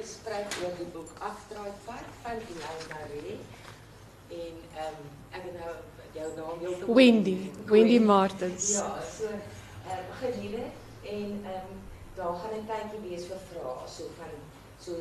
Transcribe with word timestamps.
gesprek 0.00 0.56
oor 0.62 0.74
die 0.78 0.88
boek 0.94 1.10
Agdraai 1.18 1.72
Pad 1.84 2.06
van 2.22 2.38
Elaine 2.50 2.86
Marie. 2.92 3.38
En 4.28 4.54
ehm 4.74 4.98
um, 5.00 5.08
ek 5.36 5.42
het 5.46 5.56
nou 5.60 5.72
jou 6.16 6.28
naam 6.36 6.58
heeltemal 6.64 6.94
Wendy, 6.94 7.36
Wendy 7.66 7.98
Martens. 7.98 8.68
Ja, 8.72 8.94
so 9.16 9.28
uh, 9.28 10.00
begin 10.12 10.40
hier 10.40 10.58
en 11.14 11.30
ehm 11.44 11.70
um, 11.70 11.80
daar 12.14 12.34
gaan 12.40 12.56
'n 12.60 12.66
tydjie 12.70 13.00
wees 13.08 13.26
vir 13.30 13.42
vrae 13.50 13.88
so 13.96 14.02
van 14.18 14.32
so 14.84 14.92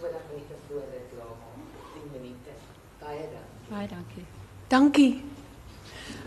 20 0.00 0.20
minute 0.30 0.54
voor 0.68 0.84
dit 0.94 1.04
klaar 1.12 1.34
maak. 1.40 1.58
10 1.92 2.10
minute. 2.12 2.50
Baie 2.98 3.24
dankie. 3.34 3.68
Baie 3.68 3.88
dankie. 3.88 4.26
Dankie. 4.68 5.24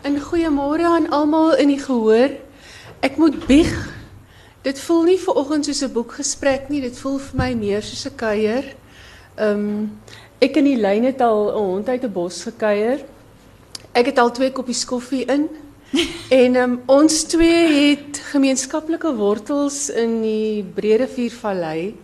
En 0.01 0.21
goeiemôre 0.21 0.85
aan 0.85 1.09
almal 1.09 1.55
in 1.55 1.67
die 1.67 1.79
gehoor. 1.79 2.29
Ek 2.99 3.17
moet 3.17 3.45
bieg. 3.47 3.90
Dit 4.61 4.77
voel 4.79 5.07
nie 5.09 5.17
vir 5.17 5.37
oggend 5.41 5.65
soos 5.65 5.81
'n 5.81 5.93
boekgesprek 5.93 6.69
nie, 6.69 6.81
dit 6.81 6.97
voel 6.97 7.17
vir 7.17 7.37
my 7.37 7.53
meer 7.57 7.81
soos 7.81 8.05
'n 8.05 8.15
kuier. 8.15 8.65
Ehm 9.37 9.57
um, 9.57 9.99
ek 10.39 10.57
in 10.57 10.65
die 10.65 10.77
lyn 10.77 11.03
het 11.03 11.21
al 11.21 11.49
'n 11.49 11.57
hond 11.57 11.89
uit 11.89 12.03
'n 12.03 12.13
bos 12.13 12.43
gekuier. 12.43 13.01
Ek 13.93 14.05
het 14.05 14.19
al 14.19 14.31
twee 14.31 14.51
koppies 14.51 14.85
koffie 14.85 15.25
in. 15.25 15.49
en 16.43 16.55
um, 16.55 16.81
ons 16.85 17.23
twee 17.23 17.89
het 17.89 18.21
gemeenskaplike 18.31 19.15
wortels 19.15 19.89
in 19.89 20.21
die 20.21 20.63
Breedeviervallei. 20.63 21.95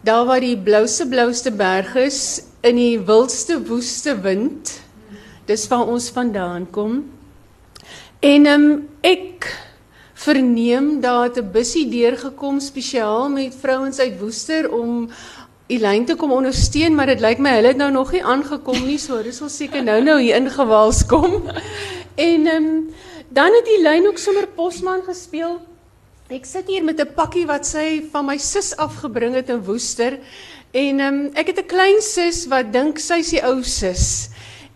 Daar 0.00 0.24
waar 0.24 0.40
die 0.40 0.56
blouste 0.56 1.06
blouste 1.06 1.50
berg 1.50 1.94
is 1.96 2.42
in 2.62 2.76
die 2.76 2.98
wildste 3.00 3.58
woeste 3.58 4.20
wind. 4.20 4.80
Dis 5.46 5.68
waar 5.68 5.86
ons 5.86 6.10
vandaan 6.10 6.70
kom. 6.70 7.10
En 8.20 8.46
um, 8.46 8.88
ek 9.00 9.50
verneem 10.22 11.02
het 11.02 11.38
'n 11.38 11.50
bussie 11.52 11.88
deurgekom 11.88 12.60
spesiaal 12.60 13.28
met 13.28 13.54
vrouens 13.60 13.98
uit 13.98 14.18
Woester 14.20 14.70
om 14.70 15.08
Elyn 15.66 16.04
te 16.04 16.14
kom 16.14 16.32
ondersteun, 16.32 16.94
maar 16.94 17.06
dit 17.06 17.20
lyk 17.20 17.38
my 17.38 17.54
hulle 17.56 17.72
het 17.72 17.76
nou 17.76 17.90
nog 17.90 18.12
nie 18.12 18.24
aangekom 18.24 18.86
nie, 18.86 18.98
so 18.98 19.22
dis 19.22 19.36
sal 19.36 19.48
seker 19.48 19.82
nou 19.82 20.02
nou 20.02 20.20
hier 20.20 20.36
ingewaals 20.36 21.06
kom. 21.06 21.42
En 22.14 22.46
ehm 22.46 22.64
um, 22.64 22.90
dan 23.28 23.52
het 23.54 23.66
Elyn 23.66 24.06
ook 24.06 24.18
sommer 24.18 24.46
posman 24.46 25.02
gespeel. 25.02 25.60
Ek 26.28 26.44
sit 26.44 26.68
hier 26.68 26.84
met 26.84 27.00
'n 27.00 27.14
pakkie 27.14 27.46
wat 27.46 27.66
sy 27.66 28.04
van 28.12 28.26
my 28.26 28.36
sus 28.38 28.76
afgebring 28.76 29.34
het 29.34 29.48
in 29.48 29.64
Woester. 29.64 30.18
En 30.70 31.00
ehm 31.00 31.14
um, 31.14 31.30
ek 31.34 31.46
het 31.46 31.58
'n 31.58 31.66
klein 31.66 32.00
sus 32.00 32.46
wat 32.46 32.72
dink 32.72 32.98
sy's 32.98 33.30
die 33.30 33.42
ou 33.42 33.62
sus. 33.62 34.28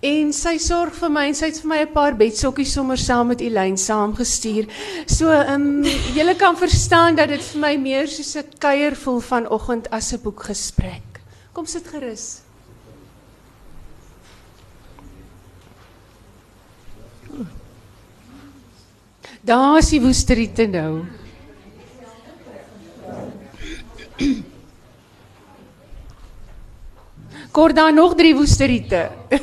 En 0.05 0.33
sy 0.33 0.59
sorg 0.61 0.93
vir 1.01 1.09
my 1.09 1.23
en 1.31 1.35
sy 1.35 1.49
het 1.49 1.61
vir 1.63 1.69
my 1.69 1.79
'n 1.81 1.93
paar 1.93 2.15
bedsokkies 2.15 2.73
sommer 2.73 2.99
saam 2.99 3.29
met 3.29 3.41
Elyn 3.41 3.79
saamgestuur. 3.79 4.69
So 5.07 5.31
ehm 5.31 5.55
um, 5.55 5.85
julle 6.15 6.37
kan 6.37 6.57
verstaan 6.57 7.17
dat 7.17 7.29
dit 7.29 7.43
vir 7.43 7.61
my 7.61 7.77
meer 7.77 8.07
soos 8.07 8.37
'n 8.37 8.45
kuier 8.59 8.95
voel 8.95 9.21
vanoggend 9.21 9.91
as 9.91 10.13
'n 10.13 10.21
boekgesprek. 10.23 11.21
Kom 11.53 11.67
sit 11.67 11.87
gerus. 11.89 12.43
Daar 19.41 19.79
is 19.79 19.89
die 19.89 20.01
woesteriete 20.01 20.67
nou. 20.67 21.07
Kort 27.57 27.73
daar 27.77 27.93
nog 27.93 28.15
drie 28.15 28.35
woesteriete. 28.37 29.09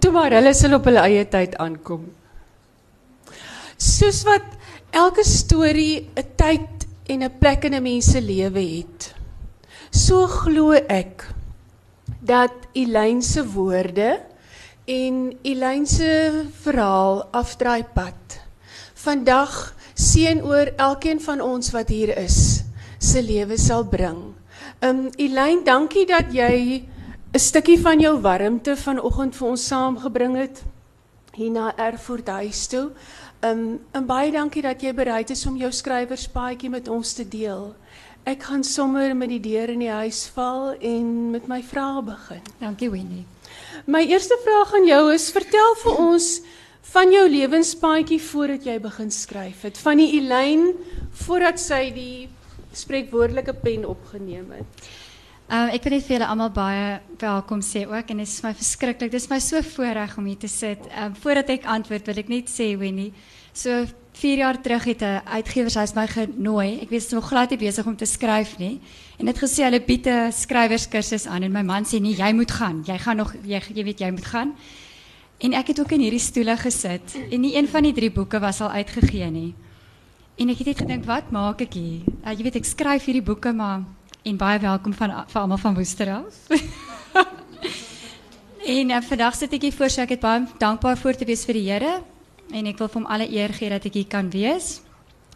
Toe 0.00 0.12
maar 0.12 0.32
hulle 0.32 0.54
sal 0.56 0.78
op 0.78 0.88
hulle 0.88 1.02
eie 1.04 1.26
tyd 1.28 1.58
aankom. 1.60 2.06
Soos 3.76 4.22
wat 4.24 4.48
elke 4.96 5.24
storie 5.28 6.08
'n 6.16 6.24
tyd 6.40 6.88
en 7.12 7.28
'n 7.28 7.36
plek 7.38 7.68
in 7.68 7.76
'n 7.76 7.82
mens 7.84 8.10
se 8.16 8.20
lewe 8.24 8.64
het. 8.64 9.12
So 9.90 10.26
glo 10.26 10.72
ek 10.72 11.28
dat 12.20 12.56
Elyn 12.72 13.22
se 13.22 13.44
woorde 13.44 14.20
en 14.88 15.36
Elyn 15.42 15.86
se 15.86 16.44
verhaal 16.64 17.28
afdraai 17.32 17.84
pad 17.84 18.23
vandag 19.04 19.74
seën 19.94 20.40
oor 20.44 20.72
elkeen 20.76 21.20
van 21.20 21.40
ons 21.40 21.70
wat 21.74 21.88
hier 21.92 22.16
is 22.16 22.64
se 22.98 23.20
lewe 23.22 23.58
sal 23.60 23.84
bring. 23.84 24.32
Um 24.80 25.10
Elyn, 25.20 25.60
dankie 25.64 26.06
dat 26.08 26.32
jy 26.32 26.84
'n 27.34 27.38
stukkie 27.38 27.80
van 27.80 28.00
jou 28.00 28.20
warmte 28.20 28.76
vanoggend 28.76 29.36
vir 29.36 29.48
ons 29.48 29.66
saamgebring 29.66 30.36
het 30.36 30.62
hier 31.34 31.50
na 31.50 31.76
Erfurt 31.76 32.28
huis 32.28 32.66
toe. 32.66 32.90
Um 33.42 33.80
en 33.92 34.06
baie 34.06 34.32
dankie 34.32 34.62
dat 34.62 34.80
jy 34.82 34.94
bereid 34.94 35.30
is 35.30 35.46
om 35.46 35.56
jou 35.56 35.72
skrywerspaadjie 35.72 36.70
met 36.70 36.88
ons 36.88 37.12
te 37.12 37.28
deel. 37.28 37.74
Ek 38.24 38.42
gaan 38.42 38.64
sommer 38.64 39.16
met 39.16 39.28
die 39.28 39.40
deur 39.40 39.68
in 39.68 39.78
die 39.78 39.90
huis 39.90 40.30
val 40.34 40.72
en 40.80 41.30
met 41.30 41.46
my 41.46 41.62
vrae 41.62 42.02
begin. 42.02 42.40
Dankie 42.60 42.90
Wendy. 42.90 43.24
My 43.84 44.06
eerste 44.06 44.38
vraag 44.44 44.74
aan 44.74 44.86
jou 44.86 45.12
is: 45.12 45.30
vertel 45.30 45.74
vir 45.82 45.98
ons 45.98 46.40
van 46.92 47.12
jou 47.12 47.24
lewenspaadjie 47.30 48.20
voordat 48.22 48.66
jy 48.68 48.76
begin 48.82 49.10
skryf 49.10 49.64
het. 49.66 49.78
Van 49.78 49.96
die 50.02 50.10
Elyn 50.18 50.74
voordat 51.24 51.60
sy 51.60 51.88
die 51.94 52.28
spreekwoordelike 52.74 53.54
pen 53.62 53.86
opgeneem 53.88 54.52
het. 54.58 54.86
Um, 55.44 55.68
ek 55.76 55.84
wil 55.84 55.92
net 55.92 56.06
vir 56.06 56.16
julle 56.16 56.28
almal 56.32 56.52
baie 56.54 56.84
welkom 57.20 57.60
sê 57.60 57.82
ook 57.84 58.08
en 58.10 58.22
dit 58.22 58.28
is 58.28 58.40
my 58.44 58.54
verskriklik. 58.56 59.10
Dit 59.12 59.20
is 59.20 59.28
my 59.28 59.38
so 59.44 59.60
voorreg 59.74 60.14
om 60.16 60.24
hier 60.24 60.40
te 60.40 60.48
sit. 60.48 60.86
Um, 60.96 61.12
voordat 61.20 61.52
ek 61.52 61.68
antwoord 61.68 62.08
wil 62.08 62.20
ek 62.22 62.32
net 62.32 62.48
sê 62.48 62.70
Wendy, 62.80 63.10
so 63.52 63.84
4 64.14 64.40
jaar 64.40 64.60
terug 64.62 64.84
het 64.88 65.02
'n 65.02 65.20
uitgewershuis 65.26 65.94
my 65.94 66.06
genooi. 66.06 66.80
Ek 66.80 66.90
was 66.90 67.10
nog 67.10 67.28
glad 67.28 67.50
nie 67.50 67.58
besig 67.58 67.86
om 67.86 67.96
te 67.96 68.06
skryf 68.06 68.58
nie. 68.58 68.80
En 69.18 69.26
dit 69.26 69.38
gesê 69.38 69.64
hulle 69.64 69.80
bied 69.80 70.06
'n 70.06 70.32
skrywerskursus 70.32 71.26
aan 71.26 71.42
en 71.42 71.52
my 71.52 71.62
man 71.62 71.84
sê 71.84 72.00
nee, 72.00 72.16
jy 72.16 72.32
moet 72.32 72.50
gaan. 72.50 72.82
Jy 72.86 72.98
gaan 72.98 73.16
nog 73.16 73.34
jy, 73.44 73.60
jy 73.74 73.84
weet 73.84 74.00
jy 74.00 74.10
moet 74.10 74.24
gaan. 74.24 74.54
En 75.38 75.52
ek 75.52 75.72
het 75.72 75.80
ook 75.80 75.92
in 75.96 76.06
hierdie 76.06 76.22
stoele 76.22 76.56
gesit 76.56 77.16
en 77.30 77.40
nie 77.40 77.56
een 77.56 77.68
van 77.68 77.82
die 77.82 77.92
drie 77.92 78.12
boeke 78.12 78.40
was 78.40 78.60
al 78.60 78.70
uitgegee 78.70 79.30
nie. 79.30 79.54
En 80.38 80.50
ek 80.50 80.62
het 80.62 80.66
net 80.66 80.80
gedink, 80.82 81.04
wat 81.06 81.30
maak 81.34 81.60
ek 81.62 81.76
hier? 81.78 82.06
Uh, 82.22 82.32
jy 82.32 82.46
weet 82.46 82.62
ek 82.62 82.66
skryf 82.66 83.06
hierdie 83.06 83.24
boeke 83.24 83.52
maar 83.54 83.84
en 84.24 84.38
baie 84.40 84.58
welkom 84.62 84.94
van 84.96 85.12
vir 85.28 85.40
almal 85.40 85.60
van 85.60 85.76
Woester 85.76 86.10
af. 86.14 86.38
en 88.78 88.90
uh, 88.90 89.02
vandag 89.10 89.36
sit 89.36 89.52
ek 89.52 89.68
hier 89.68 89.76
voor 89.76 89.92
so 89.92 90.02
ek 90.02 90.16
het 90.16 90.24
baie 90.24 90.46
dankbaar 90.58 90.98
voor 90.98 91.18
te 91.18 91.28
wees 91.28 91.44
vir 91.46 91.60
die 91.60 91.68
Here 91.68 91.98
en 92.54 92.70
ek 92.70 92.80
wil 92.80 92.88
vir 92.88 93.00
hom 93.02 93.10
alle 93.10 93.28
eer 93.30 93.54
gee 93.54 93.70
dat 93.72 93.86
ek 93.90 94.00
hier 94.00 94.10
kan 94.10 94.30
wees. 94.32 94.78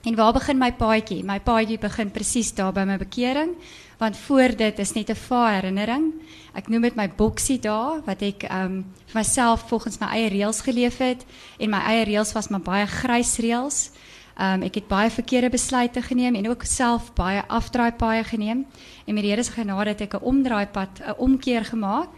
En 0.06 0.14
waar 0.14 0.32
begin 0.32 0.58
my 0.58 0.70
paadjie? 0.78 1.24
My 1.26 1.40
paadjie 1.42 1.78
begin 1.82 2.10
presies 2.14 2.52
daar 2.54 2.72
by 2.72 2.84
my 2.86 2.98
bekering, 3.00 3.56
want 3.98 4.16
voor 4.16 4.56
dit 4.56 4.78
is 4.78 4.92
net 4.92 5.10
'n 5.10 5.14
vaar 5.14 5.52
herinnering. 5.52 6.12
Ek 6.54 6.68
noem 6.68 6.82
dit 6.82 6.94
my 6.94 7.10
boksie 7.16 7.58
daar 7.58 8.00
wat 8.04 8.22
ek 8.22 8.42
um, 8.42 8.84
vir 9.06 9.14
myself 9.14 9.68
volgens 9.68 9.98
my 9.98 10.06
eie 10.06 10.28
reëls 10.28 10.60
geleef 10.60 10.98
het 10.98 11.24
en 11.58 11.70
my 11.70 11.78
eie 11.78 12.04
reëls 12.04 12.32
was 12.32 12.48
maar 12.48 12.60
baie 12.60 12.86
grys 12.86 13.36
reëls. 13.36 13.90
Um, 14.38 14.62
ek 14.62 14.74
het 14.74 14.88
baie 14.88 15.10
verkeerde 15.10 15.50
besluite 15.50 16.02
geneem 16.02 16.34
en 16.34 16.48
ook 16.48 16.62
self 16.62 17.12
baie 17.14 17.42
afdraaipaaie 17.48 18.24
geneem 18.24 18.66
en 19.04 19.14
met 19.14 19.22
die 19.22 19.30
Here 19.30 19.42
se 19.42 19.52
genade 19.52 19.88
het 19.90 20.00
ek 20.00 20.14
'n 20.14 20.22
omdraaipad, 20.22 21.00
'n 21.00 21.14
omkeer 21.18 21.64
gemaak 21.64 22.08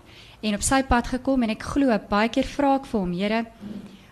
en 0.43 0.55
op 0.55 0.62
sy 0.62 0.83
pad 0.83 1.07
gekom 1.07 1.43
en 1.43 1.51
ek 1.51 1.62
glo 1.62 1.99
baie 2.09 2.29
keer 2.29 2.45
vra 2.45 2.75
ek 2.75 2.87
vir 2.87 3.01
hom, 3.01 3.12
Here, 3.12 3.47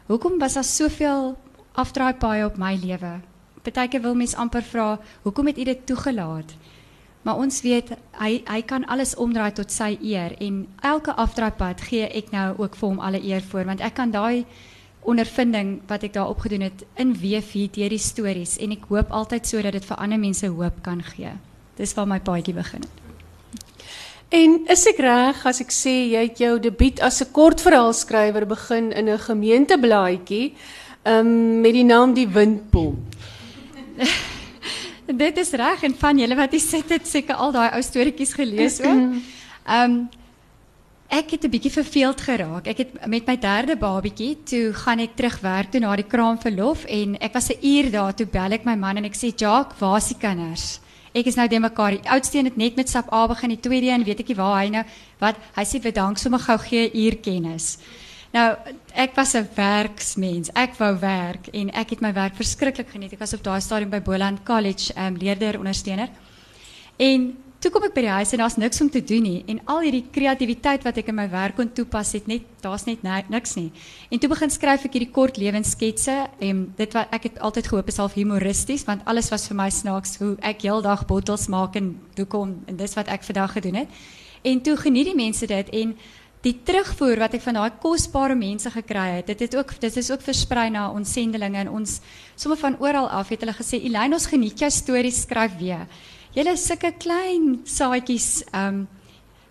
hoekom 0.07 0.39
was 0.39 0.55
daar 0.55 0.65
soveel 0.65 1.37
afdraaipaaie 1.73 2.47
op 2.47 2.57
my 2.57 2.75
lewe? 2.77 3.21
Partyke 3.63 4.01
wil 4.01 4.15
mens 4.15 4.35
amper 4.35 4.63
vra, 4.63 4.99
hoekom 5.23 5.47
het 5.47 5.59
U 5.59 5.65
dit 5.65 5.87
toegelaat? 5.87 6.55
Maar 7.23 7.37
ons 7.37 7.61
weet 7.63 7.91
hy 8.21 8.43
hy 8.47 8.63
kan 8.63 8.87
alles 8.87 9.15
omdraai 9.15 9.53
tot 9.53 9.73
sy 9.73 9.99
eer 10.03 10.37
en 10.41 10.67
elke 10.83 11.13
afdraaipad 11.13 11.81
gee 11.81 12.07
ek 12.09 12.31
nou 12.31 12.55
ook 12.59 12.77
vir 12.77 12.89
hom 12.89 13.01
alle 13.01 13.23
eer 13.23 13.43
voor 13.51 13.65
want 13.65 13.81
ek 13.81 13.95
kan 13.95 14.11
daai 14.11 14.47
ondervinding 15.09 15.81
wat 15.89 16.03
ek 16.03 16.15
daar 16.15 16.29
opgedoen 16.29 16.67
het 16.69 16.85
in 16.97 17.15
hier 17.15 17.43
deur 17.73 17.89
die 17.89 17.99
stories 17.99 18.57
en 18.59 18.73
ek 18.73 18.89
hoop 18.89 19.11
altyd 19.11 19.47
sodat 19.47 19.73
dit 19.73 19.85
vir 19.85 19.97
ander 19.97 20.19
mense 20.19 20.47
hoop 20.47 20.83
kan 20.83 21.03
gee. 21.03 21.33
Dis 21.77 21.95
waar 21.95 22.07
my 22.07 22.21
paadjie 22.21 22.55
begin 22.55 22.83
het. 22.83 23.05
En 24.29 24.59
is 24.69 24.85
ek 24.87 24.99
reg 25.01 25.47
as 25.49 25.61
ek 25.65 25.71
sê 25.73 25.95
jy 26.13 26.27
het 26.27 26.41
jou 26.43 26.59
debuut 26.61 27.01
as 27.01 27.23
'n 27.23 27.33
kortverhaalskrywer 27.33 28.47
begin 28.47 28.93
in 28.93 29.09
'n 29.09 29.19
gemeenteblaadjie 29.19 30.55
um, 31.05 31.61
met 31.61 31.73
die 31.73 31.85
naam 31.85 32.15
Die 32.15 32.29
Windpomp? 32.29 32.99
Dit 35.17 35.39
is 35.41 35.51
reg 35.57 35.83
en 35.83 35.95
van 35.97 36.19
julle 36.21 36.37
wat 36.37 36.53
hier 36.53 36.61
sit 36.61 36.91
het 36.93 37.07
seker 37.09 37.39
al 37.41 37.53
daai 37.53 37.71
ou 37.73 37.83
storieetjies 37.83 38.35
gelees 38.37 38.81
ook. 38.85 39.19
Ehm 39.65 39.91
um, 39.91 40.09
ek 41.09 41.31
het 41.31 41.45
'n 41.45 41.51
bietjie 41.51 41.73
verveeld 41.73 42.21
geraak. 42.21 42.67
Ek 42.67 42.79
het 42.79 43.07
met 43.07 43.27
my 43.27 43.39
derde 43.39 43.77
babatjie 43.77 44.37
toe 44.45 44.73
gaan 44.73 44.99
ek 44.99 45.17
terug 45.17 45.41
werk 45.41 45.71
toe 45.71 45.81
na 45.81 45.97
die 45.97 46.05
kraamverlof 46.05 46.85
en 46.85 47.17
ek 47.19 47.33
was 47.33 47.49
'n 47.49 47.65
uur 47.65 47.91
daar 47.91 48.15
toe 48.15 48.27
bel 48.27 48.53
ek 48.53 48.65
my 48.65 48.75
man 48.77 48.97
en 48.97 49.05
ek 49.05 49.17
sê 49.17 49.33
Jacques, 49.35 49.79
waar 49.79 49.97
is 49.97 50.09
die 50.09 50.19
kinders? 50.21 50.81
Ek 51.15 51.27
is 51.27 51.37
nou 51.37 51.49
de 51.49 51.61
mekaar. 51.61 51.91
Die 51.91 52.11
oudste 52.11 52.39
een 52.39 52.45
het 52.45 52.57
net 52.57 52.77
met 52.77 52.89
sap 52.89 53.13
A 53.13 53.27
begin, 53.27 53.49
die 53.49 53.61
tweede 53.61 53.87
een 53.87 54.05
weet 54.05 54.21
ek 54.21 54.29
nie 54.29 54.37
waar 54.37 54.63
hy 54.63 54.69
nou 54.69 54.85
wat 55.19 55.37
hy 55.57 55.65
sê 55.65 55.81
bedank 55.81 56.19
sommer 56.19 56.41
gou 56.41 56.59
gee 56.59 56.91
uur 56.93 57.17
kennis. 57.17 57.79
Nou, 58.33 58.57
ek 58.99 59.15
was 59.15 59.35
'n 59.35 59.49
werksmens. 59.55 60.51
Ek 60.53 60.75
wou 60.75 60.99
werk 60.99 61.47
en 61.53 61.71
ek 61.71 61.91
het 61.91 62.01
my 62.01 62.13
werk 62.13 62.35
verskriklik 62.35 62.89
geniet. 62.91 63.13
Ek 63.13 63.19
was 63.19 63.35
op 63.35 63.43
daai 63.43 63.61
stadium 63.61 63.91
by 63.91 64.01
Boland 64.01 64.43
College, 64.43 64.93
ehm 64.95 65.15
um, 65.15 65.17
leerder 65.17 65.59
ondersteuner. 65.59 66.09
En 66.97 67.37
toe 67.59 67.71
kom 67.71 67.83
ek 67.83 67.95
by 67.95 68.01
die 68.01 68.11
huis 68.11 68.33
en 68.33 68.39
daar's 68.39 68.57
niks 68.57 68.81
om 68.81 68.91
te 68.91 69.01
doen 69.05 69.23
nie 69.23 69.45
en 69.47 69.61
al 69.65 69.81
hierdie 69.81 70.05
kreatiwiteit 70.11 70.85
wat 70.87 70.97
ek 70.97 71.09
in 71.09 71.15
my 71.15 71.29
werk 71.31 71.57
kon 71.57 71.73
toepas 71.73 72.13
het 72.13 72.27
net 72.27 72.43
daar's 72.61 72.87
net 72.87 73.03
niks 73.03 73.55
nie. 73.55 73.73
En 74.11 74.19
toe 74.19 74.29
begin 74.29 74.51
skryf 74.51 74.85
ek 74.85 74.93
hierdie 74.93 75.11
kort 75.11 75.37
lewenssketse 75.37 76.29
en 76.39 76.75
dit 76.77 76.93
wat 76.93 77.09
ek 77.11 77.23
het 77.23 77.39
altyd 77.39 77.67
gehoop 77.67 77.89
is 77.89 77.97
half 77.97 78.15
humoristies 78.15 78.85
want 78.85 79.03
alles 79.07 79.31
was 79.31 79.49
vir 79.49 79.57
my 79.57 79.71
snaaks 79.71 80.19
hoe 80.19 80.37
ek 80.41 80.63
heeldag 80.63 81.07
bottels 81.07 81.49
maak 81.49 81.77
en 81.77 82.01
toe 82.15 82.27
kom 82.27 82.65
en 82.67 82.77
dis 82.77 82.95
wat 82.95 83.09
ek 83.09 83.23
vandag 83.23 83.53
gedoen 83.53 83.75
het. 83.75 83.89
En 84.43 84.61
toe 84.63 84.77
geniet 84.77 85.07
die 85.07 85.19
mense 85.19 85.47
dit 85.47 85.69
en 85.71 85.97
die 86.49 86.57
terugvoer 86.65 87.21
wat 87.25 87.35
ek 87.37 87.45
van 87.45 87.59
daai 87.59 87.79
kosbare 87.83 88.37
mense 88.39 88.71
gekry 88.73 89.19
het, 89.19 89.27
dit 89.33 89.47
het 89.47 89.57
ook 89.59 89.75
dit 89.83 89.97
is 90.01 90.11
ook 90.13 90.23
versprei 90.25 90.69
na 90.73 90.89
ons 90.91 91.13
sendelinge 91.13 91.61
en 91.65 91.73
ons 91.81 91.99
sommer 92.37 92.59
van 92.61 92.79
oral 92.81 93.09
af 93.13 93.33
het 93.33 93.43
hulle 93.45 93.57
gesê 93.57 93.81
Elyn 93.89 94.17
ons 94.17 94.29
geniet 94.31 94.61
jou 94.63 94.71
stories 94.73 95.25
skryf 95.27 95.59
weer. 95.61 95.85
Julle 96.37 96.55
sulke 96.61 96.93
klein 97.01 97.61
saadjies 97.69 98.47
um 98.57 98.87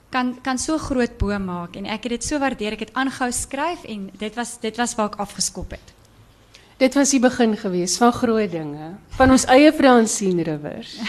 kan 0.10 0.38
kan 0.42 0.58
so 0.58 0.78
groot 0.80 1.18
boom 1.20 1.50
maak 1.50 1.76
en 1.76 1.86
ek 1.86 2.08
het 2.08 2.16
dit 2.16 2.26
so 2.26 2.40
waardeer 2.40 2.78
ek 2.78 2.88
het 2.88 2.96
aangehou 2.96 3.30
skryf 3.36 3.84
en 3.92 4.08
dit 4.18 4.40
was 4.40 4.56
dit 4.64 4.78
was 4.80 4.96
waar 4.96 5.12
ek 5.12 5.20
afgeskop 5.28 5.76
het. 5.76 5.94
Dit 6.78 6.96
was 6.96 7.12
die 7.12 7.20
begin 7.20 7.58
gewees 7.58 7.98
van 8.00 8.14
groot 8.16 8.52
dinge 8.54 8.94
van 9.18 9.34
ons 9.36 9.46
eie 9.52 9.74
Fransien 9.74 10.42
Rivers. 10.48 10.96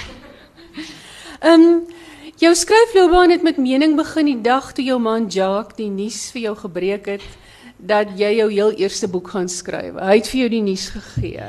Ehm 1.39 1.63
um, 1.63 1.81
Jou 2.39 2.53
skryfloopbaan 2.55 3.33
het 3.35 3.43
met 3.43 3.57
mening 3.59 3.97
begin 3.99 4.29
die 4.31 4.41
dag 4.41 4.69
toe 4.73 4.85
jou 4.87 5.01
man 5.03 5.25
Jacques 5.27 5.75
die 5.75 5.89
nuus 5.91 6.29
vir 6.31 6.45
jou 6.45 6.53
gebreek 6.61 7.09
het 7.11 7.25
dat 7.83 8.13
jy 8.15 8.29
jou 8.37 8.47
heel 8.53 8.77
eerste 8.79 9.09
boek 9.11 9.33
gaan 9.33 9.51
skryf. 9.51 9.99
Hy 9.99 10.21
het 10.21 10.31
vir 10.31 10.41
jou 10.45 10.51
die 10.53 10.63
nuus 10.63 10.85
gegee. 10.95 11.49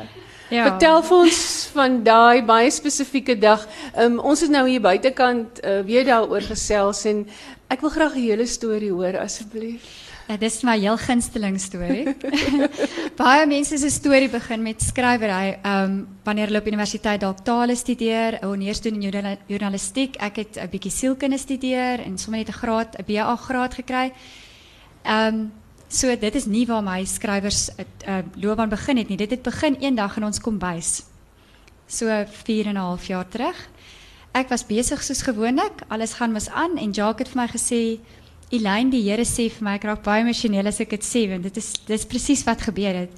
Ja. 0.50 0.64
Vertel 0.66 1.04
vir 1.06 1.18
ons 1.28 1.44
van 1.76 2.00
daai 2.02 2.42
baie 2.42 2.74
spesifieke 2.74 3.38
dag. 3.38 3.68
Um, 3.94 4.18
ons 4.18 4.42
is 4.42 4.50
nou 4.50 4.66
hier 4.66 4.82
buitekant 4.82 5.62
uh, 5.62 5.84
weer 5.86 6.10
daaroor 6.10 6.50
gesels 6.50 7.04
en 7.06 7.22
ek 7.70 7.86
wil 7.86 7.94
graag 7.94 8.18
'n 8.18 8.26
hele 8.26 8.50
storie 8.50 8.90
hoor 8.90 9.22
asseblief. 9.22 10.09
Ja, 10.30 10.36
dis 10.38 10.60
my 10.62 10.76
heel 10.78 10.98
gunsteling 11.02 11.56
storie. 11.58 12.12
Baie 13.18 13.48
mense 13.50 13.80
se 13.82 13.90
storie 13.90 14.28
begin 14.30 14.62
met 14.62 14.84
skrywery. 14.86 15.56
Ehm 15.64 15.84
um, 15.90 15.96
wanneer 16.24 16.52
hulle 16.52 16.60
op 16.62 16.68
universiteit 16.70 17.24
dalk 17.24 17.40
tale 17.42 17.74
studeer, 17.76 18.38
honeurs 18.44 18.82
doen 18.86 19.02
in 19.02 19.38
journalistiek. 19.48 20.20
Ek 20.22 20.36
het 20.36 20.60
'n 20.62 20.70
bietjie 20.70 20.92
sielkunde 20.92 21.38
studeer 21.38 22.06
en 22.06 22.18
sommer 22.18 22.46
net 22.46 22.50
'n 22.54 22.60
graad, 22.62 23.00
'n 23.00 23.06
BA 23.08 23.36
graad 23.36 23.74
gekry. 23.74 24.14
Ehm 25.04 25.34
um, 25.34 25.52
so 25.88 26.16
dit 26.16 26.36
is 26.36 26.46
nie 26.46 26.68
waar 26.68 26.84
my 26.84 27.06
skrywers 27.06 27.70
'n 27.70 27.86
uh, 28.08 28.22
loopbaan 28.36 28.70
begin 28.70 28.98
het 28.98 29.10
nie. 29.10 29.18
Dit 29.18 29.32
het 29.32 29.42
begin 29.42 29.76
eendag 29.80 30.18
in 30.18 30.26
ons 30.26 30.40
kombuis. 30.40 31.04
So 31.88 32.06
4 32.46 32.66
en 32.66 32.74
'n 32.74 32.86
half 32.86 33.08
jaar 33.08 33.28
terug. 33.28 33.70
Ek 34.32 34.50
was 34.50 34.66
besig 34.66 35.02
soos 35.04 35.22
gewoonlik, 35.22 35.82
alles 35.88 36.14
gaan 36.14 36.32
mis 36.32 36.50
aan 36.50 36.78
en 36.78 36.92
Jacques 36.92 37.28
het 37.28 37.30
vir 37.34 37.42
my 37.42 37.48
gesê 37.48 38.00
Elaine, 38.52 38.90
die 38.90 39.04
Here 39.06 39.22
sê 39.30 39.46
vir 39.54 39.62
my, 39.62 39.76
ek 39.78 39.84
raak 39.86 40.00
baie 40.02 40.24
emosioneel 40.24 40.66
as 40.72 40.80
ek 40.82 40.96
dit 40.96 41.04
sê, 41.06 41.28
want 41.30 41.44
dit 41.46 41.58
is 41.62 41.68
dis 41.86 42.06
presies 42.10 42.42
wat 42.48 42.64
gebeur 42.66 42.96
het. 43.04 43.12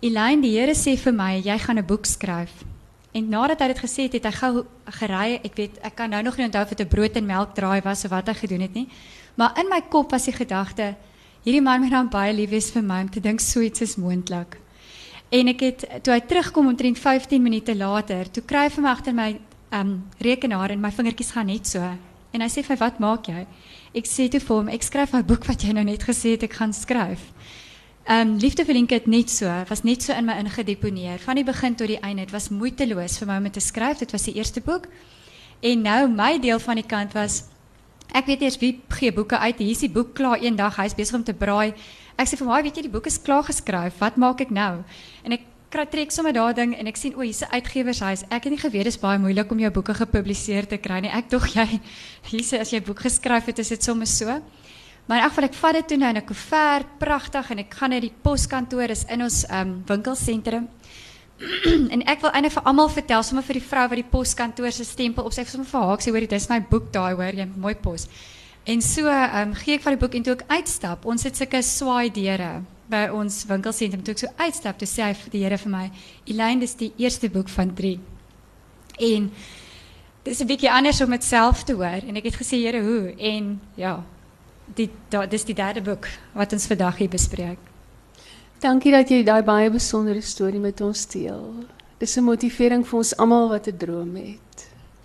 Elaine, 0.00 0.40
die 0.40 0.54
Here 0.54 0.72
sê 0.72 0.94
vir 0.96 1.12
my, 1.12 1.34
jy 1.44 1.56
gaan 1.60 1.78
'n 1.78 1.84
boek 1.84 2.06
skryf. 2.08 2.64
En 3.12 3.28
nadat 3.28 3.60
hy 3.60 3.66
dit 3.74 3.82
gesê 3.84 4.02
het, 4.08 4.14
het 4.16 4.24
hy 4.24 4.32
gou 4.32 4.64
gery. 4.86 5.40
Ek 5.44 5.54
weet, 5.54 5.78
ek 5.84 5.96
kan 5.96 6.08
nou 6.08 6.22
nog 6.22 6.38
nie 6.38 6.46
onthou 6.46 6.62
of 6.62 6.68
dit 6.70 6.80
'n 6.80 6.88
brood 6.88 7.16
en 7.16 7.26
melk 7.26 7.54
draai 7.54 7.82
was 7.84 8.04
of 8.04 8.10
wat 8.10 8.28
hy 8.28 8.34
gedoen 8.34 8.60
het 8.60 8.74
nie. 8.74 8.88
Maar 9.36 9.58
in 9.58 9.68
my 9.68 9.82
kop 9.82 10.12
was 10.12 10.24
die 10.24 10.32
gedagte, 10.32 10.96
hierdie 11.44 11.60
man 11.60 11.80
moet 11.80 11.90
dan 11.90 12.08
baie 12.08 12.32
lief 12.32 12.50
wees 12.50 12.70
vir 12.70 12.82
my 12.82 13.02
om 13.02 13.10
te 13.10 13.20
dink 13.20 13.40
so 13.40 13.60
iets 13.60 13.80
is 13.82 13.96
moontlik. 13.96 14.56
En 15.30 15.48
ek 15.48 15.60
het 15.60 15.84
toe 16.02 16.14
hy 16.14 16.20
terugkom 16.20 16.66
omtrent 16.66 16.98
15 16.98 17.42
minute 17.42 17.76
later, 17.76 18.30
toe 18.30 18.42
kry 18.42 18.62
hy 18.62 18.70
van 18.70 18.82
my 18.82 18.90
agter 18.90 19.14
my 19.14 19.40
um 19.72 20.08
rekenaar 20.18 20.70
en 20.70 20.80
my 20.80 20.90
vingertjies 20.90 21.32
gaan 21.32 21.46
net 21.46 21.66
so. 21.66 22.09
En 22.32 22.40
hy 22.40 22.48
sê 22.48 22.62
vir 22.62 22.78
wat 22.78 23.00
maak 23.02 23.26
jy? 23.26 23.46
Ek 23.94 24.06
sê 24.06 24.28
toe 24.30 24.40
vir 24.40 24.56
hom, 24.56 24.68
ek 24.68 24.82
skryf 24.86 25.14
'n 25.14 25.26
boek 25.26 25.46
wat 25.46 25.62
jy 25.62 25.72
nou 25.72 25.84
net 25.84 26.02
gesê 26.06 26.36
het 26.36 26.42
ek 26.42 26.54
gaan 26.54 26.72
skryf. 26.72 27.20
Ehm 28.06 28.28
um, 28.28 28.36
liefde 28.38 28.64
vir 28.64 28.74
Linke 28.74 28.94
het 28.94 29.06
net 29.06 29.30
so, 29.30 29.46
was 29.68 29.82
net 29.84 30.02
so 30.02 30.12
in 30.12 30.24
my 30.24 30.38
ingedeponeer 30.38 31.18
van 31.18 31.36
die 31.36 31.44
begin 31.44 31.74
tot 31.74 31.86
die 31.86 32.00
einde. 32.00 32.24
Dit 32.24 32.32
was 32.32 32.48
moeiteloos 32.48 33.18
vir 33.18 33.26
my 33.26 33.36
om 33.36 33.50
te 33.50 33.60
skryf. 33.60 33.98
Dit 33.98 34.12
was 34.12 34.24
die 34.24 34.34
eerste 34.34 34.60
boek. 34.60 34.88
En 35.60 35.82
nou 35.82 36.08
my 36.08 36.38
deel 36.38 36.58
van 36.58 36.76
die 36.76 36.86
kant 36.86 37.12
was 37.12 37.44
ek 38.12 38.26
weet 38.26 38.42
eers 38.42 38.58
wie 38.58 38.80
gee 38.88 39.12
boeke 39.12 39.38
uit. 39.38 39.58
Hier 39.58 39.70
is 39.70 39.84
die 39.84 39.90
boek 39.90 40.14
klaar 40.14 40.40
eendag. 40.40 40.76
Hy's 40.76 40.94
besig 40.94 41.14
om 41.14 41.24
te 41.24 41.34
braai. 41.34 41.74
Ek 42.16 42.28
sê 42.28 42.36
vir 42.36 42.46
hom, 42.46 42.62
"Weet 42.62 42.76
jy, 42.76 42.82
die 42.82 42.90
boek 42.90 43.06
is 43.06 43.22
klaar 43.22 43.44
geskryf. 43.44 43.98
Wat 43.98 44.16
maak 44.16 44.40
ek 44.40 44.50
nou?" 44.50 44.84
En 45.24 45.32
ek 45.32 45.40
kry 45.70 45.84
trek 45.86 46.10
sommer 46.10 46.34
daai 46.34 46.54
ding 46.58 46.72
en 46.74 46.88
ek 46.90 46.98
sien 46.98 47.14
o, 47.14 47.22
hier's 47.22 47.42
'n 47.46 47.54
uitgewershuis. 47.54 48.24
Ek 48.30 48.44
het 48.44 48.50
nie 48.50 48.58
geweet 48.58 48.84
dit 48.84 48.94
is 48.94 48.98
baie 48.98 49.18
moeilik 49.18 49.50
om 49.52 49.58
jou 49.58 49.70
boeke 49.70 49.94
gepubliseer 49.94 50.66
te 50.66 50.78
kry 50.78 51.00
nie. 51.00 51.10
Ek 51.10 51.30
dog 51.30 51.46
jy 51.46 51.80
hier 52.30 52.42
sê 52.42 52.58
as 52.60 52.72
jy 52.72 52.80
boek 52.80 52.98
geskryf 52.98 53.46
het, 53.46 53.58
is 53.58 53.68
dit 53.68 53.82
sommer 53.82 54.06
so. 54.06 54.26
Maar 55.06 55.18
in 55.18 55.24
elk 55.24 55.32
geval 55.32 55.44
ek 55.44 55.54
vat 55.54 55.74
dit 55.74 55.88
toe 55.88 55.96
nou 55.96 56.10
in 56.10 56.16
'n 56.16 56.26
koevert, 56.26 56.86
pragtig 56.98 57.50
en 57.50 57.58
ek 57.58 57.74
gaan 57.74 57.90
na 57.90 58.00
die 58.00 58.12
poskantoor 58.22 58.90
is 58.90 59.04
in 59.08 59.22
ons 59.22 59.46
um, 59.50 59.82
winkelsentrum. 59.86 60.68
en 61.94 62.02
ek 62.02 62.20
wil 62.20 62.30
eintlik 62.30 62.52
vir 62.52 62.62
almal 62.64 62.88
vertel, 62.88 63.22
sommer 63.22 63.44
vir 63.44 63.54
die 63.54 63.68
vrou 63.68 63.88
wat 63.88 63.96
die 63.96 64.10
poskantoor 64.10 64.72
se 64.72 64.84
stempel 64.84 65.24
op 65.24 65.32
sy 65.32 65.44
sommer 65.44 65.66
vir 65.66 65.80
haar 65.80 65.98
sê 65.98 66.10
hoor, 66.10 66.20
dit 66.20 66.32
is 66.32 66.48
my 66.48 66.60
boek 66.60 66.92
daai 66.92 67.14
hoor, 67.14 67.32
jy 67.32 67.46
mooi 67.56 67.74
pos. 67.74 68.08
En 68.66 68.82
so 68.82 69.06
um, 69.06 69.54
gee 69.54 69.74
ek 69.74 69.82
van 69.82 69.92
die 69.92 70.00
boek 70.00 70.14
en 70.14 70.22
toe 70.22 70.32
ek 70.32 70.44
uitstap, 70.48 71.06
ons 71.06 71.22
het 71.22 71.36
sulke 71.36 71.62
swaai 71.62 72.10
deure 72.10 72.64
by 72.90 73.08
ons 73.14 73.44
winkelsentrum 73.48 74.02
toe 74.04 74.14
ek 74.14 74.22
so 74.24 74.34
uitstap 74.36 74.78
toe 74.78 74.88
sê 74.88 75.02
hy 75.08 75.14
vir 75.14 75.32
die 75.32 75.42
Here 75.44 75.58
vir 75.58 75.72
my 75.72 75.90
Elaine 76.26 76.60
dis 76.60 76.74
die 76.74 76.92
eerste 76.98 77.30
boek 77.30 77.48
van 77.48 77.74
3 77.74 77.98
en 79.10 79.30
dis 80.24 80.40
'n 80.40 80.46
bietjie 80.46 80.70
anders 80.70 81.00
om 81.00 81.10
dit 81.10 81.24
self 81.24 81.64
te 81.64 81.72
hoor 81.72 82.02
en 82.06 82.16
ek 82.16 82.24
het 82.24 82.36
gesê 82.36 82.60
Here 82.60 82.82
hoe? 82.82 83.14
En 83.18 83.60
ja 83.76 84.02
die 84.76 84.90
da, 85.08 85.26
dis 85.26 85.44
die 85.44 85.54
derde 85.54 85.82
boek 85.82 86.06
wat 86.34 86.52
ons 86.52 86.66
vandag 86.66 86.96
hier 86.96 87.08
bespreek. 87.08 87.58
Dankie 88.60 88.92
dat 88.92 89.10
jy 89.10 89.22
daai 89.24 89.42
baie 89.42 89.70
besondere 89.70 90.20
storie 90.20 90.60
met 90.60 90.80
ons 90.80 91.06
deel. 91.06 91.64
Dis 91.98 92.16
'n 92.16 92.24
motivering 92.24 92.86
vir 92.86 92.98
ons 92.98 93.16
almal 93.16 93.48
wat 93.48 93.66
'n 93.68 93.76
droom 93.76 94.16
het 94.16 94.49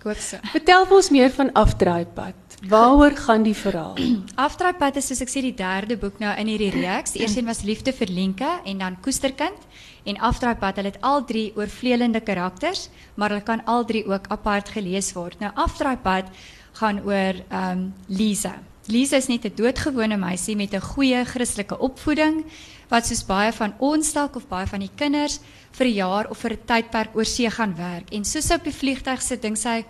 Goed 0.06 0.22
so 0.22 0.38
Vertel 0.54 0.86
ons 0.94 1.10
meer 1.10 1.32
van 1.34 1.50
afdraaipad 1.58 2.46
Waaroor 2.70 3.16
gaan 3.16 3.42
die 3.42 3.54
verhaal? 3.54 3.98
Afdraaipad 4.46 4.96
is 4.96 5.10
soos 5.10 5.20
ek 5.24 5.30
sê 5.30 5.42
die 5.44 5.54
derde 5.54 5.98
boek 6.00 6.20
nou 6.22 6.30
in 6.40 6.48
hierdie 6.48 6.70
reeks. 6.72 7.12
Die 7.14 7.24
eerste 7.24 7.42
een 7.42 7.50
was 7.50 7.64
Liefde 7.68 7.92
vir 7.92 8.10
Lenke 8.10 8.48
en 8.64 8.80
dan 8.80 8.96
Koesterkind 9.04 9.66
en 10.08 10.20
Afdraaipad. 10.24 10.80
Hulle 10.80 10.94
het 10.94 11.02
al 11.04 11.26
drie 11.28 11.50
oorvleelende 11.58 12.22
karakters, 12.24 12.88
maar 13.14 13.34
hulle 13.34 13.44
kan 13.44 13.60
al 13.68 13.84
drie 13.84 14.06
ook 14.08 14.30
apart 14.32 14.72
gelees 14.72 15.12
word. 15.14 15.36
Nou 15.42 15.52
Afdraaipad 15.66 16.32
gaan 16.80 17.02
oor 17.04 17.42
ehm 17.42 17.68
um, 17.70 17.84
Lisa. 18.08 18.56
Lisa 18.86 19.16
is 19.18 19.28
net 19.28 19.44
'n 19.44 19.54
doodgewone 19.56 20.16
meisie 20.16 20.56
met 20.56 20.72
'n 20.72 20.80
goeie 20.80 21.24
Christelike 21.24 21.78
opvoeding 21.78 22.44
wat 22.88 23.06
soos 23.06 23.24
baie 23.26 23.52
van 23.52 23.74
ons 23.78 24.12
dalk 24.12 24.36
of 24.36 24.48
baie 24.48 24.66
van 24.66 24.80
die 24.80 24.94
kinders 24.96 25.40
vir 25.72 25.86
'n 25.86 25.94
jaar 25.94 26.30
of 26.30 26.38
vir 26.38 26.52
'n 26.52 26.64
tydperk 26.66 27.16
oor 27.16 27.24
see 27.24 27.50
gaan 27.50 27.74
werk. 27.76 28.12
En 28.12 28.24
soos 28.24 28.50
op 28.50 28.64
die 28.64 28.72
vliegtyg 28.72 29.22
sit, 29.22 29.42
dink 29.42 29.56
sy 29.56 29.84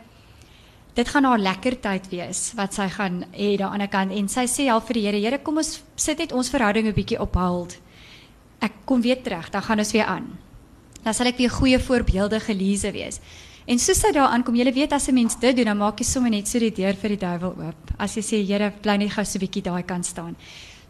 dit 0.97 1.09
gaan 1.09 1.27
haar 1.29 1.43
lekker 1.43 1.77
tyd 1.85 2.09
wees 2.09 2.53
wat 2.57 2.77
sy 2.77 2.87
gaan 2.89 3.25
hê 3.37 3.57
daar 3.61 3.75
aan 3.77 3.85
die 3.85 3.93
kant 3.93 4.15
en 4.17 4.29
sy 4.33 4.47
sê 4.49 4.69
al 4.73 4.81
vir 4.81 4.97
die 4.99 5.05
Here, 5.07 5.21
Here, 5.21 5.39
kom 5.45 5.61
ons 5.61 5.83
sit 5.97 6.19
net 6.23 6.33
ons 6.33 6.49
verhouding 6.51 6.89
'n 6.89 6.97
bietjie 6.97 7.21
op 7.21 7.37
hold. 7.37 7.77
Ek 8.61 8.73
kom 8.85 9.03
weer 9.03 9.23
terug, 9.23 9.51
dan 9.51 9.63
gaan 9.63 9.79
ons 9.79 9.93
weer 9.93 10.07
aan. 10.07 10.39
Dan 11.05 11.15
sal 11.15 11.27
ek 11.27 11.37
weer 11.37 11.51
goeie 11.51 11.79
voorbeelde 11.79 12.41
gelees 12.41 12.83
wees. 12.83 13.21
En 13.67 13.79
soos 13.79 14.01
sy 14.01 14.13
daar 14.13 14.33
aankom, 14.33 14.55
jy 14.55 14.73
weet 14.73 14.93
as 14.93 15.09
'n 15.09 15.15
mens 15.15 15.37
dit 15.37 15.57
doen, 15.57 15.65
dan 15.65 15.79
maak 15.79 15.99
jy 15.99 16.05
sommer 16.05 16.31
net 16.31 16.49
so 16.49 16.59
die 16.59 16.71
deur 16.71 16.95
vir 16.95 17.09
die 17.09 17.27
duiwel 17.27 17.55
oop. 17.59 17.93
As 17.99 18.15
jy 18.15 18.23
sê, 18.23 18.47
Here, 18.47 18.73
bly 18.83 18.97
net 18.97 19.13
gou 19.13 19.25
so 19.25 19.39
'n 19.39 19.41
bietjie 19.41 19.63
daai 19.63 19.83
kant 19.83 20.07
staan. 20.07 20.37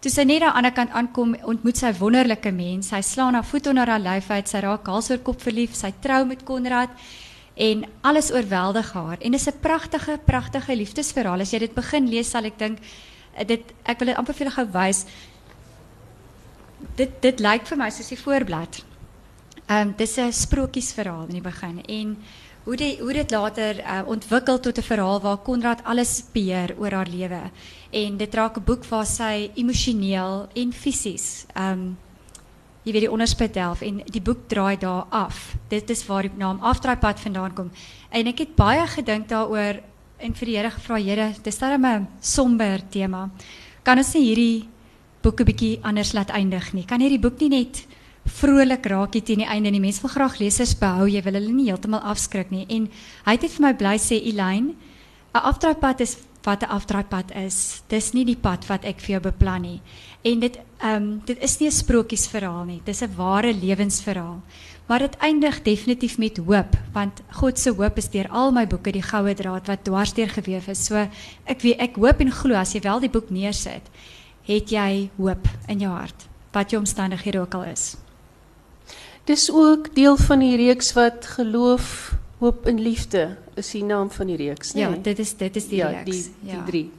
Toe 0.01 0.11
sy 0.11 0.25
net 0.25 0.43
aan 0.43 0.63
die 0.63 0.71
kant 0.71 0.91
aankom, 0.93 1.35
ontmoet 1.45 1.77
sy 1.77 1.93
wonderlike 1.93 2.53
mens. 2.53 2.89
Sy 2.89 3.01
slaan 3.01 3.35
haar 3.35 3.45
voet 3.45 3.67
onder 3.67 3.89
haar 3.89 3.99
lyf 3.99 4.31
uit, 4.31 4.49
sy 4.49 4.61
raak 4.61 4.87
hals 4.87 5.11
oor 5.11 5.19
kop 5.19 5.41
verlief, 5.41 5.75
sy 5.75 5.93
trou 6.01 6.25
met 6.25 6.45
Konrad 6.45 6.91
en 7.57 7.85
alles 8.01 8.33
oorweldig 8.33 8.93
haar. 8.93 9.19
En 9.21 9.31
dis 9.33 9.49
'n 9.49 9.61
pragtige 9.61 10.21
pragtige 10.25 10.77
liefdesverhaal. 10.77 11.41
As 11.41 11.51
jy 11.51 11.59
dit 11.59 11.75
begin 11.75 12.09
lees 12.09 12.31
sal 12.31 12.45
ek 12.45 12.59
dink 12.59 12.79
eh, 13.35 13.47
dit 13.47 13.63
ek 13.85 13.99
wil 13.99 14.09
dit 14.09 14.17
amper 14.17 14.35
vir 14.35 14.47
jou 14.47 14.55
gou 14.55 14.67
wys. 14.73 15.05
Dit 16.97 17.23
dit 17.23 17.41
lyk 17.41 17.67
vir 17.67 17.77
my 17.79 17.91
soos 17.91 18.09
die 18.09 18.21
voorblad. 18.21 18.85
Ehm 19.69 19.89
um, 19.89 19.95
dis 19.97 20.19
'n 20.19 20.33
sprokiesverhaal 20.33 21.27
in 21.29 21.41
die 21.41 21.41
begin. 21.41 21.83
En 21.89 22.17
hoe 22.65 22.77
die 22.77 22.99
hoe 23.01 23.13
dit 23.13 23.31
later 23.31 23.81
uh, 23.81 24.03
ontwikkel 24.07 24.61
tot 24.61 24.79
'n 24.79 24.83
verhaal 24.83 25.21
waar 25.21 25.37
Konrad 25.39 25.85
alles 25.85 26.25
beheer 26.33 26.75
oor 26.79 26.93
haar 26.93 27.09
lewe. 27.09 27.51
En 27.91 28.17
dit 28.17 28.35
raak 28.35 28.57
'n 28.57 28.65
boek 28.65 28.85
waar 28.85 29.07
sy 29.07 29.51
emosioneel 29.55 30.49
en 30.55 30.73
fisies 30.73 31.47
ehm 31.55 31.73
um, 31.73 31.97
jy 32.87 32.95
weet 32.95 33.09
die 33.09 33.11
onderspit 33.11 33.57
delf 33.57 33.83
en 33.83 33.99
die 34.15 34.23
boek 34.23 34.45
draai 34.51 34.79
daar 34.79 35.09
af. 35.11 35.57
Dit 35.69 35.91
is 35.91 36.05
waar 36.07 36.29
die 36.29 36.39
naam 36.39 36.61
Afdraaipad 36.63 37.19
vandaan 37.19 37.55
kom. 37.55 37.71
En 38.15 38.31
ek 38.31 38.45
het 38.45 38.53
baie 38.59 38.85
gedink 38.93 39.27
daaroor 39.33 39.81
en 40.23 40.37
vir 40.39 40.47
die 40.47 40.57
Here 40.57 40.71
gevra, 40.71 41.01
Here, 41.03 41.35
dis 41.43 41.59
darem 41.59 41.85
'n 41.85 42.09
somber 42.21 42.81
tema. 42.91 43.31
Kan 43.83 43.99
ons 43.99 44.15
nie 44.15 44.23
hierdie 44.23 44.69
boek 45.23 45.41
'n 45.41 45.45
bietjie 45.45 45.81
anders 45.83 46.13
laat 46.13 46.31
eindig 46.31 46.73
nie? 46.75 46.85
Kan 46.85 47.01
hierdie 47.01 47.19
boek 47.19 47.41
nie 47.41 47.49
net 47.49 47.87
vrolik 48.25 48.87
raak 48.87 49.15
hier 49.15 49.23
teen 49.23 49.39
die 49.39 49.47
einde? 49.47 49.71
Die 49.71 49.81
mense 49.81 50.03
wil 50.03 50.11
graag 50.11 50.39
lesers 50.39 50.75
behou, 50.75 51.07
jy 51.09 51.23
wil 51.23 51.35
hulle 51.35 51.53
nie 51.53 51.71
heeltemal 51.71 52.01
afskrik 52.01 52.51
nie. 52.51 52.67
En 52.69 52.89
hy 53.25 53.33
het 53.33 53.51
vir 53.51 53.61
my 53.61 53.75
bly 53.75 53.97
sê 53.99 54.23
Elaine, 54.23 54.75
'n 55.35 55.43
afdraaipad 55.43 56.01
is 56.01 56.17
wat 56.47 56.63
'n 56.63 56.71
afdraaipad 56.71 57.35
is. 57.35 57.83
Dis 57.89 58.13
nie 58.13 58.25
die 58.25 58.39
pad 58.39 58.67
wat 58.67 58.85
ek 58.85 59.01
vir 59.01 59.11
jou 59.19 59.21
beplan 59.21 59.63
nie. 59.63 59.81
En 60.23 60.41
dit 60.41 60.59
ehm 60.79 61.03
um, 61.03 61.23
dit 61.25 61.39
is 61.43 61.59
nie 61.59 61.69
'n 61.69 61.73
sprokiesverhaal 61.73 62.65
nie. 62.65 62.81
Dis 62.85 63.03
'n 63.03 63.17
ware 63.17 63.55
lewensverhaal. 63.55 64.41
Maar 64.87 64.99
dit 64.99 65.17
eindig 65.17 65.63
definitief 65.63 66.19
met 66.19 66.37
hoop, 66.37 66.77
want 66.93 67.21
God 67.31 67.59
se 67.59 67.71
hoop 67.71 67.97
is 67.97 68.11
deur 68.11 68.29
al 68.31 68.53
my 68.53 68.67
boeke 68.67 68.93
die 68.93 69.03
goue 69.03 69.35
draad 69.35 69.67
wat 69.67 69.85
dwarsdeur 69.85 70.29
gewewe 70.29 70.71
is. 70.71 70.85
So 70.85 71.09
ek 71.45 71.61
weet 71.61 71.81
ek 71.81 71.97
hoop 71.97 72.21
en 72.21 72.31
glo 72.31 72.55
as 72.55 72.73
jy 72.73 72.81
wel 72.81 73.01
die 73.01 73.11
boek 73.11 73.31
neersit, 73.31 73.83
het 74.43 74.71
jy 74.71 75.11
hoop 75.17 75.49
in 75.67 75.83
jou 75.83 75.91
hart, 75.91 76.29
wat 76.53 76.71
jou 76.71 76.79
omstandighede 76.79 77.41
ook 77.41 77.55
al 77.55 77.65
is. 77.65 77.97
Dis 79.27 79.51
ook 79.51 79.95
deel 79.95 80.17
van 80.17 80.39
die 80.39 80.57
reeks 80.57 80.93
wat 80.95 81.27
geloof, 81.27 82.15
hoop 82.39 82.67
en 82.67 82.81
liefde 82.81 83.37
is 83.55 83.71
die 83.73 83.85
naam 83.85 84.11
van 84.11 84.27
die 84.27 84.37
reeks, 84.37 84.73
nee? 84.73 84.85
Ja, 84.85 84.93
dit 85.03 85.19
is 85.19 85.37
dit 85.37 85.57
is 85.57 85.69
die 85.69 85.81
ja, 85.81 85.89
reeks. 85.89 86.11
Die, 86.11 86.35
die 86.41 86.57
ja. 86.57 86.65
drie. 86.67 86.91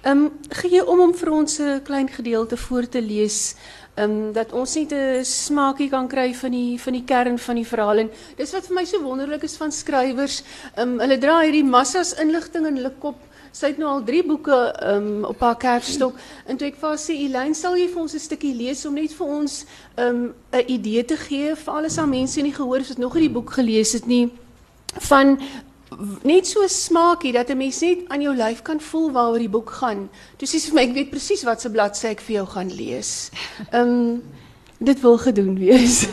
Ehm 0.00 0.24
um, 0.24 0.30
gee 0.48 0.80
om 0.86 1.00
om 1.00 1.14
vir 1.14 1.30
ons 1.30 1.58
'n 1.60 1.82
klein 1.84 2.08
gedeelte 2.08 2.56
voor 2.56 2.88
te 2.88 3.02
lees 3.02 3.54
um, 3.96 4.32
dat 4.32 4.52
ons 4.52 4.74
net 4.74 4.92
'n 4.92 5.24
smaakie 5.24 5.88
kan 5.88 6.08
kry 6.08 6.34
van 6.34 6.50
die 6.50 6.80
van 6.80 6.92
die 6.92 7.04
kern 7.04 7.38
van 7.38 7.54
die 7.54 7.66
verhaal 7.66 7.98
en 7.98 8.10
dis 8.36 8.52
wat 8.52 8.66
vir 8.66 8.74
my 8.74 8.84
so 8.84 9.02
wonderlik 9.02 9.42
is 9.42 9.56
van 9.56 9.72
skrywers. 9.72 10.42
Um, 10.78 10.98
hulle 11.00 11.18
dra 11.18 11.40
hierdie 11.40 11.64
massas 11.64 12.14
inligting 12.14 12.66
in 12.66 12.76
hulle 12.76 12.94
kop. 12.98 13.18
Sy 13.52 13.66
het 13.66 13.78
nou 13.78 13.88
al 13.88 14.04
3 14.04 14.22
boeke 14.24 14.74
um, 14.94 15.24
op 15.24 15.40
haar 15.40 15.56
kerfstok 15.56 16.14
en 16.46 16.56
toe 16.56 16.68
ek 16.68 16.76
vir 16.76 16.88
haar 16.88 16.98
sê 16.98 17.12
Elyn, 17.12 17.54
sal 17.54 17.76
jy 17.76 17.88
vir 17.88 18.02
ons 18.02 18.14
'n 18.14 18.18
stukkie 18.18 18.54
lees 18.54 18.86
om 18.86 18.94
net 18.94 19.12
vir 19.12 19.26
ons 19.26 19.66
'n 19.98 20.02
um, 20.02 20.34
idee 20.66 21.04
te 21.04 21.16
gee 21.16 21.54
vir 21.56 21.74
alles 21.74 21.98
aan 21.98 22.10
mense 22.10 22.38
in 22.38 22.46
die 22.46 22.54
gehoor 22.54 22.80
wat 22.88 22.98
nog 22.98 23.14
nie 23.14 23.28
die 23.28 23.34
boek 23.34 23.50
gelees 23.50 23.92
het 23.92 24.06
nie 24.06 24.30
van 24.98 25.38
net 26.22 26.46
so 26.46 26.66
smaakie 26.66 27.32
dat 27.32 27.50
'n 27.50 27.56
mens 27.56 27.80
net 27.80 27.98
aan 28.08 28.22
jou 28.22 28.36
lyf 28.36 28.62
kan 28.62 28.80
voel 28.80 29.10
waaroor 29.12 29.38
die 29.38 29.48
boek 29.48 29.70
gaan. 29.70 30.08
Sê 30.38 30.46
sy 30.46 30.70
vir 30.70 30.74
my 30.74 30.82
ek 30.82 30.94
weet 30.94 31.10
presies 31.10 31.42
wat 31.42 31.60
se 31.60 31.70
bladsy 31.70 32.06
ek 32.06 32.20
vir 32.20 32.34
jou 32.34 32.46
gaan 32.46 32.70
lees. 32.70 33.30
Ehm 33.72 34.20
dit 34.78 35.00
wil 35.00 35.18
gedoen 35.18 35.58
wees. 35.58 36.08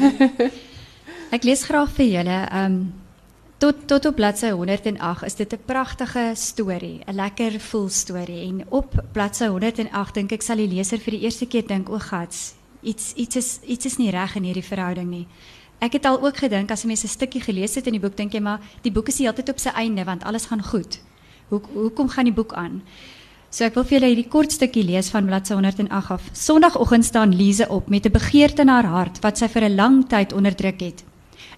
ek 1.36 1.44
lees 1.44 1.64
graag 1.64 1.90
vir 1.90 2.06
julle. 2.06 2.48
Ehm 2.52 2.92
tot 3.58 3.88
tot 3.88 4.06
op 4.06 4.16
bladsy 4.16 4.50
108 4.50 5.24
is 5.24 5.36
dit 5.36 5.54
'n 5.54 5.66
pragtige 5.66 6.32
storie, 6.36 7.02
'n 7.06 7.16
lekker 7.16 7.60
voel 7.60 7.90
storie 7.90 8.42
en 8.48 8.66
op 8.70 9.04
bladsy 9.12 9.46
108 9.46 10.14
dink 10.14 10.32
ek 10.32 10.42
sal 10.42 10.58
die 10.58 10.68
leser 10.68 11.00
vir 11.00 11.12
die 11.12 11.22
eerste 11.22 11.46
keer 11.46 11.68
dink 11.68 11.90
o, 11.90 12.00
gats, 12.00 12.54
iets 12.82 13.14
iets 13.16 13.36
is 13.36 13.60
iets 13.66 13.86
is 13.86 13.98
nie 13.98 14.12
reg 14.12 14.36
in 14.36 14.44
hierdie 14.44 14.64
verhouding 14.64 15.10
nie. 15.10 15.28
Ek 15.80 15.94
het 15.94 16.06
al 16.06 16.18
ook 16.24 16.38
gedink 16.38 16.72
as 16.72 16.82
jy 16.82 16.88
mens 16.88 17.04
'n 17.04 17.08
stukkie 17.08 17.42
gelees 17.42 17.76
het 17.76 17.88
in 17.88 17.94
die 17.94 18.00
boek 18.00 18.18
dink 18.18 18.34
jy 18.34 18.40
maar 18.40 18.60
die 18.82 18.92
boek 18.92 19.08
is 19.10 19.20
heeltyd 19.20 19.50
op 19.50 19.60
sy 19.60 19.70
einde 19.70 20.04
want 20.04 20.24
alles 20.24 20.46
gaan 20.46 20.64
goed. 20.64 21.00
Hoe 21.50 21.62
hoekom 21.74 22.10
gaan 22.10 22.26
die 22.26 22.34
boek 22.34 22.54
aan? 22.54 22.82
So 23.50 23.64
ek 23.64 23.76
wil 23.76 23.84
vir 23.84 24.00
julle 24.00 24.10
hierdie 24.12 24.30
kort 24.30 24.52
stukkie 24.52 24.84
lees 24.84 25.10
van 25.10 25.26
bladsy 25.26 25.54
108 25.54 26.12
af. 26.12 26.22
Sondagoggend 26.34 27.06
staan 27.06 27.36
Lize 27.36 27.68
op 27.70 27.90
met 27.90 28.06
'n 28.06 28.12
begeerte 28.12 28.62
in 28.62 28.68
haar 28.68 28.86
hart 28.86 29.20
wat 29.22 29.38
sy 29.38 29.48
vir 29.48 29.64
'n 29.64 29.76
lang 29.76 30.08
tyd 30.10 30.34
onderdruk 30.34 30.80
het. 30.82 31.04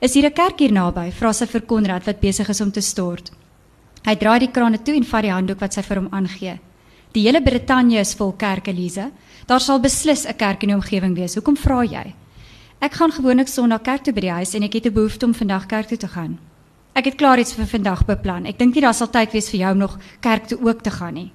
Is 0.02 0.14
hier 0.14 0.26
'n 0.26 0.34
kerk 0.34 0.60
hier 0.60 0.72
naby? 0.72 1.12
vra 1.12 1.34
sy 1.34 1.46
vir 1.46 1.62
Konrad 1.62 2.06
wat 2.06 2.20
besig 2.20 2.50
is 2.50 2.62
om 2.62 2.72
te 2.72 2.82
stort. 2.82 3.32
Hy 4.06 4.16
draai 4.16 4.40
die 4.40 4.52
krane 4.52 4.82
toe 4.82 4.96
en 4.96 5.04
vat 5.04 5.22
die 5.22 5.32
handdoek 5.32 5.60
wat 5.60 5.74
sy 5.74 5.82
vir 5.82 5.98
hom 5.98 6.08
aangee. 6.12 6.60
Die 7.12 7.24
hele 7.24 7.42
Brittanje 7.42 8.00
is 8.00 8.14
vol 8.14 8.34
kerke, 8.34 8.74
Lize. 8.74 9.12
Daar 9.48 9.60
sal 9.60 9.80
beslis 9.80 10.26
'n 10.26 10.38
kerk 10.38 10.64
in 10.64 10.70
die 10.70 10.76
omgewing 10.76 11.16
wees. 11.16 11.36
Hoekom 11.36 11.58
vra 11.58 11.84
jy? 11.84 12.14
Ek 12.80 12.94
gaan 12.96 13.12
gewoonlik 13.12 13.50
Sondag 13.52 13.82
kerk 13.84 14.06
toe 14.08 14.14
by 14.16 14.22
die 14.24 14.32
huis 14.32 14.54
en 14.56 14.64
ek 14.64 14.78
het 14.78 14.86
'n 14.88 14.94
behoefte 14.96 15.26
om 15.26 15.34
vandag 15.34 15.66
kerk 15.68 15.88
toe 15.88 15.98
te 15.98 16.08
gaan. 16.08 16.40
Ek 16.96 17.06
het 17.06 17.16
klaar 17.16 17.40
iets 17.40 17.54
vir 17.54 17.66
vandag 17.68 18.06
beplan. 18.06 18.46
Ek 18.46 18.58
dink 18.58 18.74
nie 18.74 18.82
daar 18.82 18.94
sal 18.94 19.10
tyd 19.10 19.34
wees 19.34 19.50
vir 19.50 19.60
jou 19.60 19.72
om 19.72 19.78
nog 19.78 20.00
kerk 20.22 20.48
toe 20.48 20.58
ook 20.62 20.82
te 20.82 20.90
gaan 20.90 21.14
nie. 21.14 21.32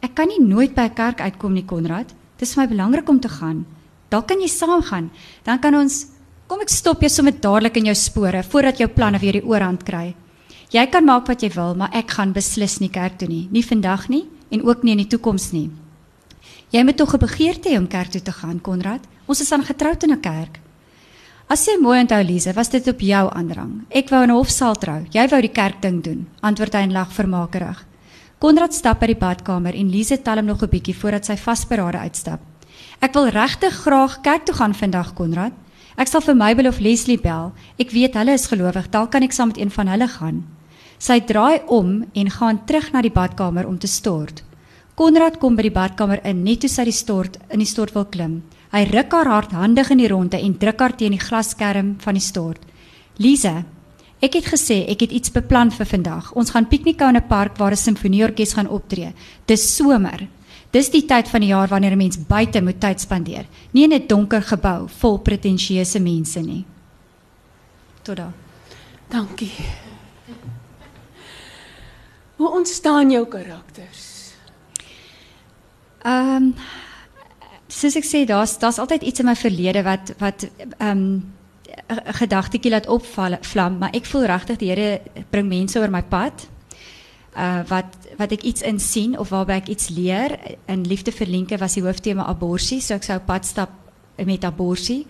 Ek 0.00 0.14
kan 0.14 0.28
nie 0.28 0.40
nooit 0.40 0.74
by 0.74 0.82
'n 0.82 0.94
kerk 0.94 1.20
uitkom 1.20 1.52
nie, 1.52 1.64
Konrad. 1.64 2.14
Dit 2.36 2.48
is 2.48 2.54
vir 2.54 2.62
my 2.62 2.68
belangrik 2.68 3.08
om 3.08 3.20
te 3.20 3.28
gaan. 3.28 3.66
Dalk 4.08 4.28
kan 4.28 4.40
jy 4.40 4.46
saam 4.46 4.82
gaan. 4.82 5.10
Dan 5.42 5.58
kan 5.58 5.74
ons 5.74 6.06
kom 6.46 6.60
ek 6.60 6.68
stop 6.68 7.00
jou 7.00 7.08
sommer 7.08 7.32
dadelik 7.40 7.76
in 7.76 7.84
jou 7.84 7.94
spore 7.94 8.42
voordat 8.42 8.78
jou 8.78 8.88
planne 8.88 9.18
weer 9.18 9.32
die 9.32 9.44
oorhand 9.44 9.82
kry. 9.82 10.14
Jy 10.70 10.86
kan 10.86 11.04
maak 11.04 11.26
wat 11.26 11.42
jy 11.42 11.50
wil, 11.54 11.74
maar 11.74 11.90
ek 11.92 12.10
gaan 12.10 12.32
beslis 12.32 12.78
nie 12.78 12.90
kerk 12.90 13.18
toe 13.18 13.28
nie. 13.28 13.48
Nie 13.50 13.64
vandag 13.64 14.08
nie 14.08 14.28
en 14.50 14.62
ook 14.62 14.82
nie 14.84 14.92
in 14.92 14.98
die 14.98 15.18
toekoms 15.18 15.52
nie. 15.52 15.70
Jy 16.70 16.84
moet 16.84 16.96
tog 16.96 17.14
'n 17.14 17.18
begeerte 17.18 17.68
hê 17.68 17.78
om 17.78 17.88
kerk 17.88 18.10
toe 18.10 18.22
te 18.22 18.32
gaan, 18.32 18.60
Konrad. 18.60 19.00
Ons 19.26 19.40
is 19.40 19.52
aan 19.52 19.64
getroud 19.64 20.02
in 20.04 20.12
'n 20.12 20.20
kerk. 20.20 20.60
As 21.48 21.62
jy 21.64 21.78
mooi 21.80 22.02
onthou 22.02 22.20
Lize, 22.28 22.52
was 22.52 22.68
dit 22.68 22.84
op 22.90 23.00
jou 23.00 23.22
aandrang. 23.32 23.70
Ek 23.88 24.10
wou 24.12 24.18
in 24.20 24.34
hofsaal 24.34 24.74
trou. 24.76 24.98
Jy 25.14 25.22
wou 25.32 25.38
die 25.40 25.48
kerk 25.56 25.78
ding 25.80 26.02
doen. 26.04 26.26
Antwoord 26.44 26.74
hy 26.76 26.82
en 26.84 26.92
lag 26.92 27.14
vermakerig. 27.16 27.78
Konrad 28.36 28.76
stap 28.76 29.00
by 29.00 29.08
die 29.08 29.16
badkamer 29.16 29.72
en 29.72 29.88
Lize 29.88 30.18
tel 30.20 30.42
hom 30.42 30.50
nog 30.52 30.60
'n 30.62 30.68
bietjie 30.68 30.94
voordat 30.94 31.24
sy 31.24 31.36
vasberade 31.36 31.98
uitstap. 32.04 32.40
Ek 33.00 33.14
wil 33.14 33.30
regtig 33.30 33.72
graag 33.72 34.20
kerk 34.20 34.44
toe 34.44 34.54
gaan 34.54 34.74
vandag, 34.74 35.14
Konrad. 35.14 35.52
Ek 35.96 36.08
sal 36.08 36.20
vir 36.20 36.34
Mabel 36.34 36.68
of 36.68 36.80
Leslie 36.80 37.18
bel. 37.18 37.52
Ek 37.78 37.92
weet 37.92 38.14
hulle 38.14 38.32
is 38.32 38.46
gelowig. 38.46 38.90
Dalk 38.90 39.10
kan 39.10 39.22
ek 39.22 39.32
saam 39.32 39.48
met 39.48 39.58
een 39.58 39.70
van 39.70 39.88
hulle 39.88 40.08
gaan. 40.08 40.44
Sy 40.98 41.20
draai 41.20 41.62
om 41.66 42.04
en 42.12 42.30
gaan 42.30 42.64
terug 42.66 42.92
na 42.92 43.00
die 43.00 43.10
badkamer 43.10 43.66
om 43.66 43.78
te 43.78 43.86
stort. 43.86 44.44
Konrad 44.94 45.38
kom 45.38 45.56
by 45.56 45.62
die 45.62 45.70
badkamer 45.70 46.20
in 46.24 46.44
net 46.44 46.60
toe 46.60 46.68
sy 46.68 46.84
die 46.84 46.92
stort 46.92 47.38
in 47.48 47.58
die 47.58 47.66
stort 47.66 47.94
wil 47.94 48.04
klim. 48.04 48.42
Hy 48.70 48.84
ruk 48.84 49.12
haar 49.12 49.26
hardhandig 49.26 49.90
in 49.90 49.98
die 50.02 50.08
ronde 50.08 50.38
en 50.40 50.58
druk 50.58 50.80
haar 50.80 50.96
teen 50.96 51.14
die 51.16 51.22
glasskerm 51.22 51.94
van 52.04 52.14
die 52.14 52.24
stort. 52.24 52.60
Lize, 53.16 53.64
ek 54.20 54.34
het 54.34 54.50
gesê 54.52 54.82
ek 54.92 55.00
het 55.06 55.12
iets 55.12 55.32
beplan 55.32 55.70
vir 55.70 55.86
vandag. 55.86 56.32
Ons 56.36 56.50
gaan 56.50 56.68
piknik 56.68 57.00
hou 57.00 57.08
in 57.08 57.16
'n 57.16 57.28
park 57.28 57.56
waar 57.56 57.72
'n 57.72 57.76
simfonieorkes 57.76 58.54
gaan 58.54 58.68
optree. 58.68 59.12
Dis 59.46 59.76
somer. 59.76 60.28
Dis 60.70 60.90
die 60.90 61.06
tyd 61.06 61.28
van 61.28 61.40
die 61.40 61.48
jaar 61.48 61.68
wanneer 61.68 61.92
'n 61.92 61.98
mens 61.98 62.18
buite 62.18 62.60
moet 62.60 62.80
tyd 62.80 63.00
spandeer, 63.00 63.46
nie 63.72 63.84
in 63.84 63.92
'n 63.92 64.06
donker 64.06 64.42
gebou 64.42 64.88
vol 64.88 65.18
pretensieuse 65.18 66.00
mense 66.00 66.40
nie. 66.40 66.64
Tot 68.02 68.16
dan. 68.16 68.32
Dankie. 69.08 69.52
Hoe 72.36 72.50
ontstaan 72.50 73.10
jou 73.10 73.26
karakters? 73.26 74.32
Ehm 76.02 76.36
um, 76.36 76.54
soos 77.68 77.96
ek 77.96 78.06
sê, 78.06 78.24
daar's 78.26 78.58
daar's 78.58 78.78
altyd 78.78 79.02
iets 79.02 79.20
in 79.20 79.28
my 79.28 79.36
verlede 79.36 79.82
wat 79.86 80.14
wat 80.18 80.48
ehm 80.78 80.90
um, 80.90 81.34
gedagtetjie 81.88 82.70
laat 82.70 82.88
opval 82.88 83.36
vlam, 83.40 83.78
maar 83.78 83.94
ek 83.96 84.06
voel 84.08 84.26
regtig 84.28 84.58
die 84.60 84.68
Here 84.72 85.22
bring 85.30 85.48
mense 85.48 85.78
oor 85.78 85.90
my 85.92 86.02
pad. 86.02 86.48
Uh 87.36 87.62
wat 87.68 87.96
wat 88.18 88.32
ek 88.34 88.42
iets 88.42 88.64
in 88.66 88.80
sien 88.82 89.18
of 89.18 89.30
waarby 89.30 89.60
ek 89.60 89.68
iets 89.68 89.88
leer. 89.88 90.34
In 90.66 90.84
liefde 90.88 91.12
vir 91.12 91.28
Lenke 91.30 91.58
was 91.58 91.76
die 91.78 91.84
hooftema 91.84 92.26
abortus, 92.26 92.88
so 92.88 92.94
ek 92.94 93.06
sou 93.06 93.18
pad 93.20 93.46
stap 93.46 93.70
met 94.16 94.44
abortus. 94.44 95.04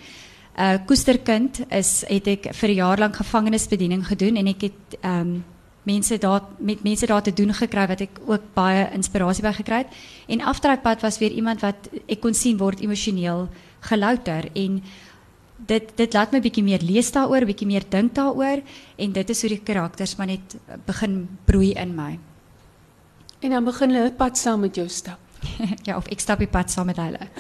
Uh 0.59 0.77
koesterkind 0.87 1.63
is 1.71 2.05
het 2.09 2.27
ek 2.27 2.51
vir 2.55 2.69
'n 2.69 2.75
jaar 2.75 2.99
lank 2.99 3.17
gevangenisbediening 3.17 4.07
gedoen 4.07 4.37
en 4.37 4.47
ek 4.47 4.61
het 4.63 4.99
ehm 5.03 5.21
um, 5.21 5.45
mense 5.89 6.19
daar 6.21 6.45
met 6.59 6.85
mense 6.85 7.09
daar 7.09 7.25
te 7.25 7.33
doen 7.33 7.55
gekry 7.57 7.87
wat 7.89 8.05
ek 8.05 8.21
ook 8.27 8.53
baie 8.57 8.87
inspirasie 8.97 9.45
by 9.45 9.55
gekry 9.57 9.83
het. 9.85 9.99
En 10.29 10.45
afdraaipad 10.53 11.05
was 11.07 11.19
weer 11.23 11.33
iemand 11.33 11.65
wat 11.65 11.91
ek 12.07 12.21
kon 12.21 12.37
sien 12.37 12.61
word 12.61 12.83
emosioneel 12.85 13.47
gelouter 13.89 14.51
en 14.55 14.83
dit 15.67 15.93
dit 15.97 16.15
laat 16.15 16.33
my 16.33 16.41
bietjie 16.43 16.65
meer 16.65 16.83
lees 16.85 17.11
daaroor, 17.15 17.47
bietjie 17.49 17.69
meer 17.69 17.87
dink 17.91 18.15
daaroor 18.15 18.63
en 18.97 19.15
dit 19.15 19.31
is 19.35 19.43
hoe 19.43 19.53
die 19.57 19.63
karakters 19.65 20.17
maar 20.19 20.31
net 20.31 20.59
begin 20.87 21.25
broei 21.49 21.73
in 21.75 21.95
my. 21.97 22.13
En 23.41 23.55
dan 23.55 23.65
begin 23.65 23.95
hulle 23.95 24.13
pad 24.13 24.39
saam 24.39 24.61
met 24.67 24.77
jou 24.77 24.89
stap. 24.91 25.19
ja, 25.87 25.97
of 25.97 26.07
ek 26.11 26.23
stap 26.23 26.43
die 26.43 26.51
pad 26.51 26.71
saam 26.71 26.91
met 26.91 26.99
hulle. 26.99 27.29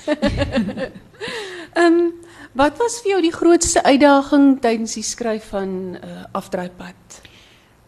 Ehm 1.78 1.84
um, 1.84 2.12
wat 2.58 2.78
was 2.80 2.96
vir 3.04 3.12
jou 3.12 3.18
die 3.22 3.34
grootste 3.34 3.82
uitdaging 3.84 4.46
tydens 4.64 4.96
die 4.96 5.04
skryf 5.06 5.50
van 5.52 5.98
uh, 5.98 6.24
Afdraaipad? 6.34 7.18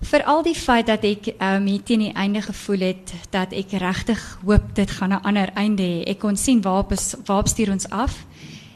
Veral 0.01 0.43
die 0.43 0.57
feit 0.57 0.87
dat 0.89 1.03
ek 1.05 1.27
um, 1.37 1.67
hier 1.69 1.83
teen 1.85 2.01
die 2.07 2.15
einde 2.17 2.41
gevoel 2.41 2.87
het 2.87 3.13
dat 3.35 3.53
ek 3.53 3.75
regtig 3.83 4.21
hoop 4.47 4.71
dit 4.75 4.91
gaan 4.91 5.13
'n 5.13 5.23
ander 5.29 5.53
einde 5.55 5.83
hê. 5.83 6.05
Ek 6.09 6.19
kon 6.19 6.37
sien 6.37 6.63
waar 6.63 6.85
is 6.89 7.15
waar 7.27 7.49
stuur 7.49 7.71
ons 7.71 7.89
af 7.91 8.25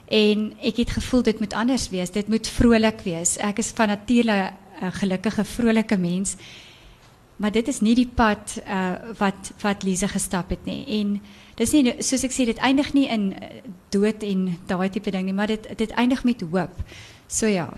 en 0.08 0.52
ek 0.60 0.76
het 0.76 0.90
gevoel 0.90 1.22
dit 1.22 1.40
moet 1.40 1.52
anders 1.52 1.88
wees. 1.88 2.10
Dit 2.10 2.28
moet 2.28 2.48
vrolik 2.48 3.00
wees. 3.04 3.36
Ek 3.38 3.58
is 3.58 3.72
van 3.74 3.88
nature 3.88 4.52
'n 4.82 4.92
gelukkige 4.92 5.44
vrolike 5.44 5.96
mens. 5.96 6.36
Maar 7.36 7.52
dit 7.52 7.68
is 7.68 7.80
nie 7.80 7.94
die 7.94 8.10
pad 8.14 8.62
uh, 8.68 8.92
wat 9.18 9.52
wat 9.60 9.82
Lise 9.82 10.08
gestap 10.08 10.50
het 10.50 10.64
nie. 10.64 10.84
En 11.00 11.22
dis 11.54 11.72
nie 11.72 11.94
soos 11.98 12.24
ek 12.24 12.32
sê 12.32 12.44
dit 12.44 12.58
eindig 12.58 12.92
nie 12.92 13.08
in 13.08 13.32
uh, 13.32 13.48
dood 13.88 14.22
en 14.22 14.58
daai 14.66 14.90
tipe 14.90 15.10
ding 15.10 15.24
nie, 15.24 15.34
maar 15.34 15.46
dit 15.46 15.66
dit 15.76 15.90
eindig 15.90 16.24
met 16.24 16.40
hoop. 16.40 16.82
So 17.26 17.46
ja, 17.46 17.72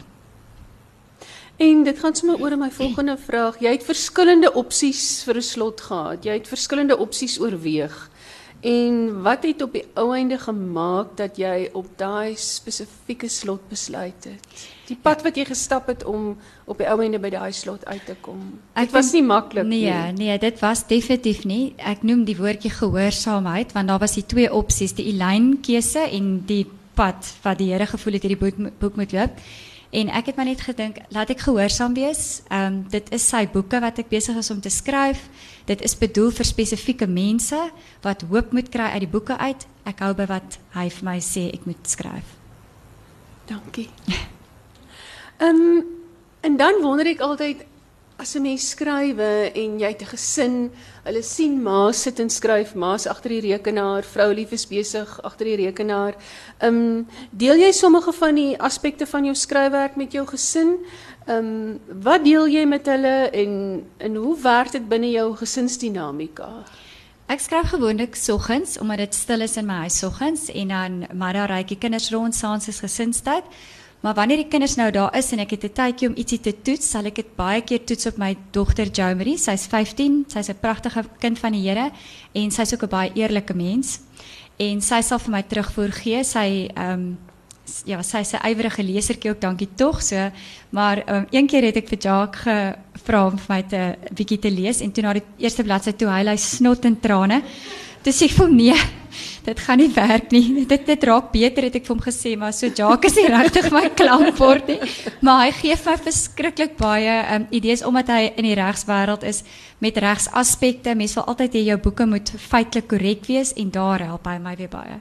En 1.57 1.85
dit 1.85 1.99
gaan 1.99 2.15
sommer 2.15 2.41
oor 2.41 2.59
my 2.59 2.71
volgende 2.71 3.17
vraag. 3.17 3.61
Jy 3.65 3.71
het 3.79 3.85
verskillende 3.85 4.53
opsies 4.53 5.23
vir 5.25 5.37
'n 5.37 5.43
slot 5.43 5.81
gehad. 5.81 6.25
Jy 6.25 6.33
het 6.33 6.49
verskillende 6.49 6.97
opsies 6.99 7.41
oorweeg. 7.41 8.11
En 8.61 9.23
wat 9.23 9.43
het 9.43 9.63
op 9.63 9.73
die 9.73 9.85
ou 9.95 10.15
einde 10.15 10.39
gemaak 10.39 11.17
dat 11.17 11.37
jy 11.37 11.69
op 11.73 11.87
daai 11.97 12.37
spesifieke 12.37 13.29
slot 13.29 13.69
besluit 13.69 14.25
het? 14.25 14.65
Die 14.89 14.97
pad 15.03 15.23
wat 15.23 15.37
jy 15.37 15.45
gestap 15.45 15.87
het 15.87 16.05
om 16.05 16.37
op 16.65 16.79
die 16.79 16.89
ou 16.89 16.97
einde 17.03 17.19
by 17.19 17.31
daai 17.31 17.53
slot 17.53 17.85
uit 17.85 18.07
te 18.07 18.17
kom. 18.21 18.59
Dit 18.75 18.91
was 18.91 19.13
nie 19.13 19.23
maklik 19.23 19.67
nee, 19.67 19.93
nie. 19.93 20.13
Nee, 20.13 20.39
dit 20.39 20.61
was 20.61 20.87
definitief 20.87 21.45
nie. 21.45 21.75
Ek 21.77 22.03
noem 22.03 22.25
die 22.25 22.37
woordjie 22.37 22.71
gehoorsaamheid 22.71 23.73
want 23.73 23.89
daar 23.89 24.03
was 24.03 24.15
die 24.15 24.27
twee 24.27 24.53
opsies, 24.53 24.97
die 24.97 25.09
Elyn 25.13 25.61
keuse 25.61 26.09
en 26.11 26.43
die 26.47 26.67
pad 26.95 27.35
wat 27.43 27.59
die 27.59 27.73
Here 27.73 27.87
gevoel 27.87 28.19
het 28.19 28.23
hierdie 28.23 28.41
boek, 28.41 28.79
boek 28.81 28.97
moet 28.97 29.13
loop. 29.13 29.41
En 29.97 30.11
ek 30.12 30.26
het 30.29 30.37
maar 30.37 30.45
net 30.45 30.61
gedink, 30.61 30.99
laat 31.09 31.31
ek 31.33 31.41
gehoorsaam 31.47 31.95
wees. 31.97 32.43
Ehm 32.53 32.67
um, 32.67 32.81
dit 32.93 33.07
is 33.17 33.25
sy 33.29 33.47
boeke 33.49 33.81
wat 33.81 33.99
ek 34.03 34.11
besig 34.12 34.37
is 34.37 34.50
om 34.53 34.61
te 34.61 34.69
skryf. 34.69 35.23
Dit 35.65 35.81
is 35.81 35.97
bedoel 35.97 36.31
vir 36.37 36.45
spesifieke 36.45 37.09
mense 37.09 37.57
wat 38.05 38.26
hoop 38.29 38.53
moet 38.53 38.69
kry 38.69 38.91
uit 38.93 39.07
die 39.07 39.12
boeke 39.15 39.38
uit. 39.38 39.65
Ek 39.88 40.03
hou 40.05 40.12
by 40.19 40.26
wat 40.29 40.59
hy 40.76 40.88
vir 40.99 41.09
my 41.09 41.17
sê 41.25 41.47
ek 41.55 41.65
moet 41.65 41.88
skryf. 41.88 42.35
Dankie. 43.49 43.88
Ehm 45.37 45.62
um, 45.65 45.85
en 46.47 46.57
dan 46.57 46.83
wonder 46.83 47.09
ek 47.09 47.25
altyd 47.25 47.65
as 48.19 48.35
'n 48.35 48.43
mens 48.43 48.71
skrywe 48.71 49.53
en 49.55 49.79
jy 49.79 49.89
het 49.89 50.03
'n 50.03 50.13
gesin, 50.17 50.71
hulle 51.05 51.23
sien 51.23 51.63
ma 51.63 51.93
sit 51.93 52.21
en 52.21 52.31
skryf, 52.31 52.75
ma's 52.75 53.07
agter 53.07 53.31
die 53.31 53.53
rekenaar, 53.53 54.03
vrou 54.03 54.33
lief 54.33 54.53
is 54.53 54.67
besig 54.67 55.21
agter 55.23 55.45
die 55.45 55.67
rekenaar. 55.67 56.15
Ehm 56.61 56.75
um, 56.75 57.07
deel 57.31 57.57
jy 57.57 57.73
sommige 57.73 58.13
van 58.13 58.35
die 58.35 58.57
aspekte 58.59 59.07
van 59.07 59.25
jou 59.25 59.35
skryfwerk 59.35 59.97
met 59.97 60.13
jou 60.13 60.27
gesin? 60.27 60.79
Ehm 61.27 61.39
um, 61.39 61.81
wat 62.03 62.25
deel 62.25 62.49
jy 62.49 62.65
met 62.65 62.87
hulle 62.87 63.31
en 63.31 63.85
en 63.99 64.15
hoe 64.15 64.41
werk 64.41 64.73
dit 64.73 64.89
binne 64.89 65.11
jou 65.11 65.37
gesinsdinamika? 65.37 66.65
Ek 67.27 67.41
skryf 67.41 67.73
gewoonlik 67.75 68.15
soggens 68.15 68.79
omdat 68.79 68.99
dit 68.99 69.15
stil 69.15 69.41
is 69.41 69.57
in 69.57 69.67
my 69.67 69.75
huis 69.75 69.99
soggens 69.99 70.47
en 70.49 70.69
dan 70.69 71.07
daar 71.19 71.51
ry 71.51 71.65
die 71.65 71.79
kinders 71.79 72.11
rond 72.11 72.35
saans 72.35 72.69
is 72.69 72.81
gesinstyd. 72.81 73.45
Maar 74.07 74.15
wanneer 74.15 74.39
die 74.39 74.47
kinders 74.47 74.77
nou 74.79 74.87
daar 74.95 75.17
is 75.19 75.33
en 75.35 75.41
ek 75.43 75.51
het 75.51 75.65
'n 75.65 75.73
tydjie 75.75 76.09
om 76.09 76.15
ietsie 76.15 76.41
te 76.41 76.55
toets, 76.63 76.91
sal 76.91 77.05
ek 77.05 77.15
dit 77.15 77.37
baie 77.37 77.61
keer 77.61 77.85
toets 77.85 78.07
op 78.07 78.17
my 78.17 78.37
dogter 78.53 78.87
Jomery. 78.87 79.37
Sy's 79.37 79.67
15, 79.67 80.25
sy's 80.29 80.49
'n 80.49 80.59
pragtige 80.61 81.05
kind 81.19 81.39
van 81.39 81.53
die 81.53 81.69
Here 81.69 81.91
en 82.33 82.51
sy's 82.51 82.73
ook 82.73 82.83
'n 82.83 82.89
baie 82.89 83.11
eerlike 83.15 83.55
mens. 83.55 83.99
En 84.59 84.81
sy 84.81 85.01
sal 85.01 85.19
vir 85.19 85.31
my 85.31 85.43
terugvoer 85.43 85.93
gee. 85.93 86.25
Sy 86.25 86.71
ehm 86.77 86.93
um, 86.93 87.19
ja, 87.85 88.03
sy's 88.03 88.33
'n 88.33 88.47
ywerige 88.47 88.83
lesertjie 88.83 89.31
ook, 89.31 89.41
dankie 89.41 89.69
tog 89.75 90.03
so. 90.03 90.31
Maar 90.71 91.03
um, 91.09 91.27
een 91.31 91.47
keer 91.47 91.65
het 91.65 91.77
ek 91.77 91.89
vir 91.89 91.99
Jacques 91.99 92.43
gevra 92.43 93.27
om 93.27 93.39
vir 93.39 93.55
my 93.55 93.63
te 93.63 93.97
bietjie 94.15 94.39
te 94.39 94.51
lees 94.51 94.81
en 94.81 94.93
toe 94.93 95.03
na 95.03 95.13
die 95.13 95.25
eerste 95.39 95.65
bladsy 95.65 95.93
toe 95.93 96.09
hy 96.09 96.25
hy 96.25 96.37
snot 96.37 96.85
en 96.85 97.01
trane. 97.01 97.43
Toe 98.07 98.15
sê 98.15 98.29
ek 98.29 98.37
vir 98.39 98.47
hom 98.47 98.53
nee 98.55 98.79
dit 99.47 99.61
gaan 99.63 99.79
nie 99.79 99.91
werk 99.95 100.33
nie. 100.35 100.65
Dit 100.67 100.87
dit 100.87 101.05
raak 101.09 101.31
beter 101.33 101.67
het 101.69 101.77
ek 101.79 101.87
vir 101.87 101.95
hom 101.95 102.03
gesê, 102.03 102.35
maar 102.39 102.55
so 102.55 102.71
Jacques 102.71 103.15
is 103.15 103.31
regtig 103.31 103.69
my 103.75 103.89
klankbord 103.99 104.71
nie. 104.73 104.79
Maar 105.27 105.45
hy 105.45 105.53
gee 105.61 105.77
my 105.87 105.97
verskriklik 106.03 106.77
baie 106.79 107.17
um, 107.35 107.47
idees 107.55 107.85
omdat 107.87 108.11
hy 108.15 108.23
in 108.35 108.49
die 108.49 108.57
regswêreld 108.59 109.27
is 109.27 109.43
met 109.83 109.99
regsaspekte. 110.03 110.97
Mens 110.99 111.15
wil 111.19 111.29
altyd 111.31 111.59
hê 111.59 111.65
jou 111.71 111.79
boeke 111.83 112.09
moet 112.11 112.33
feitelik 112.49 112.91
korrek 112.91 113.27
wees 113.31 113.55
en 113.59 113.71
daar 113.75 114.07
help 114.07 114.27
hy 114.27 114.39
my 114.43 114.57
weer 114.59 114.73
baie. 114.73 114.99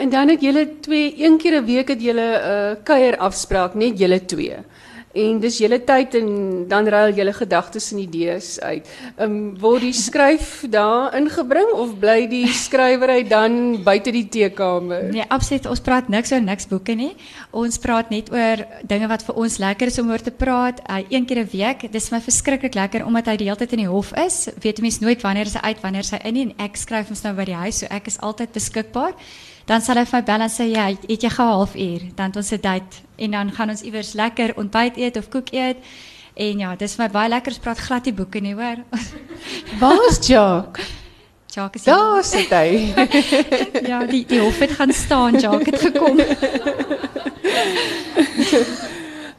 En 0.00 0.12
dan 0.12 0.32
het 0.32 0.44
julle 0.44 0.66
twee 0.84 1.14
een 1.20 1.38
keer 1.38 1.60
'n 1.60 1.64
week 1.64 1.88
het 1.88 2.00
julle 2.02 2.28
'n 2.36 2.76
uh, 2.76 2.84
kuier 2.84 3.16
afspraak, 3.16 3.74
net 3.74 3.98
julle 3.98 4.24
twee. 4.24 4.56
En 5.10 5.40
dis 5.42 5.56
julle 5.58 5.80
tyd 5.82 6.14
en 6.20 6.26
dan 6.70 6.86
ruil 6.86 7.16
julle 7.18 7.32
gedagtes 7.34 7.88
en 7.90 7.98
idees 7.98 8.60
uit. 8.62 8.86
Ehm 9.16 9.24
um, 9.24 9.38
word 9.58 9.82
die 9.82 9.96
skryf 9.96 10.62
daar 10.70 11.16
ingebring 11.18 11.72
of 11.74 11.96
bly 11.98 12.28
die 12.30 12.46
skrywery 12.46 13.24
dan 13.26 13.82
buite 13.82 14.12
die 14.14 14.28
teekamer? 14.30 15.08
Nee, 15.10 15.26
absoluut. 15.26 15.66
Ons 15.66 15.82
praat 15.82 16.08
niks 16.08 16.30
oor 16.30 16.44
niks 16.44 16.70
boeke 16.70 16.94
nie. 16.94 17.10
Ons 17.50 17.82
praat 17.82 18.14
net 18.14 18.30
oor 18.30 18.62
dinge 18.86 19.10
wat 19.10 19.26
vir 19.26 19.42
ons 19.42 19.58
lekker 19.58 19.90
is 19.90 19.98
om 19.98 20.14
oor 20.14 20.22
te 20.22 20.30
praat. 20.30 20.78
Hy 20.86 21.02
een 21.08 21.26
keer 21.26 21.42
'n 21.42 21.50
week. 21.50 21.90
Dis 21.90 22.10
my 22.14 22.20
verskriklik 22.20 22.74
lekker 22.74 23.04
omdat 23.04 23.26
hy 23.26 23.36
die 23.36 23.50
hele 23.50 23.58
tyd 23.58 23.72
in 23.72 23.86
die 23.86 23.90
hof 23.90 24.12
is. 24.14 24.48
Weet 24.62 24.78
jy 24.78 24.82
mens 24.82 25.00
nooit 25.00 25.22
wanneer 25.22 25.50
hy 25.50 25.60
uit, 25.74 25.82
wanneer 25.82 26.06
hy 26.10 26.20
in 26.22 26.36
en 26.36 26.54
ek 26.58 26.76
skryf 26.76 27.10
ons 27.10 27.22
nou 27.22 27.34
by 27.34 27.44
die 27.44 27.60
huis, 27.66 27.78
so 27.78 27.86
ek 27.90 28.06
is 28.06 28.20
altyd 28.20 28.52
beskikbaar 28.52 29.14
dan 29.64 29.80
sal 29.80 29.96
hy 29.96 30.04
vir 30.04 30.18
my 30.18 30.24
bel 30.24 30.40
en 30.40 30.52
sê 30.52 30.64
ja, 30.70 30.86
het 30.86 31.22
jy 31.22 31.28
'n 31.28 31.36
halfuur, 31.36 32.00
dan 32.14 32.26
het 32.26 32.36
ons 32.36 32.52
'n 32.52 32.60
date 32.60 32.96
en 33.16 33.30
dan 33.30 33.52
gaan 33.52 33.70
ons 33.70 33.82
iewers 33.82 34.12
lekker 34.12 34.56
ontbyt 34.56 34.96
eet 34.96 35.16
of 35.16 35.28
koek 35.28 35.52
eet. 35.52 35.76
En 36.34 36.58
ja, 36.58 36.76
dis 36.76 36.94
vir 36.94 37.04
my 37.04 37.10
baie 37.12 37.28
lekker 37.28 37.52
spraak 37.52 37.78
glad 37.78 38.04
die 38.04 38.12
boeke 38.12 38.40
nie, 38.40 38.54
hoor. 38.54 38.76
Waar's 39.80 40.26
Jacques? 40.26 40.86
Jacques 41.52 41.82
is 41.82 41.84
Daar 41.84 42.24
sit 42.24 42.50
hy. 42.50 42.94
ja, 43.90 44.04
die 44.06 44.24
die 44.26 44.40
hof 44.40 44.58
het 44.58 44.70
gaan 44.70 44.92
staan, 44.92 45.40
Jacques 45.40 45.66
het 45.66 45.80
gekom. 45.80 46.20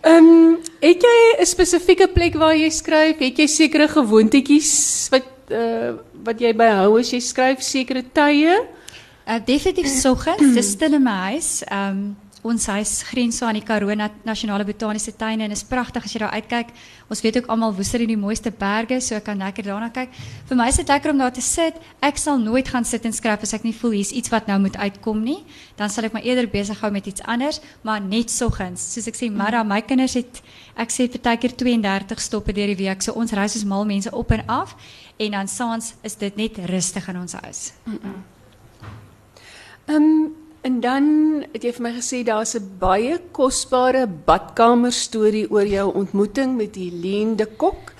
Ehm, 0.01 0.25
um, 0.25 0.57
het 0.81 1.03
jy 1.05 1.17
'n 1.39 1.45
spesifieke 1.45 2.07
plek 2.07 2.33
waar 2.33 2.55
jy 2.57 2.69
skryf? 2.69 3.19
Het 3.19 3.37
jy 3.37 3.47
sekere 3.47 3.87
gewoontetjies 3.87 5.07
wat 5.11 5.27
uh, 5.53 5.93
wat 6.25 6.39
jy 6.41 6.53
byhou 6.57 6.99
as 6.99 7.11
jy 7.13 7.19
skryf 7.19 7.61
sekere 7.61 8.03
tye? 8.13 8.65
Uh, 9.27 9.37
definitief 9.45 9.87
soggens, 10.05 10.53
dis 10.53 10.73
stil 10.75 10.93
in 10.93 11.03
my 11.03 11.17
huis. 11.31 11.61
Um 11.69 12.11
ons 12.41 12.65
huis 12.73 12.91
grens 13.05 13.37
so 13.37 13.45
aan 13.45 13.59
die 13.59 13.65
Karoo 13.65 13.93
Nasionale 14.25 14.65
Botaniese 14.65 15.13
Tuine 15.13 15.45
en 15.45 15.53
is 15.53 15.63
pragtig 15.67 16.05
as 16.05 16.13
jy 16.13 16.21
daar 16.23 16.33
uitkyk. 16.39 16.71
Ons 17.11 17.21
weet 17.21 17.37
ook 17.37 17.49
almal 17.53 17.75
woester 17.77 18.01
in 18.01 18.09
die 18.09 18.17
mooiste 18.17 18.49
berge, 18.49 18.97
so 19.01 19.15
ek 19.15 19.27
kan 19.27 19.37
lekker 19.41 19.67
daarna 19.69 19.91
kyk. 19.93 20.15
Vir 20.49 20.57
my 20.57 20.67
is 20.71 20.79
dit 20.81 20.89
lekker 20.89 21.13
om 21.13 21.21
daar 21.21 21.33
te 21.35 21.43
sit. 21.45 21.77
Ek 22.01 22.17
sal 22.17 22.41
nooit 22.41 22.67
gaan 22.73 22.87
sit 22.87 23.05
en 23.05 23.13
skryf 23.13 23.45
as 23.45 23.53
ek 23.57 23.67
nie 23.67 23.75
voel 23.77 23.93
hier's 23.99 24.13
iets 24.15 24.33
wat 24.33 24.49
nou 24.49 24.57
moet 24.63 24.77
uitkom 24.81 25.21
nie. 25.21 25.39
Dan 25.77 25.93
sal 25.93 26.09
ek 26.09 26.17
my 26.17 26.23
eerder 26.25 26.49
besig 26.49 26.81
hou 26.81 26.91
met 26.93 27.11
iets 27.13 27.21
anders, 27.29 27.61
maar 27.85 28.01
net 28.01 28.33
soggens. 28.33 28.89
Soos 28.95 29.11
ek 29.11 29.21
sê, 29.21 29.29
maar 29.29 29.61
my 29.67 29.81
kinders 29.85 30.17
het 30.17 30.41
ek 30.81 30.89
sê 30.89 31.05
partykeer 31.11 31.53
32 31.61 32.25
stoppe 32.25 32.57
deur 32.57 32.73
die 32.73 32.79
week. 32.87 33.05
So 33.05 33.13
ons 33.13 33.37
reis 33.37 33.53
soos 33.53 33.69
mal 33.69 33.85
mense 33.85 34.09
op 34.09 34.33
en 34.33 34.47
af 34.49 34.73
en 35.21 35.37
dan 35.37 35.47
saans 35.47 35.93
is 36.01 36.17
dit 36.17 36.37
net 36.41 36.57
rustig 36.71 37.05
in 37.13 37.21
ons 37.21 37.37
huis. 37.45 37.73
Mm 37.85 37.99
-mm. 38.01 38.40
Um, 39.85 40.35
en 40.61 40.79
dan 40.79 41.05
het 41.51 41.63
jy 41.65 41.71
vir 41.73 41.85
my 41.87 41.93
gesê 41.95 42.23
daar's 42.23 42.55
'n 42.55 42.77
baie 42.79 43.17
kosbare 43.31 44.07
badkamer 44.07 44.91
storie 44.91 45.49
oor 45.51 45.65
jou 45.65 45.93
ontmoeting 45.93 46.55
met 46.57 46.75
Helene 46.75 47.35
de 47.35 47.45
Kok 47.45 47.93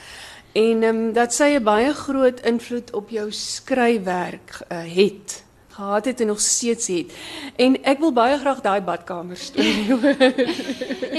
en 0.53 0.83
um, 0.83 1.13
dat 1.13 1.33
sy 1.33 1.57
'n 1.57 1.63
baie 1.63 1.93
groot 1.93 2.39
invloed 2.45 2.93
op 2.93 3.09
jou 3.09 3.31
skryfwerk 3.31 4.61
uh, 4.71 4.83
het 4.95 5.43
gehad 5.69 6.05
het 6.05 6.21
en 6.21 6.27
nog 6.27 6.39
steeds 6.39 6.87
het. 6.87 7.13
En 7.55 7.83
ek 7.83 7.99
wil 7.99 8.13
baie 8.13 8.37
graag 8.37 8.61
daai 8.61 8.81
badkamer 8.81 9.37
storie 9.37 9.87
hoor. 9.91 10.15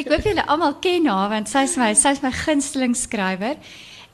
ek 0.00 0.08
hoop 0.08 0.22
julle 0.22 0.46
almal 0.46 0.76
ken 0.84 1.06
haar 1.06 1.30
want 1.32 1.48
sy 1.48 1.64
is 1.66 1.76
my 1.76 1.94
sy 1.94 2.14
is 2.16 2.22
my 2.22 2.30
gunsteling 2.30 2.96
skrywer. 2.96 3.56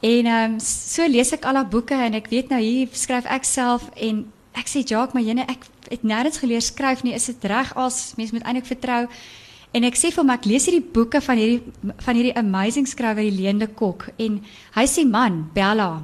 En 0.00 0.26
ehm 0.26 0.52
um, 0.52 0.60
so 0.62 1.06
lees 1.06 1.32
ek 1.34 1.44
al 1.44 1.58
haar 1.60 1.68
boeke 1.68 1.94
en 1.94 2.14
ek 2.14 2.30
weet 2.30 2.48
nou 2.48 2.60
hier 2.62 2.88
skryf 2.92 3.26
ek 3.26 3.44
self 3.44 3.90
en 3.96 4.32
ek 4.58 4.70
sê 4.70 4.82
Jacques, 4.82 5.14
maar 5.14 5.22
jene 5.26 5.44
ek 5.50 5.66
het 5.90 6.02
nêrens 6.02 6.38
geleer 6.38 6.62
skryf 6.62 7.02
nie. 7.02 7.14
Is 7.14 7.26
dit 7.26 7.44
reg 7.44 7.72
as 7.76 8.14
mens 8.16 8.32
moet 8.32 8.42
eintlik 8.42 8.66
vertrou? 8.66 9.06
En 9.72 9.84
ek 9.84 9.96
sê 10.00 10.12
vir 10.12 10.22
hom 10.22 10.30
ek 10.32 10.46
lees 10.48 10.68
hierdie 10.68 10.92
boeke 10.94 11.20
van 11.20 11.36
hierdie 11.36 11.94
van 12.04 12.16
hierdie 12.16 12.36
amazing 12.36 12.86
skrywer 12.88 13.24
die 13.24 13.36
Leende 13.36 13.68
Kok 13.68 14.08
en 14.16 14.40
hy 14.76 14.86
sê 14.88 15.04
man, 15.04 15.50
Bella 15.54 15.98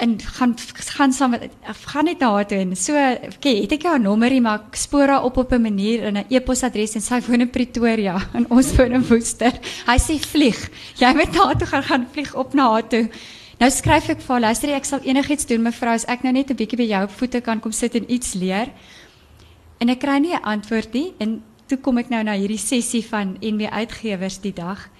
en 0.00 0.20
gaan 0.20 0.54
gaan 0.74 1.12
saam 1.12 1.30
met 1.30 1.50
gaan 1.62 2.04
net 2.04 2.18
na 2.18 2.30
haar 2.32 2.46
toe 2.46 2.58
en 2.58 2.76
so 2.76 2.96
okay, 3.36 3.60
het 3.60 3.74
ek 3.76 3.84
jou 3.84 3.98
nommerie 4.00 4.40
maar 4.40 4.62
ek 4.62 4.78
spoor 4.80 5.12
haar 5.12 5.26
op 5.28 5.36
op 5.36 5.52
'n 5.52 5.62
manier 5.62 6.02
in 6.08 6.16
'n 6.16 6.24
e-posadres 6.30 6.94
en 6.94 7.00
sy 7.00 7.20
woon 7.26 7.40
in 7.40 7.50
Pretoria 7.50 8.16
en 8.36 8.46
ons 8.50 8.76
woon 8.76 8.92
in 8.92 9.06
Woester. 9.08 9.52
Hy 9.86 9.98
sê 9.98 10.18
vlieg. 10.18 10.70
Jy 10.96 11.12
moet 11.14 11.32
na 11.32 11.44
haar 11.44 11.58
toe 11.58 11.66
gaan 11.66 11.82
gaan 11.82 12.06
vlieg 12.12 12.34
op 12.34 12.54
na 12.54 12.70
haar 12.70 12.88
toe. 12.88 13.08
Nou 13.62 13.68
skryf 13.70 14.08
ek 14.10 14.22
vir 14.24 14.32
haar, 14.34 14.40
luister 14.42 14.70
ek 14.74 14.86
sal 14.88 15.04
enigiets 15.06 15.46
doen 15.46 15.62
mevrou 15.62 15.92
as 15.94 16.02
ek 16.10 16.24
nou 16.26 16.32
net 16.34 16.50
'n 16.50 16.58
bietjie 16.58 16.78
by 16.80 16.86
jou 16.90 17.02
voete 17.14 17.40
kan 17.40 17.60
kom 17.62 17.70
sit 17.70 17.94
en 17.94 18.10
iets 18.10 18.34
leer. 18.34 18.72
En 19.78 19.88
ek 19.88 20.00
kry 20.00 20.18
nie 20.18 20.34
'n 20.34 20.42
antwoord 20.42 20.92
nie 20.92 21.14
en 21.20 21.44
toe 21.68 21.78
kom 21.78 21.98
ek 21.98 22.10
nou 22.10 22.24
na 22.24 22.34
hierdie 22.34 22.58
sessie 22.58 23.04
van 23.06 23.38
NB 23.40 23.70
Uitgewers 23.70 24.40
die 24.40 24.52
dag 24.52 24.90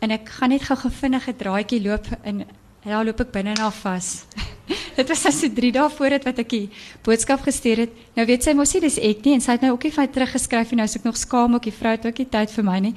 en 0.00 0.12
ek 0.12 0.28
gaan 0.28 0.50
net 0.50 0.62
gou 0.62 0.76
gevinnige 0.76 1.34
draaitjie 1.34 1.82
loop 1.82 2.06
en 2.22 2.46
daar 2.84 3.04
loop 3.04 3.20
ek 3.20 3.32
binne 3.32 3.54
na 3.58 3.70
vas. 3.70 4.26
dit 4.96 5.08
was 5.08 5.26
as 5.26 5.40
so 5.40 5.48
3 5.48 5.72
dae 5.72 5.90
voor 5.90 6.10
dit 6.10 6.24
wat 6.24 6.38
ek 6.38 6.48
die 6.48 6.70
boodskap 7.02 7.40
gestuur 7.42 7.76
het. 7.76 7.90
Nou 8.14 8.26
weet 8.26 8.44
sy 8.44 8.52
mos 8.52 8.74
nie 8.74 8.80
dis 8.80 8.98
ek 8.98 9.24
nie 9.24 9.34
en 9.34 9.40
sy 9.40 9.52
het 9.52 9.60
nou 9.62 9.72
ook 9.72 9.82
nie 9.82 9.90
vir 9.90 10.02
my 10.02 10.12
teruggeskryf 10.12 10.70
en 10.70 10.76
nou 10.76 10.84
is 10.84 10.96
ek 10.96 11.04
nog 11.04 11.16
skaam 11.16 11.54
ook 11.54 11.64
die 11.64 11.72
vrou 11.72 11.90
het 11.90 12.06
ook 12.06 12.18
nie 12.18 12.30
tyd 12.30 12.50
vir 12.50 12.64
my 12.64 12.78
nie. 12.78 12.94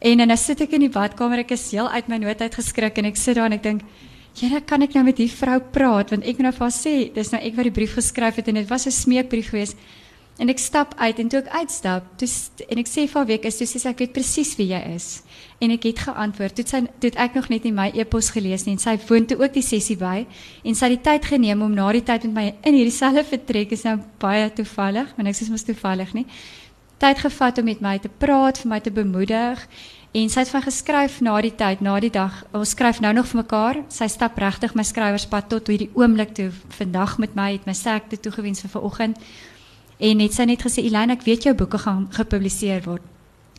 En 0.00 0.16
dan 0.16 0.36
sit 0.36 0.60
ek 0.62 0.72
in 0.72 0.80
die 0.80 0.88
badkamer 0.88 1.40
ek 1.40 1.50
is 1.50 1.70
heel 1.72 1.90
uit 1.90 2.08
my 2.08 2.16
nood 2.16 2.40
uit 2.40 2.54
geskrik 2.54 2.96
en 2.98 3.04
ek 3.04 3.16
sit 3.16 3.36
daar 3.36 3.52
en 3.52 3.52
ek 3.52 3.62
dink 3.62 3.82
Jare 4.36 4.58
kan 4.68 4.82
ek 4.84 4.92
nou 4.92 5.06
met 5.06 5.16
die 5.16 5.30
vrou 5.32 5.56
praat 5.72 6.10
want 6.12 6.26
ek 6.28 6.42
nou 6.44 6.50
vir 6.52 6.66
haar 6.66 6.74
sê 6.74 6.90
dis 7.14 7.30
nou 7.32 7.38
ek 7.40 7.54
wat 7.56 7.70
die 7.70 7.76
brief 7.78 7.94
geskryf 7.96 8.36
het 8.36 8.50
en 8.52 8.58
dit 8.60 8.68
was 8.68 8.84
'n 8.86 8.92
smeekbrief 8.92 9.48
geweest. 9.48 9.76
En 10.38 10.50
ek 10.52 10.58
stap 10.58 10.92
uit 11.00 11.18
en 11.18 11.28
toe 11.28 11.38
ek 11.40 11.48
uitstap, 11.48 12.04
toe 12.18 12.28
en 12.68 12.78
ek 12.78 12.86
sê 12.86 13.06
vir 13.08 13.14
haar 13.16 13.26
wie 13.26 13.36
ek 13.38 13.46
is, 13.46 13.56
toe 13.56 13.66
sê 13.66 13.80
sy 13.80 13.88
ek 13.88 13.98
weet 13.98 14.12
presies 14.12 14.56
wie 14.56 14.66
jy 14.68 14.82
is. 14.94 15.22
En 15.60 15.70
ek 15.70 15.84
het 15.84 15.98
geantwoord. 15.98 16.54
Toe 16.54 16.64
sy 16.66 16.82
toe 17.00 17.10
ek 17.16 17.34
nog 17.34 17.48
net 17.48 17.64
nie 17.64 17.72
my 17.72 17.90
e-pos 17.94 18.30
gelees 18.30 18.66
nie 18.66 18.72
en 18.72 18.78
sy 18.78 18.98
woon 19.08 19.26
toe 19.26 19.38
ook 19.38 19.54
die 19.54 19.62
sessie 19.62 19.96
by 19.96 20.26
en 20.64 20.74
sy 20.74 20.86
het 20.86 21.02
die 21.02 21.10
tyd 21.10 21.24
geneem 21.24 21.62
om 21.62 21.72
na 21.72 21.92
die 21.92 22.02
tyd 22.04 22.24
met 22.24 22.34
my 22.34 22.54
in 22.62 22.74
hierdie 22.74 22.92
selfe 22.92 23.24
vertrek 23.24 23.72
is 23.72 23.84
nou 23.84 23.98
baie 24.18 24.50
toevallig, 24.52 25.16
maar 25.16 25.24
niks 25.24 25.40
is 25.40 25.48
mos 25.48 25.62
toevallig 25.62 26.12
nie. 26.12 26.26
Tyd 26.98 27.18
gevat 27.18 27.58
om 27.58 27.64
met 27.64 27.80
my 27.80 27.98
te 27.98 28.08
praat, 28.08 28.58
vir 28.58 28.68
my 28.68 28.80
te 28.80 28.90
bemoedig 28.90 29.66
En 30.16 30.30
sy 30.32 30.40
het 30.40 30.48
van 30.48 30.62
geskryf 30.64 31.18
na 31.20 31.34
die 31.44 31.52
tyd, 31.52 31.82
na 31.84 31.98
die 32.00 32.10
dag. 32.12 32.38
Ons 32.56 32.70
skryf 32.72 33.02
nou 33.04 33.10
nog 33.12 33.26
vir 33.28 33.42
mekaar. 33.42 33.78
Sy 33.92 34.06
stap 34.08 34.38
regtig 34.40 34.72
my 34.72 34.84
skrywerspad 34.86 35.50
tot 35.52 35.68
hierdie 35.68 35.90
oomblik 35.92 36.32
toe. 36.38 36.46
Vandag 36.78 37.18
met 37.20 37.34
my 37.36 37.50
het 37.52 37.66
my 37.68 37.74
sekte 37.76 38.16
toegewens 38.16 38.64
vir 38.64 38.72
vanoggend. 38.72 39.20
En 40.00 40.16
net 40.16 40.32
sy 40.32 40.46
net 40.48 40.64
gesê, 40.64 40.84
"Elena, 40.84 41.12
ek 41.12 41.26
weet 41.28 41.42
jou 41.42 41.54
boeke 41.54 41.78
gaan 41.78 42.08
gepubliseer 42.10 42.82
word." 42.84 43.02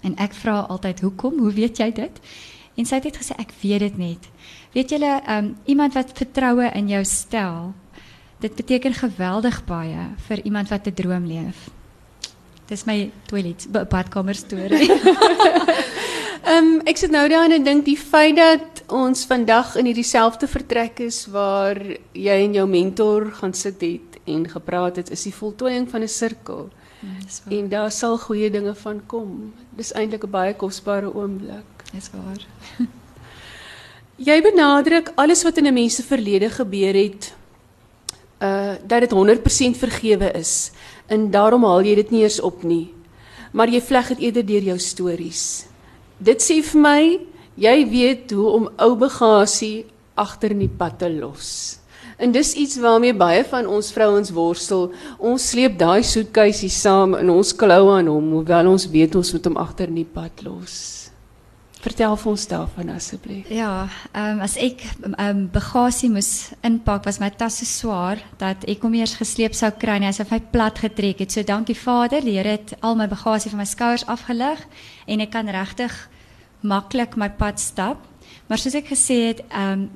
En 0.02 0.16
ek 0.18 0.34
vra 0.34 0.60
altyd, 0.60 1.00
"Hoekom? 1.00 1.40
Hoe 1.40 1.54
weet 1.54 1.78
jy 1.78 1.92
dit?" 1.92 2.20
En 2.76 2.86
sy 2.86 2.96
het 2.96 3.04
net 3.04 3.18
gesê, 3.18 3.38
"Ek 3.38 3.52
weet 3.62 3.80
dit 3.80 3.98
net." 3.98 4.30
Weet 4.74 4.90
julle, 4.90 5.22
um 5.28 5.58
iemand 5.66 5.94
wat 5.94 6.12
vertroue 6.14 6.72
in 6.74 6.88
jou 6.88 7.04
stel, 7.06 7.74
dit 8.40 8.56
beteken 8.56 8.94
geweldig 8.94 9.66
baie 9.66 10.10
vir 10.28 10.42
iemand 10.44 10.70
wat 10.70 10.88
'n 10.88 10.94
droom 10.94 11.26
leef. 11.26 11.70
Dis 12.66 12.84
my 12.86 13.12
toilet 13.26 13.68
badkamer 13.90 14.36
storie. 14.36 14.92
Ehm 16.48 16.64
um, 16.64 16.76
ek 16.88 16.96
sit 16.96 17.12
nou 17.12 17.26
daar 17.28 17.52
en 17.52 17.64
dink 17.64 17.84
die 17.84 17.98
feit 18.00 18.38
dat 18.38 18.80
ons 18.96 19.26
vandag 19.28 19.74
in 19.82 19.90
hierdie 19.90 20.06
selfde 20.08 20.48
vertrek 20.48 21.02
is 21.04 21.26
waar 21.34 21.76
jy 22.16 22.38
en 22.46 22.56
jou 22.56 22.64
mentor 22.72 23.26
gaan 23.42 23.52
sit 23.52 23.84
het 23.84 24.16
en 24.32 24.46
gepraat 24.48 25.02
het, 25.02 25.12
is 25.12 25.26
die 25.28 25.34
voltooiing 25.36 25.90
van 25.92 26.08
'n 26.08 26.08
sirkel. 26.08 26.70
Mm, 27.02 27.52
en 27.58 27.68
daar 27.70 27.92
sal 27.92 28.18
goeie 28.18 28.50
dinge 28.50 28.76
van 28.76 29.02
kom. 29.08 29.54
Dis 29.76 29.92
eintlik 29.92 30.24
'n 30.24 30.32
baie 30.32 30.54
kosbare 30.54 31.12
oomblik. 31.14 31.84
Dis 31.92 32.10
waar. 32.16 32.42
jy 34.30 34.42
benadruk 34.42 35.12
alles 35.16 35.44
wat 35.44 35.58
in 35.58 35.68
'n 35.68 35.74
mens 35.74 35.96
se 35.96 36.04
verlede 36.04 36.50
gebeur 36.50 36.94
het 36.94 37.34
uh 38.40 38.76
dat 38.88 39.00
dit 39.00 39.12
100% 39.12 39.78
vergewe 39.78 40.32
is. 40.32 40.72
En 41.08 41.32
daarom 41.32 41.64
haal 41.64 41.84
jy 41.84 41.96
dit 41.96 42.12
nie 42.12 42.24
eens 42.24 42.40
op 42.40 42.64
nie. 42.64 42.94
Maar 43.52 43.68
jy 43.70 43.82
vleg 43.82 44.08
dit 44.08 44.20
eerder 44.20 44.46
deur 44.46 44.64
jou 44.64 44.80
stories 44.80 45.68
dit 46.20 46.42
sê 46.42 46.62
vir 46.62 46.82
my 46.82 47.02
jy 47.58 47.78
weet 47.90 48.32
hoe 48.38 48.50
om 48.60 48.70
ou 48.78 48.96
bagasie 49.00 49.86
agter 50.18 50.54
in 50.56 50.66
die 50.66 50.72
pad 50.72 50.98
te 51.02 51.10
los. 51.14 51.78
En 52.18 52.34
dis 52.34 52.56
iets 52.58 52.80
waarmee 52.82 53.14
baie 53.14 53.44
van 53.46 53.68
ons 53.70 53.92
vrouens 53.94 54.32
worstel. 54.34 54.88
Ons 55.22 55.52
sleep 55.52 55.78
daai 55.78 56.02
soetkuisie 56.02 56.72
saam 56.74 57.14
in 57.20 57.30
ons 57.30 57.54
klou 57.54 57.92
aan 57.94 58.10
hom, 58.10 58.32
hoewel 58.40 58.72
ons 58.74 58.90
weet 58.90 59.18
ons 59.20 59.34
moet 59.36 59.50
hom 59.52 59.60
agter 59.62 59.94
in 59.94 60.02
die 60.02 60.12
pad 60.14 60.42
los. 60.46 60.97
Vertel 61.88 62.18
vir 62.20 62.32
ons 62.34 62.46
daarvan 62.52 62.90
asseblief. 62.92 63.50
Ja, 63.54 63.88
ehm 64.12 64.38
um, 64.38 64.40
as 64.44 64.58
ek 64.60 64.82
ehm 64.84 65.14
um, 65.24 65.44
bagasie 65.54 66.10
moes 66.12 66.50
inpak, 66.68 67.06
was 67.08 67.22
my 67.24 67.30
tas 67.32 67.62
so 67.62 67.66
swaar 67.70 68.20
dat 68.42 68.66
ek 68.68 68.84
hom 68.84 68.98
eers 68.98 69.16
gesleep 69.16 69.56
sou 69.56 69.70
kry 69.72 69.96
asof 70.04 70.34
hy 70.36 70.42
plat 70.52 70.76
getrek 70.84 71.24
het. 71.24 71.32
So 71.32 71.48
dankie 71.48 71.78
Vader, 71.80 72.22
die 72.22 72.36
Here 72.36 72.58
het 72.58 72.76
al 72.82 73.00
my 73.00 73.08
bagasie 73.08 73.52
van 73.54 73.64
my 73.64 73.70
skouers 73.70 74.04
afgelig 74.06 74.66
en 75.08 75.24
ek 75.24 75.32
kan 75.32 75.48
regtig 75.48 75.96
maklik 76.62 77.16
my 77.16 77.30
pad 77.30 77.60
stap. 77.60 78.04
Maar 78.50 78.60
soos 78.60 78.76
ek 78.76 78.92
gesê 78.92 79.22
het, 79.32 79.46
ehm 79.48 79.88
um, 79.88 79.90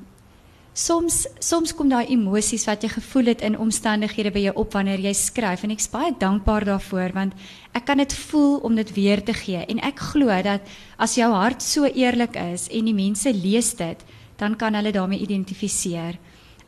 soms 0.74 1.26
soms 1.40 1.74
kom 1.76 1.90
daai 1.92 2.14
emosies 2.14 2.64
wat 2.66 2.84
jy 2.84 2.90
gevoel 2.94 3.34
het 3.34 3.42
in 3.44 3.58
omstandighede 3.60 4.32
by 4.32 4.46
jou 4.46 4.54
op 4.64 4.74
wanneer 4.74 5.00
jy 5.04 5.12
skryf 5.14 5.66
en 5.66 5.74
ek's 5.76 5.90
baie 5.92 6.14
dankbaar 6.20 6.66
daarvoor 6.66 7.12
want 7.18 7.34
ek 7.76 7.86
kan 7.86 8.00
dit 8.00 8.14
voel 8.30 8.58
om 8.64 8.76
dit 8.76 8.94
weer 8.96 9.24
te 9.24 9.34
gee 9.34 9.66
en 9.68 9.84
ek 9.84 10.00
glo 10.14 10.32
dat 10.44 10.64
as 10.98 11.18
jou 11.20 11.28
hart 11.34 11.62
so 11.62 11.84
eerlik 11.86 12.40
is 12.40 12.70
en 12.72 12.88
die 12.88 12.96
mense 12.96 13.34
lees 13.36 13.74
dit 13.76 14.00
dan 14.42 14.56
kan 14.56 14.74
hulle 14.74 14.92
daarmee 14.92 15.22
identifiseer. 15.22 16.18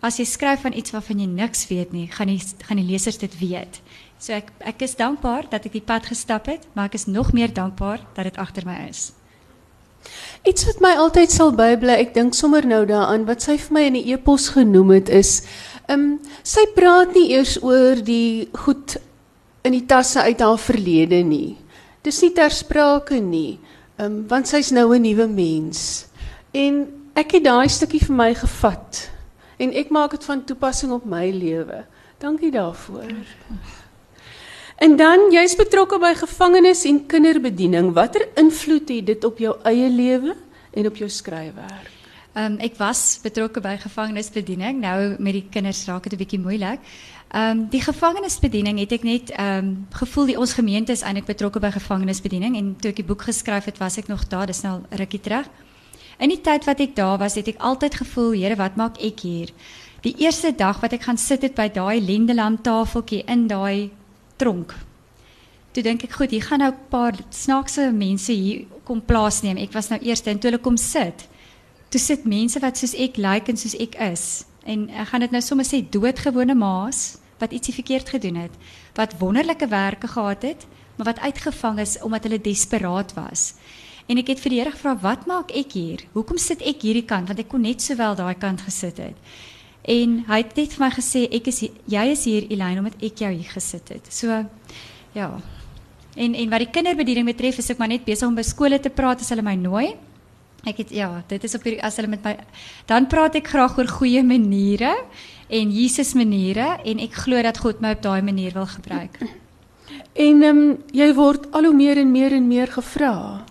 As 0.04 0.20
jy 0.20 0.26
skryf 0.28 0.62
van 0.66 0.76
iets 0.78 0.94
waarvan 0.94 1.24
jy 1.24 1.28
niks 1.32 1.66
weet 1.72 1.94
nie, 1.96 2.06
gaan 2.12 2.30
die 2.30 2.42
gaan 2.68 2.82
die 2.82 2.86
lesers 2.86 3.18
dit 3.18 3.38
weet. 3.40 3.80
So 4.20 4.36
ek 4.36 4.52
ek 4.74 4.84
is 4.86 4.98
dankbaar 5.00 5.48
dat 5.50 5.66
ek 5.66 5.80
die 5.80 5.86
pad 5.86 6.06
gestap 6.12 6.52
het, 6.52 6.68
maar 6.76 6.92
ek 6.92 7.00
is 7.00 7.08
nog 7.08 7.32
meer 7.34 7.54
dankbaar 7.54 8.04
dat 8.14 8.30
dit 8.30 8.38
agter 8.38 8.68
my 8.68 8.78
is. 8.90 9.12
Iets 10.44 10.66
wat 10.66 10.82
my 10.84 10.94
altyd 11.00 11.32
sal 11.32 11.54
bybly, 11.56 11.96
ek 12.04 12.14
dink 12.14 12.36
sommer 12.36 12.66
nou 12.68 12.84
daaraan 12.86 13.26
wat 13.26 13.46
sy 13.46 13.58
vir 13.58 13.76
my 13.76 13.84
in 13.88 13.98
die 14.00 14.06
e-pos 14.14 14.50
genoem 14.56 14.98
het 14.98 15.10
is, 15.10 15.42
ehm 15.88 16.00
um, 16.00 16.08
sy 16.44 16.64
praat 16.76 17.14
nie 17.16 17.30
eers 17.36 17.58
oor 17.64 18.00
die 18.04 18.50
goed 18.66 18.98
in 19.64 19.76
die 19.76 19.86
tasse 19.88 20.22
uit 20.22 20.42
haar 20.44 20.60
verlede 20.60 21.22
nie. 21.24 21.56
Dis 22.04 22.20
nie 22.24 22.34
ter 22.36 22.52
sprake 22.52 23.22
nie. 23.24 23.60
Ehm 23.98 24.06
um, 24.06 24.20
want 24.28 24.48
sy's 24.48 24.72
nou 24.72 24.92
'n 24.96 25.02
nuwe 25.02 25.28
mens. 25.28 26.08
En 26.52 26.88
ek 27.16 27.38
het 27.38 27.44
daai 27.44 27.70
stukkie 27.70 28.04
vir 28.06 28.16
my 28.16 28.34
gevat 28.34 29.10
en 29.58 29.72
ek 29.74 29.90
maak 29.90 30.12
dit 30.12 30.24
van 30.24 30.44
toepassing 30.44 30.92
op 30.92 31.06
my 31.06 31.30
lewe. 31.32 31.86
Dankie 32.20 32.52
daarvoor. 32.52 33.12
En 34.84 34.98
dan 35.00 35.30
jy's 35.32 35.54
betrokke 35.56 35.96
by 35.96 36.10
gevangenes 36.20 36.82
en 36.90 36.98
kinderbediening. 37.08 37.94
Watter 37.96 38.26
invloed 38.36 38.90
het 38.92 39.06
dit 39.08 39.24
op 39.24 39.38
jou 39.40 39.54
eie 39.70 39.88
lewe 39.88 40.34
en 40.76 40.90
op 40.90 40.98
jou 41.00 41.08
skryfwerk? 41.10 41.88
Ehm 42.34 42.58
um, 42.58 42.58
ek 42.66 42.76
was 42.82 43.20
betrokke 43.24 43.62
by 43.64 43.78
gevangenisbediening. 43.80 44.82
Nou 44.84 45.16
met 45.24 45.38
die 45.38 45.46
kinders 45.54 45.86
raak 45.88 46.04
dit 46.04 46.14
'n 46.14 46.24
bietjie 46.24 46.40
moeilik. 46.40 46.80
Ehm 47.32 47.60
um, 47.60 47.70
die 47.70 47.82
gevangenisbediening 47.82 48.80
het 48.80 48.92
ek 48.92 49.04
net 49.04 49.32
ehm 49.32 49.58
um, 49.58 49.88
gevoel 49.90 50.26
die 50.26 50.38
ons 50.40 50.54
gemeente 50.54 50.92
is 50.92 51.02
eintlik 51.02 51.32
betrokke 51.32 51.60
by 51.60 51.72
gevangenisbediening 51.72 52.58
en 52.58 52.76
toe 52.76 52.92
ek 52.92 52.96
die 52.96 53.08
boek 53.12 53.22
geskryf 53.22 53.66
het, 53.66 53.78
was 53.78 53.98
ek 53.98 54.08
nog 54.08 54.28
daar, 54.28 54.48
dis 54.48 54.62
nou 54.62 54.82
rukkie 54.90 55.22
terug. 55.22 55.48
In 56.20 56.30
die 56.30 56.42
tyd 56.42 56.66
wat 56.66 56.80
ek 56.80 56.96
daar 56.96 57.18
was, 57.18 57.36
het 57.36 57.48
ek 57.48 57.58
altyd 57.60 57.96
gevoel, 57.96 58.32
Here, 58.32 58.56
wat 58.56 58.76
maak 58.76 58.98
ek 59.00 59.20
hier? 59.20 59.50
Die 60.02 60.16
eerste 60.18 60.52
dag 60.52 60.82
wat 60.82 60.94
ek 60.94 61.02
gaan 61.02 61.18
sit 61.18 61.42
het 61.42 61.56
by 61.56 61.70
daai 61.70 62.02
lendelam 62.02 62.62
tafeltjie 62.62 63.24
in 63.26 63.48
daai 63.48 63.92
tronk. 64.44 64.76
Toe 65.74 65.84
dink 65.84 66.04
ek, 66.06 66.18
goed, 66.20 66.34
hier 66.36 66.44
gaan 66.46 66.62
nou 66.62 66.72
'n 66.72 66.90
paar 66.90 67.16
snaakse 67.30 67.92
mense 67.92 68.32
hier 68.32 68.66
kom 68.84 69.02
plaasneem. 69.02 69.58
Ek 69.58 69.74
was 69.74 69.90
nou 69.90 70.00
eerste 70.00 70.30
en 70.30 70.40
toe 70.40 70.52
hulle 70.52 70.62
kom 70.62 70.78
sit. 70.78 71.28
Toe 71.90 72.00
sit 72.00 72.26
mense 72.26 72.60
wat 72.60 72.78
soos 72.78 72.94
ek 72.94 73.18
lyk 73.18 73.24
like 73.26 73.52
en 73.52 73.58
soos 73.58 73.76
ek 73.80 73.96
is. 73.96 74.46
En 74.66 74.90
ek 74.90 75.08
gaan 75.08 75.20
dit 75.20 75.32
nou 75.32 75.42
sommer 75.42 75.66
sê 75.66 75.82
doodgewone 75.82 76.56
maas 76.56 77.18
wat 77.40 77.52
ietsie 77.52 77.74
verkeerd 77.74 78.10
gedoen 78.10 78.36
het, 78.36 78.52
wat 78.96 79.18
wonderlike 79.20 79.68
werke 79.68 80.08
gehad 80.08 80.42
het, 80.42 80.66
maar 80.96 81.06
wat 81.06 81.20
uitgevang 81.20 81.80
is 81.80 81.98
omdat 82.02 82.24
hulle 82.24 82.42
desperaat 82.42 83.14
was. 83.14 83.54
En 84.08 84.18
ek 84.18 84.28
het 84.28 84.40
vir 84.40 84.50
die 84.50 84.60
Here 84.60 84.72
gevra, 84.72 84.96
"Wat 85.02 85.26
maak 85.26 85.52
ek 85.52 85.72
hier? 85.72 86.00
Hoekom 86.14 86.38
sit 86.38 86.62
ek 86.62 86.82
hierdie 86.82 87.06
kant? 87.06 87.28
Want 87.28 87.40
ek 87.40 87.50
kon 87.50 87.62
net 87.62 87.82
sowel 87.82 88.16
daai 88.16 88.36
kant 88.36 88.62
gesit 88.62 88.98
het." 88.98 89.16
En 89.84 90.20
hy 90.30 90.38
het 90.40 90.56
net 90.56 90.76
vir 90.78 90.86
my 90.86 90.92
gesê 90.96 91.26
ek 91.28 91.50
is 91.52 91.60
jy 91.92 92.06
is 92.14 92.24
hier 92.24 92.48
Elaine 92.54 92.80
omdat 92.80 93.02
ek 93.04 93.26
jou 93.26 93.32
hier 93.34 93.52
gesit 93.52 93.90
het. 93.92 94.08
So 94.14 94.32
ja. 95.14 95.30
En 96.16 96.36
en 96.38 96.50
wat 96.50 96.64
die 96.64 96.72
kinderbediening 96.72 97.28
betref, 97.28 97.60
is 97.60 97.72
ek 97.74 97.82
maar 97.82 97.92
net 97.92 98.06
besig 98.06 98.28
om 98.28 98.36
by 98.38 98.46
skole 98.48 98.80
te 98.80 98.94
praat 98.94 99.22
as 99.22 99.32
hulle 99.34 99.44
my 99.44 99.56
nooi. 99.60 99.94
Ek 100.64 100.80
het 100.80 100.94
ja, 100.96 101.10
dit 101.28 101.44
is 101.44 101.56
op 101.58 101.66
hier 101.68 101.82
as 101.84 101.98
hulle 102.00 102.14
met 102.14 102.24
my 102.24 102.38
dan 102.88 103.10
praat 103.12 103.36
ek 103.36 103.50
graag 103.52 103.76
oor 103.78 103.90
goeie 103.92 104.24
maniere 104.24 104.94
en 105.52 105.72
Jesus 105.76 106.14
maniere 106.16 106.78
en 106.88 107.02
ek 107.04 107.18
glo 107.26 107.42
dat 107.44 107.60
God 107.60 107.82
my 107.84 107.92
op 107.98 108.06
daai 108.06 108.22
manier 108.24 108.56
wil 108.56 108.70
gebruik. 108.72 109.20
En 110.14 110.44
ehm 110.46 110.62
um, 110.62 110.78
jy 110.96 111.10
word 111.18 111.50
al 111.52 111.68
hoe 111.68 111.76
meer 111.76 112.00
en 112.00 112.12
meer 112.12 112.32
en 112.38 112.48
meer 112.48 112.72
gevra. 112.72 113.44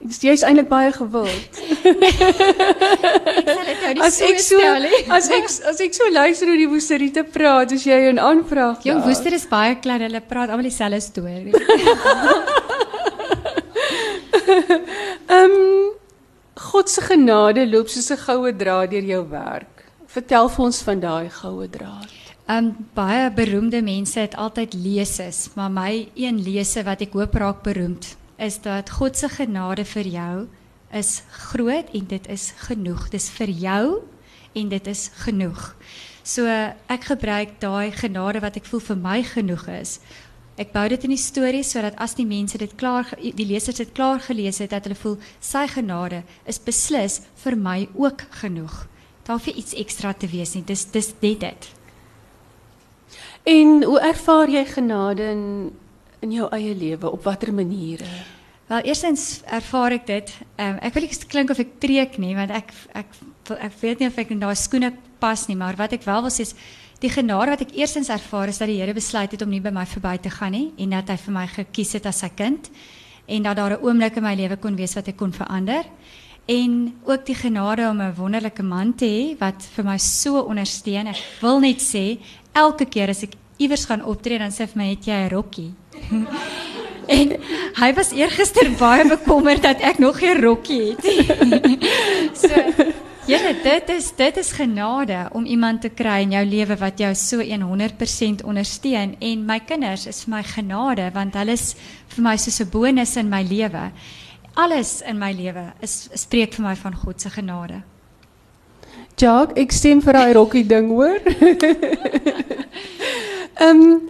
Jy 0.00 0.32
is 0.32 0.40
eintlik 0.48 0.70
baie 0.70 0.88
gewild. 0.96 1.58
as 4.06 4.16
ek 4.24 4.38
so 4.40 4.56
as 5.12 5.28
ek 5.28 5.44
as 5.68 5.76
ek 5.84 5.92
so 5.92 6.08
luister 6.08 6.48
hoe 6.48 6.56
die 6.56 6.70
woesteriete 6.70 7.20
praat, 7.28 7.74
as 7.76 7.84
jy 7.84 8.08
'n 8.08 8.16
aanvraag. 8.16 8.80
Jong 8.88 9.04
woester 9.04 9.36
is 9.36 9.44
baie 9.44 9.76
klein, 9.76 10.00
hulle 10.00 10.24
praat 10.24 10.48
almal 10.48 10.64
dieselfde 10.64 11.04
storie. 11.04 11.52
Ehm 15.28 15.52
um, 15.52 15.92
God 16.56 16.88
se 16.88 17.04
genade 17.04 17.68
loop 17.68 17.92
soos 17.92 18.08
'n 18.10 18.16
goue 18.24 18.56
draad 18.56 18.90
deur 18.90 19.04
jou 19.04 19.24
werk. 19.28 19.84
Vertel 20.08 20.48
vir 20.48 20.64
ons 20.64 20.82
van 20.82 21.00
daai 21.00 21.28
goue 21.28 21.68
draad. 21.68 22.08
Um, 22.48 22.72
baie 22.96 23.30
beroemde 23.30 23.82
mense 23.84 24.18
het 24.18 24.34
altyd 24.34 24.74
leses, 24.74 25.50
maar 25.54 25.70
my 25.70 26.08
een 26.16 26.40
lese 26.40 26.82
wat 26.88 27.02
ek 27.04 27.12
hoop 27.12 27.34
raak 27.36 27.62
beroemd 27.62 28.16
is 28.40 28.60
dat 28.64 28.90
God 28.90 29.16
se 29.16 29.28
genade 29.28 29.84
vir 29.84 30.08
jou 30.08 30.34
is 30.96 31.22
groot 31.30 31.90
en 31.94 32.06
dit 32.06 32.26
is 32.28 32.50
genoeg. 32.66 33.08
Dis 33.12 33.28
vir 33.36 33.52
jou 33.52 33.84
en 34.52 34.68
dit 34.68 34.86
is 34.90 35.10
genoeg. 35.22 35.74
So 36.22 36.46
ek 36.90 37.06
gebruik 37.12 37.60
daai 37.62 37.92
genade 37.94 38.42
wat 38.42 38.56
ek 38.58 38.66
voel 38.66 38.82
vir 38.88 38.98
my 38.98 39.20
genoeg 39.24 39.66
is. 39.76 39.98
Ek 40.60 40.72
bou 40.74 40.82
dit 40.92 41.04
in 41.06 41.14
die 41.14 41.20
storie 41.20 41.62
sodat 41.64 41.96
as 42.02 42.16
die 42.18 42.26
mense 42.28 42.58
dit 42.60 42.72
klaar 42.80 43.08
die 43.20 43.46
lesers 43.48 43.78
dit 43.80 43.92
klaar 43.96 44.20
gelees 44.20 44.60
het 44.60 44.74
dat 44.74 44.88
hulle 44.88 44.98
voel 44.98 45.16
sy 45.40 45.66
genade 45.70 46.22
is 46.44 46.60
beslis 46.60 47.20
vir 47.44 47.56
my 47.56 47.88
ook 47.94 48.26
genoeg. 48.42 48.86
Daar 49.24 49.38
hoef 49.38 49.46
iets 49.52 49.76
ekstra 49.78 50.12
te 50.12 50.28
wees 50.28 50.56
nie. 50.56 50.64
Dis 50.66 50.84
dis 50.90 51.12
net 51.22 51.40
dit. 51.40 51.70
En 53.48 53.82
hoe 53.84 54.00
ervaar 54.00 54.50
jy 54.52 54.64
genade 54.68 55.30
in 55.32 55.44
in 56.20 56.32
jou 56.32 56.48
eie 56.52 56.74
lewe 56.74 57.10
op 57.10 57.24
watter 57.24 57.52
maniere? 57.54 58.08
Wel, 58.70 58.84
eerstens 58.86 59.42
ervaar 59.50 59.92
ek 59.92 60.06
dit. 60.06 60.32
Um, 60.56 60.76
ek 60.78 60.94
wil 60.94 61.02
nie 61.02 61.16
klink 61.28 61.50
of 61.50 61.58
ek 61.58 61.78
preek 61.82 62.18
nie, 62.22 62.34
want 62.38 62.50
ek 62.54 62.70
ek 62.94 63.06
ek 63.50 63.72
weet 63.80 63.98
nie 63.98 64.06
of 64.06 64.18
ek 64.18 64.30
in 64.30 64.38
daai 64.38 64.54
skoene 64.54 64.92
pas 65.18 65.48
nie, 65.48 65.56
maar 65.56 65.74
wat 65.76 65.92
ek 65.92 66.06
wel 66.06 66.22
wil 66.22 66.30
sê 66.30 66.46
is 66.46 66.54
die 67.00 67.10
genade 67.10 67.54
wat 67.54 67.64
ek 67.64 67.74
eerstens 67.74 68.12
ervaar 68.12 68.52
is 68.52 68.60
dat 68.60 68.68
die 68.68 68.78
Here 68.78 68.94
besluit 68.94 69.32
het 69.32 69.42
om 69.42 69.50
nie 69.50 69.62
by 69.64 69.72
my 69.74 69.86
verby 69.88 70.18
te 70.20 70.30
gaan 70.30 70.52
nie 70.52 70.68
en 70.78 70.92
dat 70.94 71.10
hy 71.10 71.16
vir 71.16 71.34
my 71.34 71.46
gekies 71.48 71.94
het 71.96 72.06
as 72.06 72.20
sy 72.22 72.28
kind 72.36 72.68
en 73.26 73.42
dat 73.42 73.56
daar 73.56 73.72
'n 73.72 73.82
oomblik 73.82 74.16
in 74.16 74.22
my 74.22 74.34
lewe 74.34 74.56
kon 74.56 74.76
wees 74.76 74.94
wat 74.94 75.08
ek 75.08 75.16
kon 75.16 75.32
verander 75.32 75.84
en 76.46 76.94
ook 77.04 77.26
die 77.26 77.34
genade 77.34 77.88
om 77.88 78.00
'n 78.00 78.14
wonderlike 78.14 78.62
man 78.62 78.94
te 78.94 79.06
hê 79.06 79.38
wat 79.38 79.62
vir 79.62 79.84
my 79.84 79.98
so 79.98 80.40
ondersteun. 80.40 81.06
Ek 81.06 81.22
wil 81.40 81.60
net 81.60 81.80
sê 81.80 82.18
elke 82.52 82.84
keer 82.84 83.08
as 83.08 83.22
ek 83.22 83.34
iewers 83.58 83.84
gaan 83.84 84.04
optree 84.04 84.38
dan 84.38 84.50
sê 84.50 84.60
hy 84.60 84.66
vir 84.66 84.82
my 84.82 84.88
het 84.90 85.04
jy 85.06 85.12
'n 85.12 85.30
rokkie. 85.30 85.74
En 87.16 87.36
hy 87.80 87.90
was 87.96 88.12
eergister 88.14 88.70
baie 88.78 89.06
bekommerd 89.08 89.62
dat 89.62 89.82
ek 89.82 89.98
nog 89.98 90.18
geen 90.18 90.42
rokkie 90.42 90.94
het. 90.94 91.06
so 92.42 92.90
Julle, 93.30 93.52
dit 93.62 93.90
is 93.94 94.08
dit 94.16 94.36
is 94.40 94.48
genade 94.56 95.28
om 95.32 95.44
iemand 95.44 95.84
te 95.84 95.90
kry 95.94 96.24
in 96.24 96.32
jou 96.34 96.42
lewe 96.48 96.74
wat 96.80 96.98
jou 96.98 97.10
so 97.14 97.44
100% 97.44 98.42
ondersteun 98.42 99.12
en 99.20 99.44
my 99.46 99.60
kinders 99.60 100.08
is 100.10 100.24
vir 100.24 100.34
my 100.34 100.42
genade 100.42 101.06
want 101.14 101.36
hulle 101.38 101.54
is 101.54 101.76
vir 102.14 102.24
my 102.24 102.36
soos 102.36 102.60
'n 102.60 102.70
bonus 102.72 103.16
in 103.16 103.28
my 103.28 103.42
lewe. 103.42 103.90
Alles 104.54 105.02
in 105.06 105.18
my 105.18 105.32
lewe 105.32 105.72
is 105.80 106.08
spreek 106.14 106.54
vir 106.54 106.64
my 106.64 106.74
van 106.74 106.94
God 106.94 107.20
se 107.20 107.30
genade. 107.30 107.82
Jacques, 109.16 109.56
ek 109.56 109.72
stem 109.72 110.00
vir 110.00 110.12
daai 110.12 110.32
rokkie 110.32 110.66
ding, 110.66 110.88
hoor. 110.88 111.20
Ehm 113.60 113.80
um, 113.80 114.00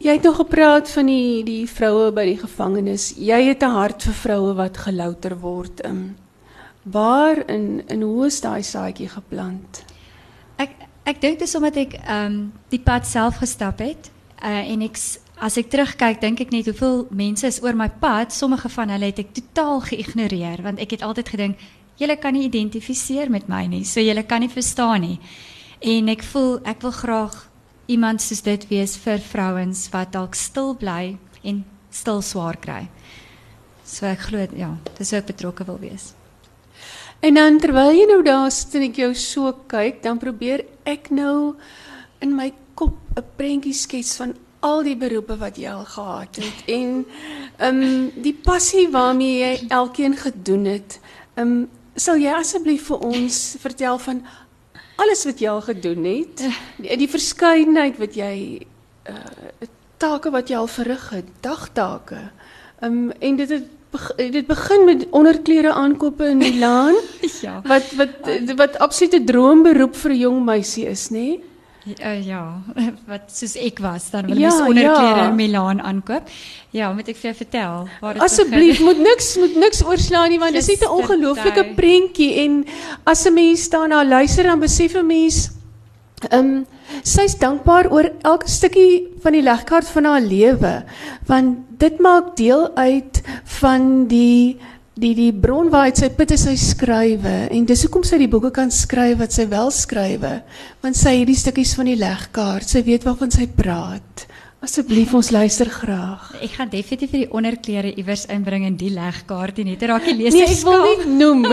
jy 0.00 0.16
het 0.16 0.24
nog 0.24 0.36
gepraat 0.40 0.90
van 0.90 1.06
die 1.06 1.44
die 1.44 1.68
vroue 1.68 2.10
by 2.16 2.24
die 2.24 2.40
gevangenis. 2.40 3.12
Jy 3.16 3.40
het 3.52 3.62
'n 3.62 3.76
hart 3.76 4.02
vir 4.02 4.14
vroue 4.14 4.54
wat 4.54 4.76
gelouter 4.76 5.38
word. 5.38 5.84
Um, 5.84 6.16
Waar 6.82 7.48
in 7.48 7.82
in 7.86 8.02
hoe 8.02 8.26
is 8.26 8.40
daai 8.40 8.62
saadjie 8.62 9.08
geplant? 9.08 9.84
Ek 10.56 10.70
ek 11.04 11.20
dink 11.20 11.38
dis 11.38 11.54
omdat 11.54 11.76
ek 11.76 11.94
ehm 11.94 12.26
um, 12.26 12.52
die 12.68 12.80
pad 12.80 13.06
self 13.06 13.36
gestap 13.36 13.78
het. 13.78 14.10
Uh 14.42 14.72
en 14.72 14.82
ek 14.82 14.96
as 15.40 15.56
ek 15.56 15.68
terugkyk, 15.68 16.20
dink 16.20 16.40
ek 16.40 16.50
net 16.50 16.64
hoeveel 16.64 17.06
mense 17.10 17.46
is 17.46 17.62
oor 17.62 17.76
my 17.76 17.88
pad. 17.88 18.32
Sommige 18.32 18.68
van 18.68 18.88
hulle 18.88 19.04
het 19.04 19.18
ek 19.18 19.32
totaal 19.32 19.80
geïgnoreer 19.80 20.62
want 20.62 20.80
ek 20.80 20.90
het 20.90 21.02
altyd 21.02 21.28
gedink 21.28 21.58
julle 21.96 22.16
kan 22.16 22.32
nie 22.32 22.48
identifiseer 22.48 23.30
met 23.30 23.48
my 23.48 23.66
nie. 23.66 23.84
So 23.84 24.00
julle 24.00 24.22
kan 24.22 24.40
nie 24.40 24.48
verstaan 24.48 25.00
nie. 25.00 25.20
En 25.80 26.08
ek 26.08 26.22
voel 26.22 26.60
ek 26.64 26.80
wil 26.80 26.90
graag 26.92 27.49
iemand 27.90 28.22
soos 28.22 28.42
dit 28.46 28.66
wees 28.70 28.94
vir 29.02 29.18
vrouens 29.18 29.88
wat 29.94 30.12
dalk 30.14 30.38
stil 30.38 30.74
bly 30.78 31.16
en 31.42 31.64
stil 31.90 32.22
swaar 32.22 32.58
kry. 32.62 32.84
So 33.84 34.06
ek 34.06 34.28
glo 34.28 34.46
ja, 34.54 34.70
dis 34.98 35.10
hoe 35.10 35.18
ek 35.18 35.32
betrokke 35.32 35.66
wil 35.66 35.80
wees. 35.82 36.12
En 37.20 37.36
dan 37.36 37.58
terwyl 37.60 37.90
jy 37.92 38.06
nou 38.08 38.20
daar 38.24 38.50
sit 38.54 38.78
en 38.78 38.86
ek 38.86 39.00
jou 39.02 39.10
so 39.18 39.50
kyk, 39.68 40.00
dan 40.06 40.20
probeer 40.22 40.64
ek 40.88 41.10
nou 41.12 41.56
in 42.24 42.32
my 42.36 42.52
kop 42.78 42.96
'n 43.16 43.24
prentjie 43.36 43.74
skets 43.74 44.16
van 44.16 44.34
al 44.60 44.82
die 44.84 44.96
beroepe 44.96 45.36
wat 45.40 45.56
jy 45.56 45.68
al 45.72 45.84
gehad 45.84 46.36
het 46.36 46.58
en 46.68 47.04
ehm 47.58 47.82
um, 47.82 48.10
die 48.22 48.34
passie 48.34 48.88
waarmee 48.88 49.38
jy 49.40 49.66
elkeen 49.68 50.16
gedoen 50.16 50.64
het. 50.64 51.00
Ehm 51.34 51.46
um, 51.46 51.68
sal 51.96 52.16
jy 52.16 52.32
asseblief 52.32 52.86
vir 52.88 53.02
ons 53.04 53.56
vertel 53.60 53.98
van 53.98 54.22
alles 55.00 55.24
wat 55.24 55.40
jy 55.40 55.48
al 55.48 55.62
gedoen 55.64 56.04
het? 56.04 56.44
Die, 56.76 56.96
die 56.96 57.10
verskeidenheid 57.10 57.98
wat 58.00 58.16
jy 58.18 58.34
uh 59.10 59.68
take 60.00 60.30
wat 60.32 60.48
jy 60.48 60.56
al 60.56 60.68
verrig 60.72 61.02
het, 61.12 61.26
dagtake. 61.44 62.30
Um, 62.80 63.10
en 63.20 63.36
dit 63.36 63.50
het 63.52 63.66
dit 64.16 64.46
begin 64.46 64.84
met 64.84 65.06
onderklere 65.10 65.72
aankope 65.72 66.28
in 66.28 66.38
Milaan. 66.40 66.96
ja. 67.44 67.60
Wat 67.66 67.92
wat 67.98 68.30
wat 68.56 68.78
absolute 68.78 69.24
droomberoep 69.24 69.96
vir 69.96 70.10
'n 70.10 70.18
jong 70.18 70.44
meisie 70.44 70.86
is, 70.86 71.08
nê? 71.10 71.18
Nee? 71.18 71.44
Uh, 71.86 72.26
ja, 72.26 72.60
wat 73.10 73.30
soos 73.32 73.54
ek 73.56 73.78
was, 73.80 74.10
dan 74.12 74.26
wil 74.28 74.36
ja, 74.38 74.50
ons 74.50 74.66
onderklere 74.68 75.22
ja. 75.22 75.28
in 75.30 75.38
Milaan 75.38 75.80
aankoop. 75.80 76.28
Ja, 76.76 76.90
moet 76.92 77.08
ek 77.08 77.16
vir 77.16 77.30
jou 77.30 77.36
vertel 77.38 77.86
waar 78.02 78.18
dit 78.18 78.24
Asseblief, 78.24 78.82
moet 78.84 79.00
niks 79.00 79.32
moet 79.40 79.56
niks 79.56 79.80
oorslaan 79.84 80.28
nie 80.30 80.38
want 80.42 80.54
dit 80.54 80.62
is 80.62 80.68
net 80.68 80.84
'n 80.84 80.92
ongelooflike 81.00 81.64
prentjie. 81.78 82.34
En 82.44 82.66
as 83.04 83.24
'n 83.24 83.34
mens 83.34 83.68
daarna 83.72 84.04
luister 84.04 84.44
dan 84.44 84.60
besef 84.60 84.94
'n 84.94 85.06
mens 85.06 85.50
ehm 86.28 86.44
um, 86.44 86.66
sy's 87.02 87.38
dankbaar 87.38 87.88
oor 87.88 88.12
elke 88.22 88.48
stukkie 88.48 89.08
van 89.22 89.32
die 89.32 89.42
legkaart 89.42 89.88
van 89.88 90.04
haar 90.04 90.20
lewe. 90.20 90.84
Want 91.26 91.64
dit 91.78 91.98
maak 91.98 92.36
deel 92.36 92.76
uit 92.76 93.22
van 93.60 94.06
die 94.06 94.60
die 95.00 95.14
die 95.16 95.32
bron 95.32 95.70
waar 95.72 95.86
hy 95.88 95.92
sy 95.96 96.10
put 96.12 96.32
is 96.34 96.42
hy 96.48 96.56
skrywe 96.60 97.36
en 97.54 97.66
dis 97.68 97.84
hoekom 97.86 98.04
sy 98.04 98.18
die 98.20 98.28
boeke 98.28 98.50
kan 98.56 98.72
skryf 98.74 99.20
wat 99.22 99.32
sy 99.32 99.46
wel 99.48 99.70
skrywe 99.72 100.32
want 100.82 100.98
sy 100.98 101.14
het 101.20 101.30
die 101.30 101.38
stukkies 101.40 101.72
van 101.78 101.88
die 101.88 101.96
legkaart 102.00 102.68
sy 102.68 102.82
weet 102.84 103.06
waarvan 103.08 103.32
sy 103.32 103.46
praat 103.56 104.26
Asseblief 104.60 105.14
ons 105.16 105.30
luister 105.32 105.70
graag. 105.72 106.26
Ek 106.44 106.52
gaan 106.58 106.68
definitief 106.68 107.14
vir 107.14 107.22
die 107.22 107.28
onderklere 107.32 107.94
iewers 107.96 108.26
inbring 108.28 108.66
in 108.68 108.74
die 108.76 108.90
legkaartie 108.92 109.64
net 109.64 109.80
raak 109.88 110.04
jy 110.04 110.12
lees. 110.18 110.34
Nee, 110.36 110.50
ek 110.52 110.66
wil 110.68 110.82
nie 110.84 111.14
noem. 111.16 111.46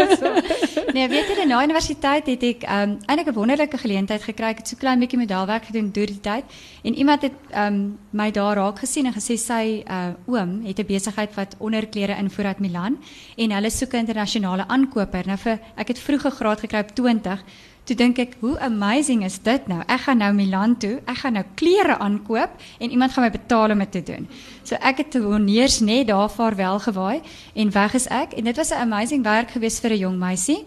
nee, 0.96 1.06
weet 1.12 1.30
jy 1.30 1.44
na 1.46 1.60
universiteit 1.62 2.26
het 2.32 2.46
ek 2.48 2.64
um 2.66 2.96
eintlik 3.06 3.30
'n 3.30 3.36
wonderlike 3.36 3.78
geleentheid 3.78 4.26
gekry. 4.26 4.50
Ek 4.56 4.64
het 4.64 4.72
so 4.72 4.80
klein 4.80 4.98
bietjie 4.98 5.20
medalwerk 5.20 5.68
gedoen 5.70 5.92
deur 5.94 6.10
die 6.10 6.18
tyd 6.24 6.50
en 6.82 6.98
iemand 6.98 7.28
het 7.28 7.38
um 7.54 7.78
my 8.10 8.32
daar 8.34 8.58
raak 8.58 8.82
gesien 8.82 9.06
en 9.06 9.14
gesê 9.14 9.38
sy 9.38 9.86
uh 9.86 10.18
oom 10.26 10.66
het 10.66 10.82
'n 10.82 10.86
besigheid 10.90 11.30
wat 11.38 11.54
onderklere 11.62 12.18
invoer 12.18 12.46
uit 12.46 12.58
Milan 12.58 12.98
en 13.38 13.54
hulle 13.54 13.70
soek 13.70 13.94
'n 13.94 14.02
internasionale 14.02 14.66
aankoper. 14.66 15.26
Nou 15.26 15.38
vir 15.38 15.60
ek 15.76 15.94
het 15.94 15.98
vroeg 15.98 16.26
'n 16.26 16.38
graad 16.42 16.60
gekry 16.60 16.80
op 16.80 16.90
20 16.90 17.38
Toe 17.86 17.94
dink 17.94 18.18
ek, 18.18 18.32
hoe 18.42 18.56
amazing 18.66 19.20
is 19.22 19.36
dit 19.46 19.68
nou? 19.70 19.78
Ek 19.86 20.00
gaan 20.08 20.18
nou 20.18 20.32
Milan 20.34 20.72
toe. 20.82 20.96
Ek 21.06 21.20
gaan 21.20 21.36
nou 21.38 21.44
klere 21.54 21.94
aankoop 22.02 22.56
en 22.82 22.90
iemand 22.90 23.12
gaan 23.14 23.22
my 23.22 23.30
betaal 23.30 23.70
om 23.70 23.84
dit 23.84 23.92
te 23.94 24.02
doen. 24.08 24.26
So 24.66 24.74
ek 24.82 25.04
het 25.04 25.14
honeurs 25.22 25.78
net 25.86 26.08
daar 26.08 26.26
vaarwel 26.32 26.80
gewaai 26.82 27.22
en 27.54 27.70
weg 27.70 27.94
is 27.94 28.08
ek 28.10 28.34
en 28.34 28.50
dit 28.50 28.56
was 28.56 28.72
'n 28.72 28.82
amazing 28.90 29.22
werk 29.22 29.54
geweest 29.54 29.80
vir 29.80 29.92
'n 29.92 29.98
jong 29.98 30.18
meisie. 30.18 30.64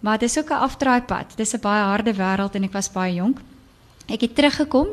Maar 0.00 0.18
dis 0.18 0.38
ook 0.38 0.50
'n 0.50 0.64
afdraaipad. 0.66 1.36
Dis 1.36 1.54
'n 1.54 1.60
baie 1.60 1.82
harde 1.82 2.14
wêreld 2.14 2.54
en 2.54 2.64
ek 2.64 2.72
was 2.72 2.90
baie 2.90 3.14
jonk. 3.14 3.38
Ek 4.08 4.20
het 4.20 4.34
teruggekom 4.34 4.88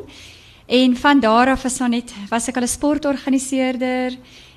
en 0.66 0.96
van 0.96 1.20
daar 1.20 1.48
af 1.48 1.62
was, 1.62 1.78
net, 1.78 2.14
was 2.30 2.48
ek 2.48 2.56
al 2.56 2.62
'n 2.62 2.68
sportorganiseerder 2.68 4.16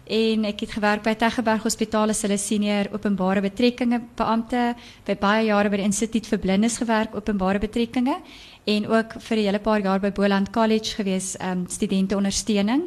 en 0.09 0.45
ek 0.49 0.63
het 0.65 0.71
gewerk 0.73 1.03
by 1.05 1.13
Teggeberg 1.13 1.63
Hospitaal 1.63 2.09
as 2.09 2.23
hulle 2.25 2.37
senior 2.41 2.87
openbare 2.95 3.43
betrekkinge 3.45 4.01
beampte, 4.17 4.73
by 5.05 5.15
baie 5.21 5.45
jare 5.47 5.69
by 5.69 5.77
die 5.77 5.85
Instituut 5.85 6.25
vir 6.31 6.41
Blindes 6.41 6.79
gewerk, 6.81 7.13
openbare 7.17 7.61
betrekkinge 7.61 8.17
en 8.65 8.87
ook 8.89 9.13
vir 9.21 9.37
'n 9.37 9.45
hele 9.45 9.59
paar 9.59 9.81
jaar 9.81 9.99
by 9.99 10.11
Boland 10.11 10.49
College 10.51 10.95
gewees, 10.95 11.37
um 11.39 11.67
studente 11.67 12.15
ondersteuning. 12.15 12.83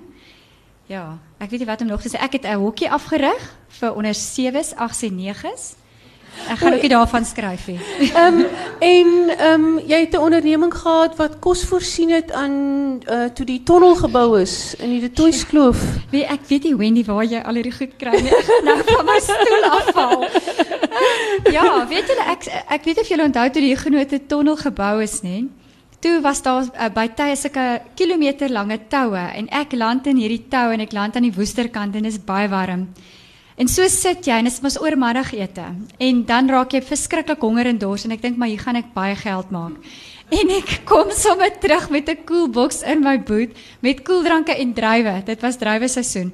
Ja, 0.89 1.19
ek 1.39 1.51
weet 1.51 1.61
nie 1.61 1.67
wat 1.67 1.81
om 1.81 1.87
nog 1.87 2.03
te 2.03 2.09
sê. 2.09 2.21
Ek 2.21 2.33
het 2.33 2.45
'n 2.45 2.59
hokkie 2.59 2.91
afgerig 2.91 3.57
vir 3.69 3.95
onder 3.95 4.15
7s, 4.15 4.75
8s 4.75 5.03
en 5.03 5.17
9s. 5.17 5.82
Ek 6.49 6.59
gaan 6.59 6.75
ook 6.75 6.89
daarvan 6.89 7.25
skryf. 7.25 7.69
Ehm 7.73 8.43
en 8.79 9.09
ehm 9.39 9.65
um, 9.65 9.79
jy 9.87 10.01
het 10.01 10.15
'n 10.15 10.25
onderneming 10.27 10.75
gehad 10.75 11.17
wat 11.17 11.39
kos 11.39 11.65
voorsien 11.65 12.11
het 12.11 12.33
aan 12.33 12.55
uh 13.11 13.25
toe 13.35 13.47
die 13.47 13.63
tonnel 13.63 13.95
gebou 13.95 14.41
is 14.41 14.75
in 14.75 15.01
die 15.01 15.11
Toyskloof. 15.11 15.79
Wie 16.11 16.25
ek 16.37 16.41
weet 16.49 16.63
nie 16.63 16.77
Wendy 16.77 17.05
waar 17.05 17.25
jy 17.25 17.41
al 17.41 17.55
hierdie 17.55 17.77
goed 17.77 17.97
kry 17.97 18.21
nie. 18.21 18.35
Nou 18.65 18.83
van 18.85 19.05
my 19.05 19.19
stoel 19.21 19.65
afval. 19.65 20.29
ja, 21.57 21.87
weet 21.89 22.07
julle 22.07 22.27
ek 22.27 22.47
ek 22.69 22.85
weet 22.85 23.01
of 23.01 23.09
julle 23.09 23.23
onthou 23.23 23.51
toe 23.51 23.63
die 23.63 23.77
genote 23.77 24.27
tonnel 24.27 24.57
gebou 24.57 25.03
is, 25.03 25.21
nê? 25.23 25.45
Toe 26.03 26.21
was 26.21 26.43
daar 26.43 26.63
uh, 26.63 26.89
by 26.91 27.09
tye 27.15 27.37
sulke 27.37 27.83
kilometer 27.95 28.51
lange 28.51 28.79
toue 28.89 29.23
en 29.39 29.49
ek 29.49 29.73
land 29.73 30.07
in 30.07 30.17
hierdie 30.17 30.49
tou 30.51 30.73
en 30.73 30.81
ek 30.81 30.93
land 30.93 31.17
aan 31.17 31.23
die 31.23 31.37
woesterkant 31.37 31.95
en 31.95 32.03
dit 32.03 32.13
is 32.13 32.19
baie 32.19 32.49
warm. 32.49 32.89
En 33.61 33.69
so 33.69 33.85
sit 33.89 34.25
jy 34.25 34.39
en 34.41 34.49
dit 34.49 34.53
is 34.53 34.63
mos 34.65 34.79
oormiddagete. 34.81 35.67
En 36.01 36.25
dan 36.29 36.49
raak 36.49 36.73
jy 36.73 36.81
verskriklik 36.85 37.43
honger 37.45 37.69
en 37.69 37.79
dors 37.79 38.07
en 38.07 38.15
ek 38.17 38.23
dink 38.25 38.41
maar 38.41 38.49
hier 38.49 38.63
gaan 38.63 38.81
ek 38.81 38.95
baie 38.97 39.17
geld 39.19 39.53
maak. 39.53 39.77
En 40.33 40.49
ek 40.49 40.71
kom 40.89 41.11
sommer 41.13 41.51
terug 41.61 41.91
met 41.93 42.09
'n 42.09 42.25
koelboks 42.25 42.81
in 42.89 43.05
my 43.05 43.19
boot 43.21 43.51
met 43.81 44.01
koeldranke 44.03 44.57
en 44.57 44.73
druiwe. 44.73 45.23
Dit 45.27 45.43
was 45.43 45.59
druiwe 45.61 45.89
seisoen. 45.89 46.33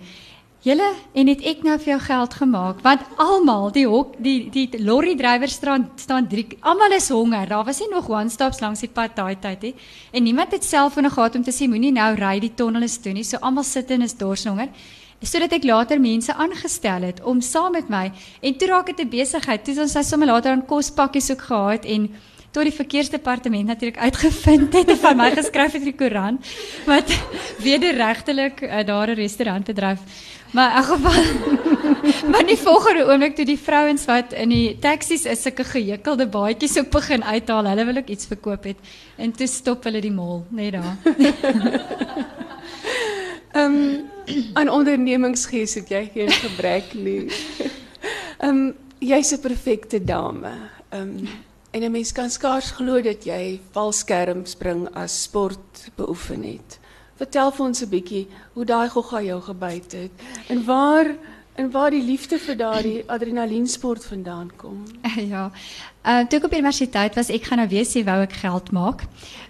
Julle 0.63 0.87
en 1.15 1.27
het 1.27 1.43
ek 1.43 1.63
nou 1.63 1.77
vir 1.79 1.93
jou 1.93 2.01
geld 2.03 2.35
gemaak 2.35 2.81
want 2.83 3.03
almal 3.17 3.73
die 3.75 3.87
hok 3.87 4.15
die 4.19 4.51
die 4.51 4.69
lorry 4.79 5.17
drywer 5.17 5.49
staan 5.49 5.91
staan 5.97 6.29
drie 6.29 6.47
almal 6.61 6.93
is 6.93 7.09
honger. 7.09 7.49
Daar 7.49 7.65
was 7.65 7.81
nie 7.81 7.91
nog 7.91 8.09
one 8.09 8.31
stops 8.31 8.61
langs 8.61 8.81
die 8.81 8.91
pad 8.91 9.17
daai 9.17 9.35
tyd 9.41 9.63
nie. 9.63 9.75
En 10.13 10.23
niemand 10.23 10.53
het 10.53 10.65
selfone 10.65 11.11
gehad 11.11 11.35
om 11.35 11.43
te 11.43 11.51
sê 11.51 11.67
moenie 11.67 11.93
nou 11.93 12.15
ry 12.15 12.39
die 12.39 12.55
tonnel 12.55 12.83
is 12.83 12.99
toe 12.99 13.13
nie. 13.13 13.25
So 13.25 13.39
almal 13.41 13.65
sit 13.65 13.91
en 13.91 14.03
is 14.03 14.15
dors 14.15 14.45
honger 14.45 14.69
sodat 15.23 15.53
ek 15.53 15.65
later 15.65 16.01
mense 16.01 16.35
aangestel 16.35 17.03
het 17.03 17.23
om 17.23 17.41
saam 17.41 17.73
met 17.73 17.89
my 17.89 18.07
en 18.41 18.57
toe 18.59 18.69
raak 18.69 18.87
dit 18.87 19.01
'n 19.01 19.09
besigheid. 19.09 19.65
Toe 19.65 19.81
ons 19.81 19.95
nou 19.95 20.05
sommer 20.05 20.29
later 20.29 20.53
aan 20.53 20.67
kospakkies 20.67 21.31
ook 21.31 21.43
gehad 21.43 21.85
en 21.85 22.11
tot 22.51 22.63
die 22.63 22.73
verkeersdepartement 22.73 23.67
natuurlik 23.67 23.99
uitgevind 23.99 24.73
het 24.73 24.89
en 24.89 24.97
van 24.97 25.17
my 25.17 25.31
geskryf 25.31 25.73
het 25.73 25.83
in 25.83 25.91
die 25.93 25.99
koerant 25.99 26.47
wat 26.87 27.13
wederregtelik 27.69 28.63
uh, 28.63 28.85
daar 28.87 29.09
'n 29.11 29.15
restaurant 29.15 29.65
bedryf. 29.65 30.01
Maar 30.53 30.77
in 30.77 30.83
geval 30.83 31.23
maar 32.33 32.47
die 32.47 32.57
volgende 32.57 33.05
oomblik 33.05 33.37
toe 33.37 33.45
die 33.45 33.59
vrouens 33.59 34.05
wat 34.05 34.33
in 34.33 34.49
die 34.49 34.79
taksies 34.79 35.25
is 35.25 35.43
sulke 35.43 35.65
gehekelde 35.65 36.27
baadjies 36.27 36.79
ook 36.79 36.91
begin 36.91 37.25
uithaal, 37.25 37.65
hulle 37.65 37.85
wil 37.85 37.97
ook 37.97 38.09
iets 38.09 38.27
verkoop 38.27 38.65
het 38.65 38.77
en 39.17 39.33
toe 39.33 39.47
stop 39.47 39.85
hulle 39.85 40.01
die 40.01 40.13
mall 40.13 40.43
net 40.49 40.73
daar. 40.73 40.97
Ehm 43.59 43.75
um, 43.75 44.11
aan 44.53 44.69
ondernemingsgees 44.69 45.75
het 45.75 45.89
jy 45.91 46.05
geen 46.15 46.31
gebrek 46.31 46.93
nie. 46.95 47.27
Ehm 48.39 48.51
um, 48.51 48.75
jy's 48.99 49.33
'n 49.35 49.41
perfekte 49.41 49.99
dame. 50.05 50.53
Ehm 50.89 51.03
um, 51.03 51.29
en 51.71 51.83
'n 51.83 51.91
mens 51.91 52.13
kan 52.13 52.31
skaars 52.31 52.71
glo 52.71 53.03
dat 53.03 53.25
jy 53.25 53.61
valskerm 53.71 54.47
spring 54.47 54.89
as 54.95 55.23
sport 55.23 55.91
beoefen. 55.95 56.61
Vertel 57.17 57.51
vir 57.51 57.67
ons 57.67 57.83
'n 57.83 57.89
bietjie 57.89 58.27
hoe 58.53 58.65
daai 58.65 58.89
gogga 58.89 59.23
jou 59.23 59.41
gebyt 59.43 59.93
het 59.93 60.13
en 60.49 60.65
waar 60.65 61.17
en 61.55 61.71
waar 61.71 61.91
die 61.91 62.03
liefde 62.03 62.39
vir 62.39 62.57
daardie 62.57 63.03
adrenaliensport 63.07 64.05
vandaan 64.05 64.51
kom. 64.57 64.85
Ja. 65.33 65.51
Uh 66.09 66.23
toe 66.25 66.39
ek 66.39 66.45
op 66.47 66.55
universiteit 66.57 67.17
was, 67.19 67.29
ek 67.29 67.51
gaan 67.51 67.59
nou 67.61 67.67
weer 67.69 67.85
sê 67.85 68.01
wou 68.07 68.17
ek 68.25 68.39
geld 68.41 68.71
maak. 68.73 69.03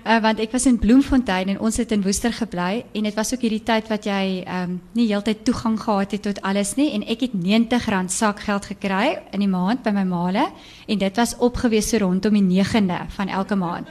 Uh 0.02 0.16
want 0.24 0.40
ek 0.42 0.50
was 0.50 0.64
in 0.66 0.78
Bloemfontein 0.82 1.52
en 1.52 1.60
ons 1.62 1.76
het 1.78 1.92
in 1.94 2.02
Woester 2.02 2.32
gebly 2.34 2.82
en 2.98 3.06
dit 3.06 3.14
was 3.14 3.30
ook 3.30 3.44
hierdie 3.46 3.62
tyd 3.62 3.86
wat 3.92 4.08
jy 4.10 4.42
um, 4.42 4.80
nie 4.98 5.06
heeltyd 5.06 5.44
toegang 5.46 5.76
gehad 5.78 6.16
het 6.16 6.24
tot 6.26 6.40
alles 6.42 6.74
nie 6.74 6.88
en 6.96 7.04
ek 7.06 7.22
het 7.28 7.36
R90 7.38 8.10
sakgeld 8.10 8.66
gekry 8.72 9.20
in 9.30 9.44
die 9.44 9.50
maand 9.52 9.84
by 9.86 9.92
my 9.94 10.02
maale 10.08 10.48
en 10.88 10.98
dit 10.98 11.20
was 11.22 11.36
opgewees 11.38 11.92
so 11.92 12.02
rondom 12.02 12.34
die 12.34 12.42
9de 12.64 13.04
van 13.14 13.28
elke 13.28 13.54
maand. 13.54 13.86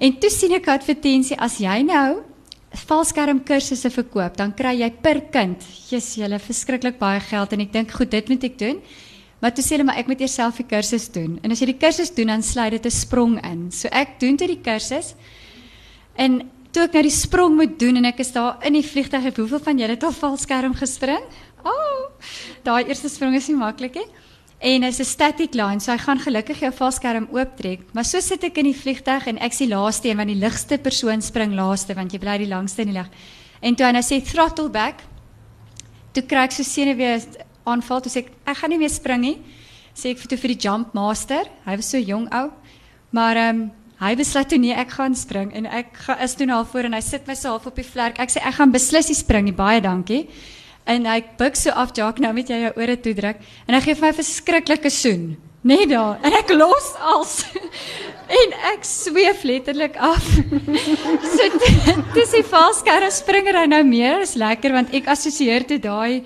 En 0.00 0.18
toe 0.18 0.30
sien 0.30 0.52
ek 0.58 0.66
'n 0.66 0.78
advertensie 0.80 1.38
as 1.38 1.58
jy 1.58 1.82
nou 1.86 2.24
valskerm 2.86 3.42
kursusse 3.44 3.90
verkoop, 3.90 4.36
dan 4.36 4.52
kry 4.54 4.74
jy 4.80 4.90
per 4.90 5.20
kind, 5.30 5.62
jy 5.90 6.00
verskriklik 6.38 6.98
baie 6.98 7.20
geld 7.20 7.52
en 7.52 7.60
ek 7.60 7.72
dink 7.72 7.90
goed, 7.90 8.10
dit 8.10 8.28
moet 8.28 8.44
ek 8.44 8.58
doen. 8.58 8.82
Maar 9.40 9.54
toe 9.56 9.64
sê 9.64 9.76
hulle 9.76 9.88
maar 9.88 9.98
ek 10.00 10.06
moet 10.10 10.20
eers 10.20 10.36
self 10.36 10.60
die 10.60 10.68
kursus 10.68 11.08
doen. 11.12 11.38
En 11.42 11.50
as 11.50 11.60
jy 11.62 11.70
die 11.72 11.80
kursus 11.80 12.12
doen, 12.14 12.28
dan 12.32 12.42
sluit 12.44 12.72
dit 12.76 12.86
'n 12.86 12.90
sprong 12.90 13.40
in. 13.44 13.70
So 13.72 13.88
ek 13.88 14.20
doen 14.20 14.36
toe 14.36 14.46
die 14.46 14.60
kursus. 14.60 15.14
En 16.14 16.50
toe 16.72 16.84
ek 16.84 16.92
nou 16.92 17.02
die 17.02 17.10
sprong 17.10 17.56
moet 17.56 17.78
doen 17.78 17.96
en 17.96 18.04
ek 18.04 18.20
is 18.20 18.32
daar 18.32 18.58
in 18.62 18.72
die 18.72 18.86
vliegtuig, 18.86 19.36
hoeveel 19.36 19.60
van 19.60 19.78
julle 19.78 19.96
het 19.96 20.04
al 20.04 20.12
valskerm 20.12 20.74
gespring? 20.74 21.24
O, 21.64 21.70
oh, 21.70 22.10
daai 22.62 22.84
eerste 22.88 23.08
sprong 23.08 23.34
is 23.34 23.48
nie 23.48 23.56
maklik 23.56 23.94
nie. 23.94 24.06
En 24.60 24.82
is 24.82 25.00
'n 25.00 25.04
static 25.04 25.54
line, 25.54 25.80
so 25.80 25.90
hy 25.90 25.98
gaan 25.98 26.18
gelukkig 26.18 26.60
jou 26.60 26.72
valskerm 26.72 27.28
ooptrek. 27.32 27.80
Maar 27.92 28.04
so 28.04 28.20
sit 28.20 28.44
ek 28.44 28.58
in 28.58 28.64
die 28.64 28.76
vliegtuig 28.76 29.26
en 29.26 29.38
ek 29.38 29.52
sien 29.52 29.68
laaste 29.68 30.08
een 30.08 30.16
want 30.16 30.28
die 30.28 30.36
ligste 30.36 30.78
persoon 30.78 31.22
spring 31.22 31.54
laaste 31.54 31.94
want 31.94 32.12
jy 32.12 32.18
bly 32.18 32.38
die 32.38 32.46
langste 32.48 32.82
in 32.82 32.88
die 32.88 32.98
lug. 32.98 33.08
En 33.62 33.74
toe 33.74 33.86
hy 33.86 33.92
nou 33.92 34.02
sê 34.02 34.20
throttle 34.20 34.68
back, 34.68 35.02
toe 36.12 36.22
kry 36.22 36.44
ek 36.44 36.52
so 36.52 36.62
senuwee 36.62 37.20
aanval, 37.64 38.00
toe 38.00 38.12
sê 38.12 38.24
ek 38.24 38.32
ek 38.46 38.56
gaan 38.62 38.70
nie 38.70 38.78
meer 38.78 38.92
spring 38.92 39.20
nie. 39.20 39.36
Sê 39.94 40.14
ek 40.14 40.22
vir 40.22 40.30
toe 40.32 40.38
vir 40.38 40.54
die 40.54 40.62
jump 40.68 40.94
master. 40.94 41.50
Hy 41.66 41.76
was 41.76 41.90
so 41.90 41.98
jong 41.98 42.28
ou. 42.32 42.48
Maar 43.10 43.36
ehm 43.36 43.60
um, 43.60 43.68
hy 44.00 44.14
besluit 44.16 44.48
toe 44.48 44.56
nee, 44.56 44.72
ek 44.72 44.94
gaan 44.96 45.12
spring 45.14 45.50
en 45.52 45.66
ek 45.68 45.90
ga, 46.06 46.14
is 46.24 46.32
toe 46.34 46.46
al 46.48 46.64
voor 46.64 46.86
en 46.88 46.94
hy 46.96 47.02
sit 47.04 47.26
my 47.28 47.34
so 47.36 47.52
half 47.52 47.66
op 47.68 47.76
die 47.76 47.84
vlerk. 47.84 48.16
Ek 48.22 48.32
sê 48.32 48.40
ek 48.40 48.56
gaan 48.56 48.72
beslis 48.72 49.10
nie 49.12 49.18
spring 49.18 49.44
nie. 49.50 49.56
Baie 49.56 49.82
dankie. 49.84 50.22
En 50.88 51.04
hy 51.04 51.20
buig 51.38 51.58
so 51.60 51.74
af, 51.76 51.92
Jack, 51.96 52.18
nou 52.18 52.32
met 52.32 52.48
jy 52.48 52.62
jou 52.64 52.72
ore 52.80 52.96
toe 52.96 53.12
druk 53.14 53.42
en 53.66 53.76
hy 53.76 53.80
gee 53.84 53.94
vir 53.94 54.06
my 54.06 54.12
'n 54.12 54.20
verskriklike 54.22 54.90
soen. 54.90 55.36
Net 55.62 55.90
daar. 55.90 56.16
En 56.24 56.32
ek 56.32 56.54
los 56.56 56.94
als 56.96 57.44
en 58.40 58.54
ek 58.72 58.86
sweef 58.88 59.42
letterlik 59.44 59.96
af. 60.00 60.24
so 61.34 61.48
dis 62.16 62.32
die 62.32 62.46
valskerm 62.46 63.10
springer 63.12 63.58
hy 63.60 63.66
nou 63.68 63.82
meer 63.84 64.24
is 64.24 64.38
lekker 64.40 64.72
want 64.72 64.94
ek 64.96 65.10
assosieer 65.12 65.66
dit 65.68 65.82
daai 65.82 66.24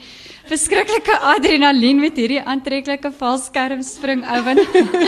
verskriklike 0.48 1.14
adrenalien 1.32 2.00
met 2.02 2.18
hierdie 2.20 2.40
aantreklike 2.40 3.10
valskerm 3.16 3.82
spring 3.86 4.24
ouen. 4.28 4.60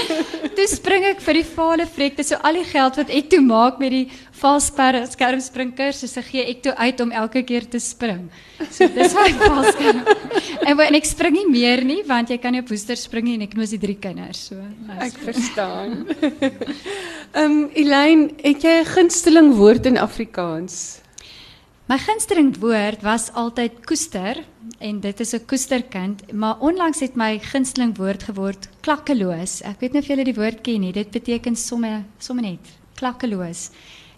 toe 0.57 0.67
spring 0.71 1.05
ek 1.11 1.21
vir 1.25 1.41
die 1.41 1.47
vale 1.49 1.87
vrekte 1.97 2.25
so 2.25 2.39
al 2.47 2.57
die 2.57 2.65
geld 2.65 2.97
wat 3.01 3.13
ek 3.13 3.29
toe 3.35 3.43
maak 3.45 3.81
met 3.83 3.93
die 3.93 4.05
valskerm 4.41 5.41
spring 5.45 5.73
kursusse 5.77 6.23
gee 6.25 6.45
ek 6.49 6.63
toe 6.65 6.75
uit 6.77 7.01
om 7.05 7.13
elke 7.13 7.43
keer 7.47 7.69
te 7.69 7.81
spring. 7.83 8.27
So 8.71 8.89
dis 8.89 9.17
my 9.17 9.29
valskerm. 9.43 10.03
en, 10.65 10.81
en 10.89 10.99
ek 11.01 11.09
spring 11.09 11.37
nie 11.37 11.47
meer 11.51 11.85
nie 11.85 12.03
want 12.09 12.33
jy 12.33 12.41
kan 12.41 12.57
nie 12.57 12.65
op 12.65 12.73
woester 12.73 12.99
spring 13.01 13.29
nie 13.29 13.39
en 13.39 13.47
ek 13.47 13.57
het 13.57 13.61
mos 13.61 13.75
die 13.77 13.83
drie 13.83 13.99
kinders 14.01 14.47
so. 14.51 14.61
Nou, 14.89 15.01
ek 15.05 15.21
verstaan. 15.27 15.99
Ehm 17.37 17.43
um, 17.45 17.57
Elaine, 17.77 18.31
het 18.41 18.65
jy 18.65 18.79
'n 18.81 18.89
gunsteling 18.89 19.57
woord 19.59 19.87
in 19.91 19.99
Afrikaans? 20.01 21.03
My 21.87 22.01
gunsteling 22.03 22.49
woord 22.59 23.05
was 23.07 23.29
altyd 23.39 23.77
koester 23.87 24.41
en 24.83 24.97
dit 25.01 25.21
is 25.23 25.35
'n 25.35 25.47
koesterkind, 25.47 26.33
maar 26.33 26.59
onlangs 26.59 27.01
het 27.01 27.15
my 27.15 27.39
gunsteling 27.39 27.97
woord 27.97 28.23
geword 28.23 28.69
klakkeloos. 28.81 29.63
Ek 29.63 29.79
weet 29.81 29.93
nie 29.93 30.01
of 30.01 30.07
julle 30.07 30.25
die 30.25 30.35
woord 30.35 30.61
ken 30.63 30.81
nie. 30.81 30.93
Dit 30.93 31.11
beteken 31.11 31.57
somme 31.57 32.03
somme 32.19 32.43
net 32.43 32.59
klakkeloos. 32.95 33.71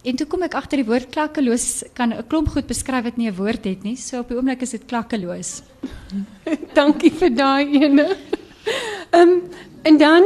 En 0.03 0.15
toe 0.15 0.25
kom 0.25 0.41
ek 0.41 0.55
agter 0.55 0.77
die 0.77 0.89
woord 0.89 1.09
klakkeloos 1.09 1.83
kan 1.93 2.11
'n 2.11 2.27
klomp 2.27 2.47
goed 2.47 2.65
beskryf 2.65 3.03
wat 3.03 3.17
nie 3.17 3.29
'n 3.29 3.35
woord 3.35 3.63
het 3.63 3.83
nie. 3.83 3.95
So 3.95 4.19
op 4.19 4.29
die 4.29 4.37
oomblik 4.37 4.61
is 4.61 4.71
dit 4.71 4.85
klakkeloos. 4.85 5.61
Dankie 6.73 7.11
vir 7.11 7.29
daai 7.29 7.83
ene. 7.83 8.17
Ehm 9.11 9.29
um, 9.29 9.41
en 9.83 9.97
dan 9.97 10.23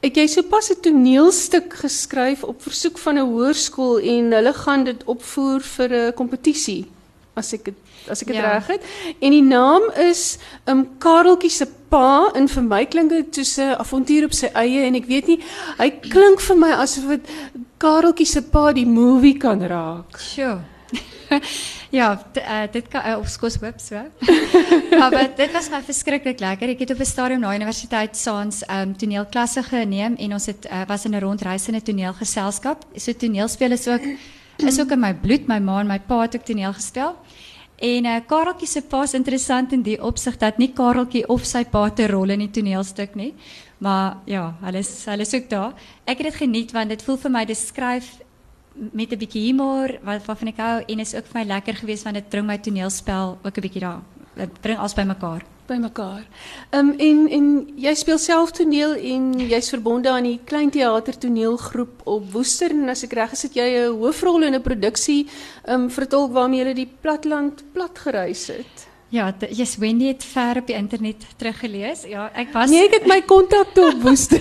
Ek 0.00 0.16
jy 0.16 0.26
sopas 0.32 0.70
'n 0.70 0.80
toneelstuk 0.80 1.74
geskryf 1.82 2.42
op 2.42 2.62
versoek 2.62 2.98
van 2.98 3.18
'n 3.18 3.28
hoërskool 3.28 3.98
en 4.00 4.32
hulle 4.32 4.52
gaan 4.52 4.84
dit 4.84 5.04
opvoer 5.04 5.60
vir 5.60 5.88
'n 5.92 6.14
kompetisie 6.14 6.86
as 7.34 7.52
ek 7.52 7.66
het, 7.66 7.78
as 8.08 8.22
ek 8.22 8.32
dit 8.32 8.36
ja. 8.36 8.52
reg 8.52 8.66
het. 8.66 8.82
En 9.20 9.30
die 9.30 9.44
naam 9.44 9.82
is 9.96 10.38
um 10.66 10.88
Kareltjie 10.98 11.50
se 11.50 11.66
pa 11.88 12.30
en 12.34 12.48
vir 12.48 12.62
my 12.62 12.84
klink 12.86 13.10
dit 13.10 13.34
soos 13.34 13.58
'n 13.58 13.76
avontuur 13.76 14.24
op 14.24 14.32
sy 14.32 14.48
eie 14.54 14.86
en 14.86 14.94
ek 14.94 15.06
weet 15.06 15.26
nie 15.26 15.40
hy 15.78 15.90
klink 15.90 16.40
vir 16.40 16.56
my 16.56 16.70
asof 16.70 17.06
dit 17.08 17.26
Kareltjie 17.78 18.26
se 18.26 18.42
pa 18.42 18.72
die 18.72 18.86
movie 18.86 19.36
kan 19.38 19.60
raak. 19.60 20.18
Sjoe. 20.18 20.60
ja, 21.98 22.08
uh, 22.36 22.62
dit 22.72 22.88
kan 22.88 23.06
uh, 23.06 23.18
op 23.18 23.26
skool 23.30 23.52
hoop 23.60 23.78
so. 23.80 24.02
maar 24.98 25.16
dit 25.36 25.52
was 25.52 25.70
my 25.70 25.80
verskriklik 25.86 26.40
lekker. 26.40 26.72
Ek 26.74 26.82
het 26.84 26.94
op 26.94 27.00
'n 27.00 27.08
stadium 27.08 27.40
na 27.40 27.54
universiteit 27.54 28.16
saans 28.16 28.62
um 28.68 28.96
toneelklasse 28.96 29.62
geneem 29.62 30.16
en 30.16 30.32
ons 30.32 30.46
het 30.46 30.66
uh, 30.66 30.82
was 30.86 31.04
in 31.04 31.14
'n 31.14 31.22
rondreisende 31.22 31.82
toneelgeselskap. 31.82 32.84
So 32.96 33.12
toneelspel 33.12 33.70
is 33.72 33.88
ook 33.88 34.02
is 34.70 34.80
ook 34.80 34.90
in 34.90 35.00
my 35.00 35.14
bloed. 35.14 35.46
My 35.46 35.58
ma 35.58 35.80
en 35.80 35.86
my 35.86 35.98
pa 35.98 36.20
het 36.20 36.36
ook 36.36 36.44
toneel 36.44 36.72
gespeel. 36.72 37.16
En 37.80 38.04
uh, 38.04 38.16
Kareltjie 38.26 38.68
se 38.68 38.82
pa 38.82 39.02
is 39.02 39.14
interessant 39.14 39.72
in 39.72 39.82
die 39.82 40.02
opsig 40.02 40.36
dat 40.36 40.58
nie 40.58 40.72
Kareltjie 40.72 41.28
of 41.28 41.44
sy 41.44 41.64
pa 41.64 41.88
te 41.90 42.06
rol 42.06 42.28
in 42.28 42.38
die 42.38 42.50
toneelstuk 42.50 43.14
nie. 43.14 43.34
Maar 43.78 44.16
ja, 44.26 44.54
hulle 44.60 44.78
is 44.78 45.04
hulle 45.04 45.22
is 45.22 45.34
ook 45.34 45.48
daar. 45.48 45.72
Ek 46.04 46.18
het 46.18 46.26
dit 46.32 46.34
geniet 46.34 46.72
want 46.72 46.88
dit 46.88 47.02
voel 47.02 47.16
vir 47.16 47.30
my 47.30 47.44
dis 47.44 47.66
skryf 47.66 48.18
met 48.92 49.12
'n 49.12 49.18
bietjie 49.18 49.46
humor 49.46 49.98
wat 50.02 50.24
waarvan 50.24 50.48
ek 50.48 50.56
hou 50.56 50.82
en 50.86 50.98
is 51.00 51.14
ook 51.14 51.26
vir 51.26 51.44
lekker 51.44 51.74
geweest 51.74 52.04
want 52.04 52.16
dit 52.16 52.28
bring 52.28 52.46
my 52.46 52.58
toneelspel 52.58 53.38
ook 53.42 53.56
'n 53.56 53.60
bietjie 53.60 53.80
daar. 53.80 54.02
Dit 54.34 54.60
bring 54.60 54.78
alles 54.78 54.94
bymekaar. 54.94 55.42
Bymekaar. 55.66 56.24
Ehm 56.70 56.88
um, 56.88 56.98
en 56.98 57.28
en 57.28 57.46
jy 57.76 57.94
speel 57.94 58.18
self 58.18 58.50
toneel 58.50 58.94
en 58.94 59.32
jy's 59.38 59.68
verbonde 59.68 60.10
aan 60.10 60.22
die 60.22 60.40
klein 60.44 60.70
teater 60.70 61.18
toneelgroep 61.18 62.00
op 62.04 62.32
Woester 62.32 62.70
en 62.70 62.88
as 62.88 63.04
ek 63.04 63.12
reg 63.12 63.32
is 63.32 63.42
het 63.42 63.54
jy 63.54 63.68
'n 63.68 63.98
hoofrol 64.00 64.42
in 64.42 64.54
'n 64.54 64.62
produksie 64.62 65.28
ehm 65.64 65.80
um, 65.80 65.90
vertolk 65.90 66.32
waarmee 66.32 66.74
die 66.74 66.90
platland 67.00 67.62
plat 67.72 67.98
gereis. 67.98 68.50
Ja, 69.10 69.32
yes, 69.50 69.76
Wendy 69.76 70.06
het 70.06 70.24
ver 70.24 70.60
op 70.60 70.66
die 70.70 70.76
internet 70.76 71.24
teruggelees. 71.36 72.04
Ja, 72.06 72.28
ek 72.38 72.52
was 72.54 72.70
Nee, 72.70 72.84
ek 72.86 72.92
het 73.00 73.06
my 73.10 73.18
kontakte 73.26 73.88
op 73.88 74.04
Woester. 74.04 74.38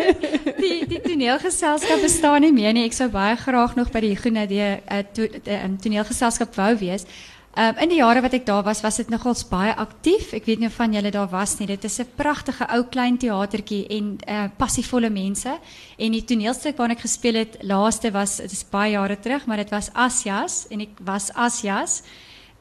die 0.62 0.80
die 0.90 0.98
toneelgeselskap 1.04 2.02
bestaan 2.02 2.42
nie 2.42 2.50
meer 2.50 2.74
nie. 2.74 2.82
Ek 2.88 2.96
sou 2.96 3.06
baie 3.14 3.36
graag 3.38 3.76
nog 3.78 3.92
by 3.94 4.02
die 4.02 4.16
Gune 4.18 4.48
die 4.50 4.58
'n 4.58 4.80
uh, 4.90 5.04
to, 5.14 5.28
uh, 5.46 5.60
toneelgeselskap 5.84 6.58
wou 6.58 6.72
wees. 6.80 7.06
Um, 7.54 7.76
in 7.84 7.92
die 7.92 8.00
jare 8.00 8.24
wat 8.24 8.32
ek 8.32 8.46
daar 8.48 8.64
was, 8.64 8.80
was 8.82 8.96
dit 8.96 9.10
nogals 9.12 9.44
baie 9.46 9.74
aktief. 9.76 10.32
Ek 10.32 10.46
weet 10.50 10.58
nie 10.58 10.70
of 10.72 10.74
van 10.80 10.92
julle 10.96 11.10
daar 11.14 11.30
was 11.30 11.58
nie. 11.60 11.68
Dit 11.70 11.84
is 11.84 12.00
'n 12.00 12.08
pragtige 12.16 12.66
ou 12.74 12.82
klein 12.82 13.18
teatertjie 13.18 13.86
en 13.86 14.18
uh, 14.26 14.48
passievolle 14.56 15.10
mense. 15.10 15.52
En 15.98 16.10
die 16.10 16.24
toneelstuk 16.24 16.76
waarna 16.76 16.98
ek 16.98 17.06
gespeel 17.06 17.38
het, 17.38 17.56
laaste 17.62 18.10
was 18.10 18.36
dit 18.42 18.50
is 18.50 18.64
baie 18.66 18.98
jare 18.98 19.20
terug, 19.20 19.46
maar 19.46 19.62
dit 19.62 19.70
was 19.70 19.92
Asjas 19.94 20.66
en 20.70 20.80
ek 20.80 20.98
was 21.04 21.30
Asjas 21.34 22.02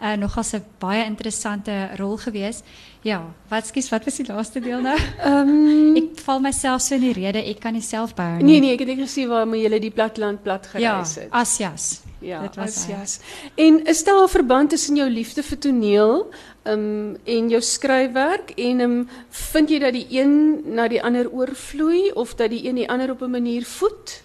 uh, 0.02 0.14
nogal 0.18 0.44
'n 0.44 0.64
baie 0.80 1.06
interessante 1.06 1.90
rol 1.98 2.18
gewees. 2.18 2.64
Ja, 3.02 3.34
wat 3.50 3.66
skies, 3.68 3.90
wat 3.90 4.06
was 4.06 4.16
die 4.16 4.26
laaste 4.26 4.60
deel 4.60 4.82
nou? 4.82 4.98
Ehm 5.24 5.50
um, 5.50 5.96
ek 5.96 6.20
val 6.26 6.40
myself 6.40 6.82
so 6.82 6.96
in 6.96 7.02
die 7.02 7.14
rede, 7.14 7.40
ek 7.40 7.60
kan 7.60 7.74
nie 7.74 7.82
self 7.82 8.14
bou 8.16 8.38
nie. 8.38 8.44
Nee 8.44 8.60
nee, 8.60 8.74
ek 8.74 8.80
het 8.80 8.88
net 8.88 9.08
gesien 9.08 9.30
waar 9.30 9.48
moet 9.48 9.62
julle 9.62 9.80
die 9.80 9.92
platland 9.92 10.44
plat 10.44 10.68
gereis 10.68 11.16
het. 11.16 11.30
Ja, 11.32 11.40
Asjas. 11.40 12.02
Ja, 12.22 12.42
Dit 12.42 12.56
was 12.56 12.86
hy. 12.86 12.94
Asias. 12.94 13.20
En 13.56 13.86
is 13.86 14.04
daar 14.04 14.24
'n 14.24 14.30
verband 14.30 14.70
tussen 14.70 14.96
jou 14.96 15.10
liefde 15.10 15.44
vir 15.44 15.58
toneel 15.58 16.30
um 16.64 17.18
en 17.24 17.50
jou 17.50 17.62
skryfwerk 17.62 18.52
en 18.56 18.80
um 18.80 19.10
vind 19.30 19.70
jy 19.70 19.80
dat 19.80 19.94
die 19.94 20.06
een 20.10 20.62
na 20.76 20.88
die 20.88 21.04
ander 21.04 21.32
oorvloei 21.32 22.12
of 22.14 22.36
dat 22.36 22.50
die 22.50 22.68
een 22.68 22.76
die 22.76 22.90
ander 22.90 23.12
op 23.12 23.22
'n 23.22 23.30
manier 23.30 23.66
voed? 23.66 24.24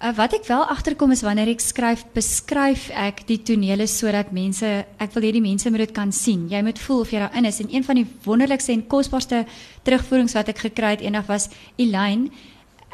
Uh, 0.00 0.14
wat 0.16 0.32
ek 0.32 0.46
wel 0.48 0.62
agterkom 0.72 1.10
is 1.12 1.20
wanneer 1.20 1.50
ek 1.52 1.60
skryf, 1.60 2.06
beskryf 2.14 2.86
ek 2.96 3.18
die 3.28 3.36
tonele 3.44 3.84
sodat 3.84 4.30
mense, 4.32 4.68
ek 4.96 5.10
wil 5.12 5.26
hê 5.26 5.32
die 5.36 5.42
mense 5.44 5.68
moet 5.68 5.82
dit 5.84 5.92
kan 5.92 6.08
sien. 6.08 6.46
Jy 6.48 6.62
moet 6.64 6.78
voel 6.80 7.02
of 7.02 7.10
jy 7.12 7.20
daarin 7.20 7.44
is. 7.44 7.58
En 7.60 7.68
een 7.68 7.84
van 7.84 8.00
die 8.00 8.06
wonderlikste 8.24 8.72
en 8.72 8.86
kosbaarste 8.88 9.42
terugvoerings 9.84 10.32
wat 10.38 10.48
ek 10.48 10.62
gekry 10.64 10.94
het 10.94 11.04
eendag 11.04 11.28
was 11.28 11.50
Elaine, 11.76 12.32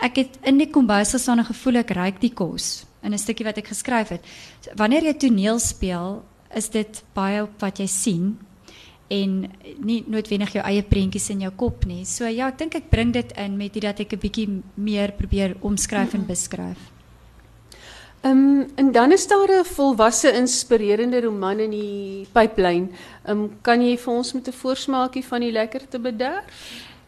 ek 0.03 0.19
het 0.19 0.41
in 0.51 0.59
die 0.59 0.67
kombuis 0.67 1.15
gestaan 1.15 1.45
en 1.45 1.47
gevoel 1.47 1.79
ek 1.85 1.95
ruik 1.95 2.19
die 2.25 2.33
kos 2.35 2.85
in 3.07 3.15
'n 3.15 3.23
stukkie 3.23 3.47
wat 3.47 3.63
ek 3.63 3.71
geskryf 3.71 4.09
het. 4.09 4.27
So, 4.61 4.75
wanneer 4.75 5.07
jy 5.07 5.15
toneel 5.15 5.63
speel, 5.63 6.25
is 6.51 6.69
dit 6.69 7.03
baie 7.15 7.43
op 7.43 7.55
wat 7.61 7.79
jy 7.79 7.87
sien 7.87 8.37
en 9.09 9.47
nie 9.79 10.03
noodwendig 10.09 10.53
jou 10.53 10.65
eie 10.65 10.83
prentjies 10.83 11.31
in 11.31 11.41
jou 11.41 11.53
kop 11.55 11.87
nie. 11.87 12.05
So 12.05 12.27
ja, 12.27 12.49
ek 12.49 12.59
dink 12.59 12.75
ek 12.75 12.91
bring 12.91 13.13
dit 13.13 13.33
in 13.39 13.57
met 13.57 13.73
dit 13.73 13.83
dat 13.83 14.01
ek 14.01 14.13
'n 14.13 14.19
bietjie 14.19 14.63
meer 14.75 15.13
probeer 15.13 15.57
omskryf 15.61 16.15
en 16.15 16.27
beskryf. 16.27 16.96
Um 18.23 18.67
en 18.75 18.93
dan 18.93 19.13
is 19.13 19.27
daar 19.27 19.49
'n 19.49 19.65
volwasse 19.65 20.33
inspirerende 20.33 21.21
roman 21.21 21.59
in 21.61 21.71
die 21.71 22.27
pyplyn. 22.33 22.93
Um 23.29 23.51
kan 23.63 23.83
jy 23.83 23.99
vir 23.99 24.15
ons 24.15 24.33
met 24.33 24.49
'n 24.49 24.53
voorsmaakie 24.53 25.25
van 25.25 25.41
die 25.41 25.53
lekkerte 25.53 25.99
bederf? 25.99 26.45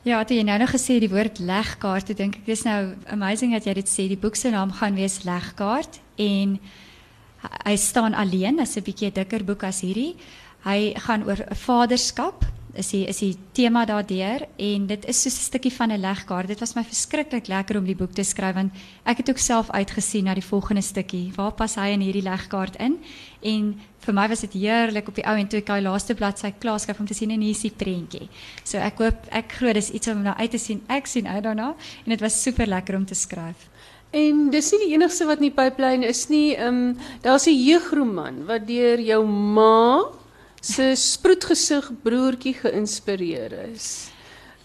Ja, 0.03 0.25
toe 0.25 0.37
jy 0.37 0.45
nou 0.47 0.59
nog 0.59 0.71
gesê 0.71 1.01
die 1.03 1.11
woord 1.11 1.39
legkaart, 1.39 2.07
toe 2.07 2.15
dink 2.15 2.37
ek 2.37 2.47
dis 2.47 2.63
nou 2.63 2.95
amazing 3.11 3.53
dat 3.53 3.65
jy 3.65 3.75
dit 3.75 3.89
sê. 3.89 4.07
Die 4.09 4.17
boek 4.17 4.37
se 4.37 4.51
naam 4.51 4.71
gaan 4.73 4.95
wees 4.95 5.25
Legkaart 5.25 6.01
en 6.17 6.59
hy 7.65 7.77
staan 7.77 8.15
alleen, 8.15 8.57
dis 8.57 8.77
'n 8.77 8.83
bietjie 8.83 9.13
dikker 9.13 9.45
boek 9.45 9.65
as 9.65 9.81
hierdie. 9.81 10.17
Hy 10.65 10.95
gaan 10.97 11.25
oor 11.25 11.37
'n 11.37 11.55
vaderskap. 11.55 12.45
Is 12.75 12.91
die 12.93 13.07
is 13.09 13.19
die 13.23 13.37
tema 13.57 13.85
daardeur 13.89 14.45
en 14.57 14.87
dit 14.87 15.05
is 15.09 15.23
soos 15.23 15.39
'n 15.39 15.49
stukkie 15.49 15.73
van 15.73 15.91
'n 15.91 16.01
legkaart. 16.01 16.49
Dit 16.49 16.61
was 16.61 16.75
my 16.75 16.85
verskriklik 16.85 17.47
lekker 17.47 17.79
om 17.79 17.85
die 17.85 17.97
boek 17.97 18.13
te 18.13 18.23
skryf 18.23 18.55
want 18.55 18.73
ek 19.05 19.17
het 19.17 19.31
ook 19.31 19.39
self 19.39 19.71
uitgesien 19.71 20.25
na 20.25 20.35
die 20.35 20.45
volgende 20.45 20.83
stukkie. 20.83 21.33
Waar 21.37 21.53
pas 21.53 21.75
hy 21.75 21.89
in 21.89 22.01
hierdie 22.01 22.23
legkaart 22.23 22.77
in? 22.77 22.99
En 23.43 23.81
vir 23.99 24.15
my 24.15 24.29
was 24.29 24.41
dit 24.41 24.53
heerlik 24.53 25.09
op 25.09 25.15
die 25.15 25.27
ou 25.27 25.37
en 25.37 25.49
toe 25.49 25.59
ek 25.59 25.67
daai 25.67 25.83
laaste 25.83 26.15
bladsy 26.15 26.53
klaar 26.59 26.81
skryf 26.81 27.01
om 27.01 27.07
te 27.07 27.15
sien 27.15 27.31
en 27.31 27.41
hier 27.41 27.51
is 27.51 27.61
die 27.61 27.71
prentjie. 27.77 28.29
So 28.65 28.79
ek 28.79 28.99
hoop 28.99 29.27
ek 29.31 29.53
glo 29.53 29.73
dis 29.73 29.91
iets 29.91 30.09
om 30.09 30.23
na 30.23 30.37
uit 30.37 30.51
te 30.51 30.59
sien. 30.59 30.83
Ek 30.89 31.07
sien 31.07 31.27
uit 31.27 31.43
daarna 31.43 31.75
en 32.05 32.11
dit 32.11 32.21
was 32.21 32.43
super 32.43 32.67
lekker 32.67 32.97
om 32.97 33.07
te 33.07 33.15
skryf. 33.15 33.69
En 34.11 34.51
dis 34.51 34.71
nie 34.73 34.87
die 34.87 34.95
enigste 34.95 35.27
wat 35.29 35.43
in 35.43 35.51
die 35.51 35.57
pyplyn 35.57 36.03
is 36.03 36.29
nie. 36.29 36.57
Um 36.57 36.97
daar's 37.23 37.47
'n 37.47 37.53
jeugroman 37.65 38.47
wat 38.47 38.67
deur 38.67 39.01
jou 39.01 39.27
ma 39.27 40.09
se 40.69 40.93
sproetgesig 40.97 41.91
broertjie 42.05 42.55
geïnspireer 42.59 43.55
is. 43.69 44.09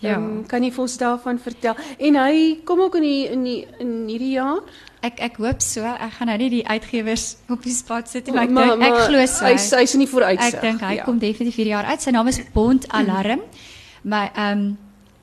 Ja. 0.04 0.18
Um, 0.18 0.44
kan 0.52 0.64
jy 0.66 0.72
vir 0.76 0.84
ons 0.84 0.96
daarvan 1.00 1.38
vertel? 1.40 1.78
En 2.04 2.18
hy 2.20 2.40
kom 2.68 2.82
ook 2.84 2.98
in 3.00 3.06
die 3.08 3.22
in 3.32 3.44
die 3.48 3.60
in 3.80 3.92
hierdie 4.12 4.34
jaar. 4.36 4.60
Ek 5.04 5.22
ek 5.24 5.40
hoop 5.40 5.64
so. 5.64 5.84
Ek 5.88 6.18
gaan 6.18 6.32
nou 6.32 6.38
nie 6.42 6.50
die 6.58 6.64
uitgewers 6.68 7.28
op 7.52 7.64
die 7.64 7.76
spot 7.76 8.12
sit 8.12 8.28
nie, 8.28 8.36
maar 8.36 8.50
ek 8.50 8.56
dink 8.58 8.88
ek 8.90 8.98
glo 9.08 9.26
so. 9.32 9.48
Hy 9.48 9.56
hy's 9.56 9.96
nie 10.00 10.10
vooruitsig. 10.12 10.58
Ek 10.60 10.66
dink 10.66 10.84
hy 10.84 10.98
ja. 11.00 11.06
kom 11.08 11.22
definitief 11.22 11.60
hierdie 11.62 11.76
jaar 11.76 11.88
uit. 11.88 12.04
Sy 12.04 12.12
naam 12.16 12.32
is 12.32 12.42
Bond 12.56 12.90
Alarm. 12.92 13.46
My 14.14 14.26
ehm 14.34 14.66
um, 14.66 14.66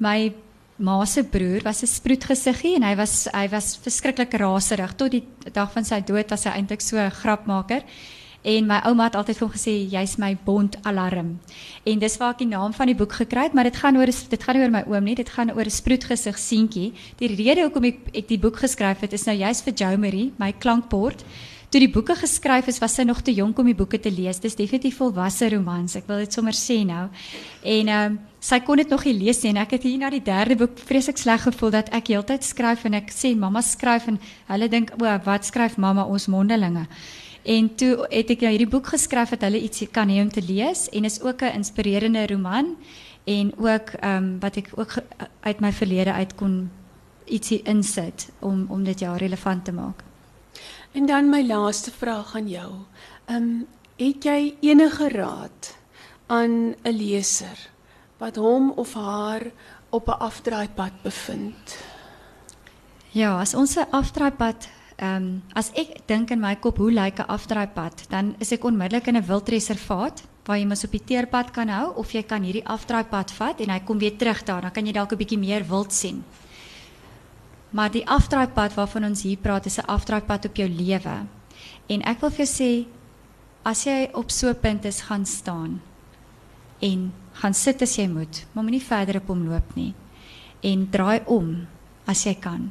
my 0.01 0.33
ma 0.81 1.05
se 1.05 1.27
broer 1.29 1.61
was 1.63 1.83
'n 1.83 1.87
sproetgesiggie 1.87 2.77
en 2.77 2.83
hy 2.89 2.95
was 2.97 3.29
hy 3.35 3.49
was 3.53 3.77
verskriklik 3.77 4.33
raserig 4.41 4.97
tot 4.97 5.11
die 5.13 5.27
dag 5.53 5.69
van 5.73 5.85
sy 5.85 6.01
dood 6.01 6.31
was 6.31 6.45
hy 6.45 6.57
eintlik 6.57 6.81
so 6.81 6.97
'n 6.97 7.11
grapmaker. 7.11 7.85
En 8.43 8.67
my 8.67 8.79
ouma 8.89 9.11
het 9.11 9.19
altyd 9.21 9.37
vir 9.37 9.47
hom 9.47 9.53
gesê 9.53 9.73
jy's 9.93 10.17
my 10.17 10.33
bond 10.47 10.79
alarm. 10.89 11.35
En 11.85 12.01
dis 12.01 12.17
waar 12.17 12.33
ek 12.33 12.41
die 12.41 12.49
naam 12.49 12.73
van 12.73 12.89
die 12.89 12.97
boek 12.97 13.13
gekry 13.13 13.51
het, 13.51 13.55
maar 13.57 13.69
dit 13.69 13.77
gaan 13.77 13.99
oor 14.01 14.09
dit 14.09 14.43
gaan 14.43 14.57
nie 14.57 14.65
oor 14.65 14.73
my 14.73 14.85
oom 14.89 15.05
nie, 15.05 15.15
dit 15.15 15.29
gaan 15.29 15.53
oor 15.53 15.67
'n 15.67 15.71
sproetgesig 15.71 16.39
seentjie. 16.39 16.93
Die 17.19 17.29
rede 17.29 17.69
hoekom 17.69 17.85
ek 17.85 17.99
ek 18.15 18.29
die 18.29 18.39
boek 18.39 18.57
geskryf 18.57 19.01
het 19.01 19.13
is 19.13 19.27
nou 19.27 19.37
juist 19.37 19.65
vir 19.65 19.75
Jo 19.77 19.97
Marie, 19.97 20.33
my 20.39 20.53
klankbord. 20.53 21.25
Toe 21.71 21.79
die 21.79 21.91
boeke 21.93 22.17
geskryf 22.19 22.67
is, 22.67 22.81
was 22.83 22.97
sy 22.99 23.05
nog 23.07 23.21
te 23.23 23.31
jonk 23.31 23.59
om 23.59 23.67
die 23.67 23.77
boeke 23.79 24.01
te 24.03 24.11
lees. 24.11 24.41
Dis 24.43 24.57
definitief 24.59 24.97
volwasse 24.99 25.49
romans. 25.53 25.95
Ek 25.95 26.09
wil 26.09 26.25
dit 26.25 26.33
sommer 26.33 26.53
sê 26.53 26.81
nou. 26.85 27.09
En 27.63 27.89
ehm 27.89 28.13
um, 28.13 28.19
sy 28.41 28.59
kon 28.65 28.77
dit 28.81 28.89
nog 28.89 29.05
nie 29.05 29.13
lees 29.15 29.43
nie 29.43 29.51
en 29.51 29.61
ek 29.61 29.71
het 29.77 29.83
hier 29.83 29.99
na 30.01 30.09
die 30.11 30.23
derde 30.25 30.57
boek 30.57 30.79
vreeslik 30.89 31.19
sleg 31.21 31.43
gevoel 31.45 31.71
dat 31.71 31.91
ek 31.93 32.09
heeltyd 32.09 32.43
skryf 32.43 32.87
en 32.89 32.95
ek 32.95 33.13
sê 33.13 33.37
mamma 33.37 33.61
skryf 33.61 34.09
en 34.09 34.17
hulle 34.49 34.69
dink 34.69 34.95
o, 34.97 35.05
wat 35.27 35.45
skryf 35.45 35.77
mamma 35.77 36.07
ons 36.09 36.27
mondelinge. 36.27 36.87
En 37.43 37.75
toe 37.75 38.07
het 38.09 38.31
ek 38.31 38.41
nou 38.41 38.51
hierdie 38.51 38.69
boek 38.69 38.87
geskryf 38.93 39.33
dat 39.33 39.47
hulle 39.49 39.61
iets 39.61 39.85
kan 39.91 40.09
hê 40.09 40.21
om 40.21 40.31
te 40.31 40.43
lees 40.43 40.89
en 40.93 41.05
is 41.05 41.21
ook 41.23 41.43
'n 41.43 41.57
inspirerende 41.61 42.27
roman 42.27 42.77
en 43.25 43.53
ook 43.57 43.89
ehm 44.01 44.17
um, 44.17 44.39
wat 44.41 44.57
ek 44.57 44.69
ook 44.75 44.95
uit 45.41 45.61
my 45.61 45.73
verlede 45.73 46.13
uit 46.13 46.35
kon 46.35 46.71
ietsie 47.25 47.63
insit 47.63 48.29
om 48.39 48.67
om 48.69 48.85
dit 48.85 49.01
ja 49.01 49.17
relevant 49.17 49.65
te 49.65 49.73
maak. 49.73 50.03
En 50.93 51.07
dan 51.07 51.29
my 51.29 51.47
laaste 51.47 51.91
vraag 51.91 52.37
aan 52.37 52.49
jou. 52.49 52.73
Ehm 53.25 53.37
um, 53.37 53.67
het 53.97 54.25
jy 54.25 54.55
enige 54.61 55.09
raad 55.09 55.77
aan 56.27 56.75
'n 56.83 56.97
leser 56.97 57.71
wat 58.19 58.37
hom 58.37 58.71
of 58.71 58.95
haar 58.95 59.43
op 59.89 60.09
'n 60.09 60.19
afdraaipad 60.19 61.03
bevind? 61.03 61.79
Ja, 63.11 63.41
as 63.41 63.55
ons 63.55 63.77
'n 63.77 63.91
afdraaipad 63.91 64.69
ehm 65.01 65.17
um, 65.17 65.43
as 65.57 65.71
ek 65.75 66.03
dink 66.07 66.31
in 66.31 66.41
my 66.41 66.57
kop 66.61 66.77
hoe 66.77 66.91
lyk 66.93 67.21
'n 67.21 67.33
afdraaipad, 67.33 68.05
dan 68.11 68.35
is 68.39 68.53
ek 68.53 68.65
onmiddellik 68.65 69.07
in 69.09 69.17
'n 69.17 69.27
wildreservaat 69.27 70.23
waar 70.45 70.59
jy 70.59 70.67
mos 70.67 70.85
op 70.85 70.93
die 70.93 71.05
teerpad 71.05 71.51
kan 71.51 71.69
hou 71.69 71.93
of 71.97 72.13
jy 72.13 72.23
kan 72.23 72.43
hierdie 72.43 72.67
afdraaipad 72.67 73.31
vat 73.31 73.61
en 73.61 73.71
hy 73.71 73.81
kom 73.81 73.99
weer 73.99 74.17
terug 74.17 74.45
daar, 74.45 74.63
dan 74.63 74.71
kan 74.71 74.87
jy 74.87 74.93
dalk 74.93 75.13
'n 75.13 75.17
bietjie 75.17 75.39
meer 75.39 75.65
wild 75.65 75.93
sien. 75.93 76.25
Maar 77.71 77.91
die 77.91 78.07
afdraaipad 78.07 78.75
waarvan 78.75 79.05
ons 79.05 79.23
hier 79.23 79.39
praat 79.39 79.67
is 79.67 79.79
'n 79.79 79.87
afdraaipad 79.87 80.45
op 80.45 80.57
jou 80.57 80.69
lewe. 80.69 81.27
En 81.89 82.03
ek 82.03 82.21
wil 82.21 82.31
vir 82.31 82.47
jou 82.47 82.53
sê 82.61 82.87
as 83.65 83.85
jy 83.85 84.11
op 84.15 84.31
so 84.31 84.49
'n 84.49 84.61
punt 84.61 84.85
is, 84.85 85.01
gaan 85.01 85.27
staan 85.27 85.81
en 86.81 87.13
gaan 87.33 87.55
sit 87.55 87.83
as 87.83 87.97
jy 87.97 88.09
moet, 88.09 88.47
maar 88.53 88.65
moenie 88.65 88.83
verder 88.83 89.17
op 89.17 89.27
hom 89.27 89.49
loop 89.49 89.75
nie. 89.75 89.95
En 90.63 90.91
draai 90.91 91.21
om 91.27 91.67
as 92.07 92.25
jy 92.25 92.35
kan. 92.35 92.71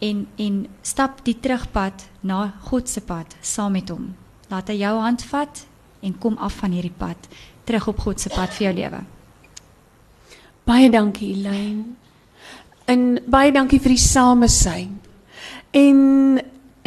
En 0.00 0.26
en 0.36 0.66
stap 0.82 1.24
die 1.24 1.36
terugpad 1.40 2.06
na 2.20 2.52
God 2.70 2.88
se 2.88 3.00
pad 3.00 3.36
saam 3.40 3.72
met 3.76 3.88
hom. 3.92 4.14
Laat 4.48 4.68
hy 4.72 4.80
jou 4.80 4.94
hand 5.00 5.24
vat 5.30 5.64
en 6.00 6.18
kom 6.18 6.38
af 6.40 6.56
van 6.62 6.72
hierdie 6.72 6.96
pad 6.96 7.28
terug 7.68 7.88
op 7.92 8.00
God 8.02 8.20
se 8.20 8.32
pad 8.32 8.54
vir 8.56 8.70
jou 8.70 8.74
lewe. 8.80 9.02
Baie 10.64 10.90
dankie 10.90 11.34
Elaine. 11.34 11.84
En 12.90 13.18
baie 13.30 13.52
dankie 13.52 13.80
vir 13.80 13.94
die 13.94 14.02
samesyn. 14.02 14.96
En 15.76 16.00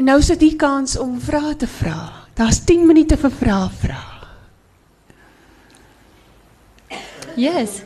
nou 0.03 0.18
is 0.20 0.32
dit 0.34 0.49
die 0.49 0.55
kans 0.59 0.97
om 0.99 1.16
vrae 1.22 1.55
te 1.55 1.70
vra. 1.70 2.28
Daar's 2.36 2.64
10 2.66 2.88
minute 2.89 3.18
vir 3.22 3.32
vrae 3.32 3.70
vra. 3.84 4.01
Yes. 7.39 7.82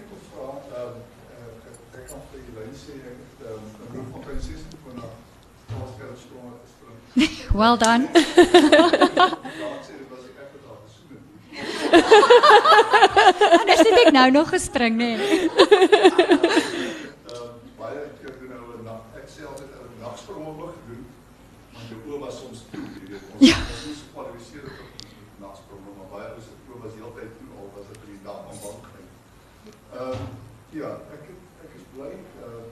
Well 7.57 7.73
done. 7.77 8.07
Ek 8.13 8.21
sê 9.81 9.93
dit 9.97 10.09
was 10.13 10.21
ek 10.29 10.37
het. 10.37 10.45
Het 13.97 14.13
nou 14.13 14.29
nog 14.31 14.49
gespring, 14.53 14.93
nê. 14.99 15.07
Ehm, 15.17 15.49
baie 17.79 18.01
keer 18.19 18.33
doen 18.39 18.49
nou 18.53 18.61
'n 18.77 18.83
nag, 18.85 19.01
ek 19.17 19.25
sê 19.33 19.41
altyd 19.49 19.69
'n 19.73 19.77
nagsprong 20.05 20.45
ook 20.47 20.73
gedoen, 20.77 21.03
want 21.73 21.85
jou 21.89 21.99
oë 22.11 22.19
was 22.25 22.35
soms 22.41 22.59
toe, 22.71 22.85
jy 22.93 23.01
weet. 23.11 23.25
Ons 23.33 23.41
Ja. 23.49 23.57
was 23.57 23.81
nie 23.87 23.95
so 23.97 24.01
gekwalifiseer 24.05 24.65
op 24.83 24.89
nagspronge, 25.45 25.89
maar 25.97 26.09
baie 26.13 26.27
ouens 26.29 26.45
se 26.45 26.51
oë 26.69 26.77
was 26.83 26.93
heeltyd 26.99 27.31
toe 27.39 27.49
al 27.57 27.67
was 27.75 27.87
dit 27.89 27.97
vir 28.03 28.09
die 28.13 28.23
dag 28.27 28.39
aan 28.49 28.59
bank. 28.65 28.83
Ehm 29.97 30.21
ja, 30.79 30.89
ek 31.15 31.23
het, 31.29 31.39
ek 31.65 31.71
is 31.79 31.85
bly 31.95 32.11
uh, 32.45 32.65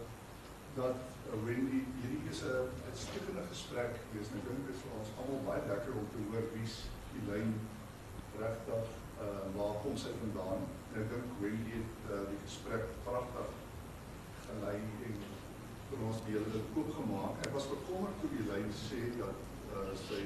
dat 0.80 0.98
uh, 1.30 1.34
Wendy 1.46 1.80
hierdie 2.00 2.24
is 2.32 2.40
'n 2.46 2.48
uitstekende 2.96 3.44
gesprek 3.52 3.98
gewees. 4.04 4.30
Ek 4.32 4.46
dink 4.48 4.68
dit 4.68 4.76
is 4.76 4.84
vir 4.86 4.94
ons 4.96 5.10
almal 5.20 5.42
baie 5.50 5.64
lekker 5.68 5.98
om 6.00 6.06
te 6.14 6.22
hoor 6.30 6.46
wie's 6.54 6.76
die 7.12 7.24
lyn 7.28 7.52
regtig 8.40 8.94
uh, 9.26 9.48
waar 9.58 9.76
kom 9.84 9.98
sy 10.00 10.14
vandaan. 10.22 10.64
En 10.94 11.02
ek 11.02 11.10
dink 11.12 11.34
Wendy 11.42 11.74
het 11.76 12.08
uh, 12.08 12.22
die 12.30 12.40
gesprek 12.46 12.94
pragtig 13.08 13.52
gelei 14.46 14.78
en 15.10 15.20
vir 15.90 16.06
ons 16.08 16.24
die 16.28 16.38
hele 16.38 16.54
ding 16.56 16.70
oopgemaak. 16.80 17.44
Ek 17.44 17.58
was 17.58 17.68
bekommerd 17.74 18.16
toe 18.22 18.32
die 18.32 18.48
lyn 18.48 18.72
sê 18.80 19.02
dat 19.20 19.44
uh, 19.76 19.92
sy 20.06 20.22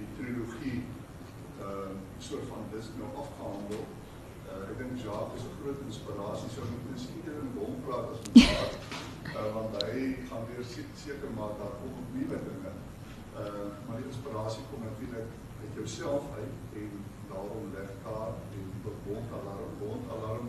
die 0.00 0.10
trilogie 0.18 0.80
uh, 1.62 1.94
soort 2.18 2.50
van 2.50 2.66
dis 2.74 2.90
nou 2.98 3.12
afgehandel. 3.22 3.86
Uh, 4.48 4.70
ek 4.70 4.76
dink 4.80 4.94
Jacques 5.04 5.36
is 5.40 5.44
'n 5.48 5.54
groot 5.60 5.80
inspirasie. 5.88 6.50
Sou 6.54 6.64
moet 6.72 6.84
mens 6.90 7.04
ieder 7.16 7.36
in 7.44 7.50
hom 7.58 7.74
praat 7.86 8.06
as 8.12 8.20
met 8.24 8.34
Jacques. 8.42 8.78
Uh, 9.34 9.48
want 9.56 9.72
hy 9.82 10.02
gaan 10.28 10.44
weer 10.50 10.64
se- 10.72 10.94
seker 11.04 11.30
maak 11.38 11.54
daar 11.60 11.74
kom 11.80 11.94
nuwe 12.16 12.38
dinge. 12.48 12.72
Uh, 13.40 13.66
maar 13.86 13.96
die 14.00 14.06
inspirasie 14.12 14.64
kom 14.70 14.80
natuurlik 14.88 15.30
uit 15.62 15.72
jouself 15.80 16.22
uit 16.40 16.54
en 16.82 16.92
daarom 17.30 17.64
legkaart 17.74 18.38
en 18.58 18.66
bondalarm. 19.06 19.72
Bondalarm 19.82 20.46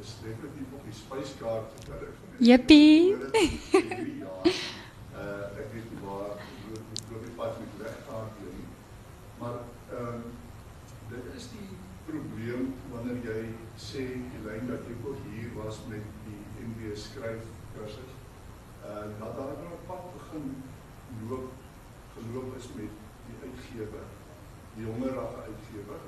is 0.00 0.10
definitief 0.24 0.68
op 0.76 0.82
die 0.88 0.96
spyskaart 1.02 1.68
gekry. 1.78 2.10
Jippie. 2.38 3.16
Ja. 4.24 4.34
Uh 5.22 5.44
ek 5.60 5.68
weet 5.74 5.88
nie 5.92 6.00
waar 6.06 6.34
die 6.66 7.02
groot 7.06 7.34
pad 7.36 7.58
met 7.60 7.72
legkaart 7.84 8.32
lê 8.42 8.50
nie. 8.58 8.70
Maar 9.38 9.58
ehm 9.92 10.06
um, 10.14 10.22
dit 11.12 11.24
is 11.36 11.46
die 11.54 11.68
probleem 12.12 12.72
wanneer 12.92 13.20
jy 13.26 13.40
sê 13.88 14.04
Elyn 14.38 14.68
dat 14.70 14.88
jy 14.88 14.96
ook 15.00 15.20
hier 15.30 15.52
was 15.56 15.80
met 15.88 16.04
die 16.26 16.40
MB 16.66 16.92
skryf 17.04 17.46
kursus. 17.74 18.16
Uh 18.84 19.04
dat 19.20 19.36
daar 19.38 19.54
nou 19.60 19.72
'n 19.76 19.86
pad 19.86 20.04
begin 20.16 20.48
loop 21.28 21.52
geloop 22.16 22.56
is 22.56 22.68
met 22.76 22.92
die 23.28 23.36
uitgewer, 23.46 24.06
die 24.76 24.86
hongerige 24.86 25.38
uitgewer 25.48 26.02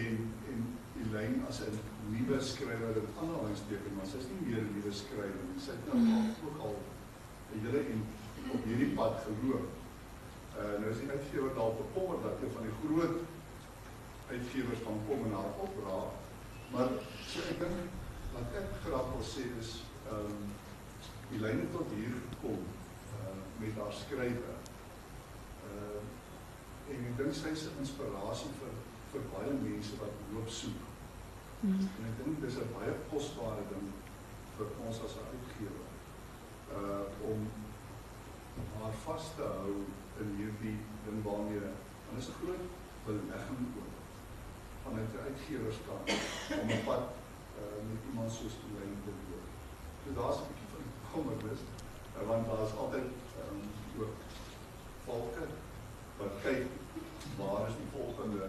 en 0.00 0.16
en 0.52 0.60
Elyn 1.02 1.44
as 1.48 1.60
'n 1.60 1.78
nuwe 2.14 2.40
skrywer 2.40 2.96
in 3.02 3.08
aanhalingstekens, 3.20 3.94
maar 3.96 4.06
sy 4.06 4.16
is 4.22 4.30
nie 4.32 4.42
meer 4.46 4.62
'n 4.62 4.74
nuwe 4.76 4.92
skrywer 5.02 5.44
nie. 5.48 5.60
Sy 5.60 5.70
het 5.76 5.86
nou 5.92 6.00
ook 6.46 6.58
al 6.66 6.76
'n 7.52 7.60
hele 7.64 7.80
en 7.92 8.00
op 8.54 8.64
hierdie 8.64 8.94
pad 8.94 9.14
geloop. 9.26 9.68
Uh 10.56 10.74
nou 10.80 10.90
is 10.90 11.00
die 11.04 11.10
uitgewer 11.10 11.54
dalk 11.54 11.76
bekommerd 11.84 12.22
dat 12.22 12.42
een 12.42 12.52
van 12.56 12.62
die 12.68 12.78
groot 12.80 13.16
uitgewers 14.34 14.84
van 14.86 15.00
kom 15.06 15.24
en 15.26 15.34
haar 15.38 15.54
opdra. 15.66 15.98
Maar 16.72 16.92
so 17.28 17.44
ek 17.52 17.58
dink 17.60 17.98
wat 18.34 18.56
ek 18.60 18.76
graag 18.84 19.08
wil 19.14 19.26
sê 19.34 19.46
is 19.60 19.72
ehm 20.08 20.32
um, 20.34 20.50
Elyn 21.32 21.62
het 21.64 21.70
tot 21.72 21.92
hier 21.96 22.12
gekom 22.12 22.64
uh 23.18 23.36
met 23.60 23.76
haar 23.80 23.92
skrywe. 23.96 24.54
Uh 25.68 26.00
en 26.92 27.04
ek 27.10 27.16
dink 27.20 27.36
sy 27.36 27.52
is 27.56 27.66
'n 27.68 27.82
inspirasie 27.84 28.52
vir 28.60 28.74
vir 29.12 29.28
baie 29.34 29.52
mense 29.60 30.00
wat 30.00 30.24
loop 30.34 30.50
soek. 30.60 30.82
Mm. 31.60 31.88
En 31.96 32.08
ek 32.10 32.18
dink 32.24 32.40
dis 32.44 32.58
'n 32.60 32.74
baie 32.76 32.94
kosbare 33.12 33.64
ding 33.72 33.88
vir 34.56 34.68
ons 34.86 35.02
as 35.08 35.16
'n 35.16 35.30
uitgewer. 35.34 35.90
Uh 36.80 37.04
om 37.32 37.48
haar 38.76 38.96
vas 39.04 39.32
te 39.36 39.48
hou 39.60 39.74
in 40.20 40.36
hierdie 40.40 40.78
ding 41.06 41.24
waarmee 41.24 41.72
en 42.10 42.18
is 42.18 42.28
'n 42.28 42.38
groot 42.40 42.66
belegging 43.06 43.66
ook 43.80 43.91
vanuit 44.84 45.10
die 45.12 45.24
uitgewerskant 45.26 46.06
om 46.62 46.68
'n 46.76 46.84
pad 46.88 47.04
uh 47.60 47.78
met 47.90 48.00
iemand 48.08 48.30
soos 48.32 48.54
Elyn 48.64 48.98
te 49.04 49.12
loop. 49.30 49.48
So 50.02 50.08
daar's 50.18 50.38
'n 50.40 50.48
bietjie 50.48 50.70
van 50.74 50.84
kommernis 51.12 51.62
uh, 52.16 52.26
want 52.28 52.46
daar 52.48 52.62
is 52.66 52.78
altyd 52.82 53.08
um, 53.42 53.60
ook 54.02 54.16
volke 55.04 55.44
wat 56.18 56.34
kyk 56.44 56.66
waar 57.38 57.68
is 57.68 57.76
die 57.80 57.90
volgende 57.96 58.42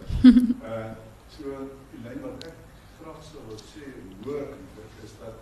uh 0.72 0.92
so 1.36 1.44
die 1.92 2.02
lyn 2.06 2.22
wat 2.26 2.44
ek 2.50 2.58
graag 3.00 3.22
sou 3.30 3.42
wil 3.48 3.62
sê 3.74 3.86
hoor 4.26 4.50
is 5.06 5.14
dat 5.24 5.38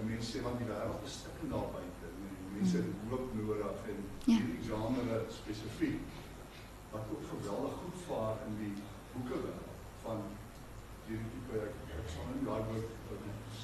'n 0.00 0.06
mens 0.10 0.30
sê 0.30 0.42
want 0.46 0.58
die 0.58 0.68
wêreld 0.70 1.06
is 1.08 1.16
stikken 1.20 1.48
daar 1.54 1.70
buite 1.76 2.12
mense 2.54 2.76
het 2.76 3.08
hoop 3.08 3.34
nodig 3.34 3.88
en 3.92 3.98
ja. 4.24 4.36
hierdie 4.36 4.62
genre 4.68 5.18
spesifiek 5.38 6.00
wat 6.90 7.10
ook 7.12 7.24
geweldig 7.32 7.74
goed 7.82 7.98
vaar 8.08 8.36
in 8.46 8.54
die 8.62 8.74
boeke 9.12 9.40
van 10.04 10.20
hierdie 11.06 11.30
tipe 11.36 11.64
ek, 11.68 11.80
ek 12.00 12.12
sal 12.12 12.28
nie 12.32 12.46
daai 12.48 12.62
woord 12.68 12.92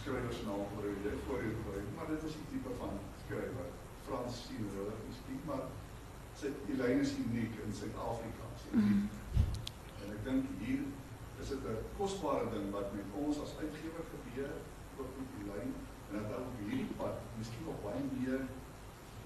skrywers 0.00 0.42
naam 0.46 0.64
gebruik 0.72 1.04
jy 1.04 1.14
voor 1.26 1.44
jou 1.44 1.52
gebruik 1.60 1.92
maar 1.96 2.10
dit 2.14 2.26
is 2.30 2.40
die 2.40 2.48
tipe 2.54 2.74
van 2.80 2.98
skrywer 3.24 3.70
Frans 4.06 4.42
sien 4.46 4.68
hulle 4.74 4.96
miskien 5.06 5.42
maar 5.48 5.68
sy 6.40 6.50
die 6.66 6.78
lyn 6.80 7.02
is 7.04 7.12
uniek 7.20 7.58
in 7.64 7.74
Suid-Afrika. 7.76 8.46
Mm. 8.72 9.08
En 10.00 10.12
ek 10.14 10.22
dink 10.24 10.48
hier 10.62 10.86
is 11.42 11.52
dit 11.52 11.66
'n 11.72 11.84
kosbare 11.98 12.48
ding 12.54 12.70
wat 12.76 12.92
met 12.96 13.16
ons 13.24 13.40
as 13.44 13.56
uitgewer 13.60 14.06
gebeur 14.14 14.54
ook 14.98 15.10
met 15.18 15.30
die 15.36 15.46
lyn 15.50 15.70
en 16.10 16.28
dat 16.30 16.38
ook 16.38 16.58
hierdie 16.64 16.96
pad 17.00 17.20
miskien 17.38 17.64
nog 17.68 17.82
baie 17.84 18.02
meer 18.16 18.42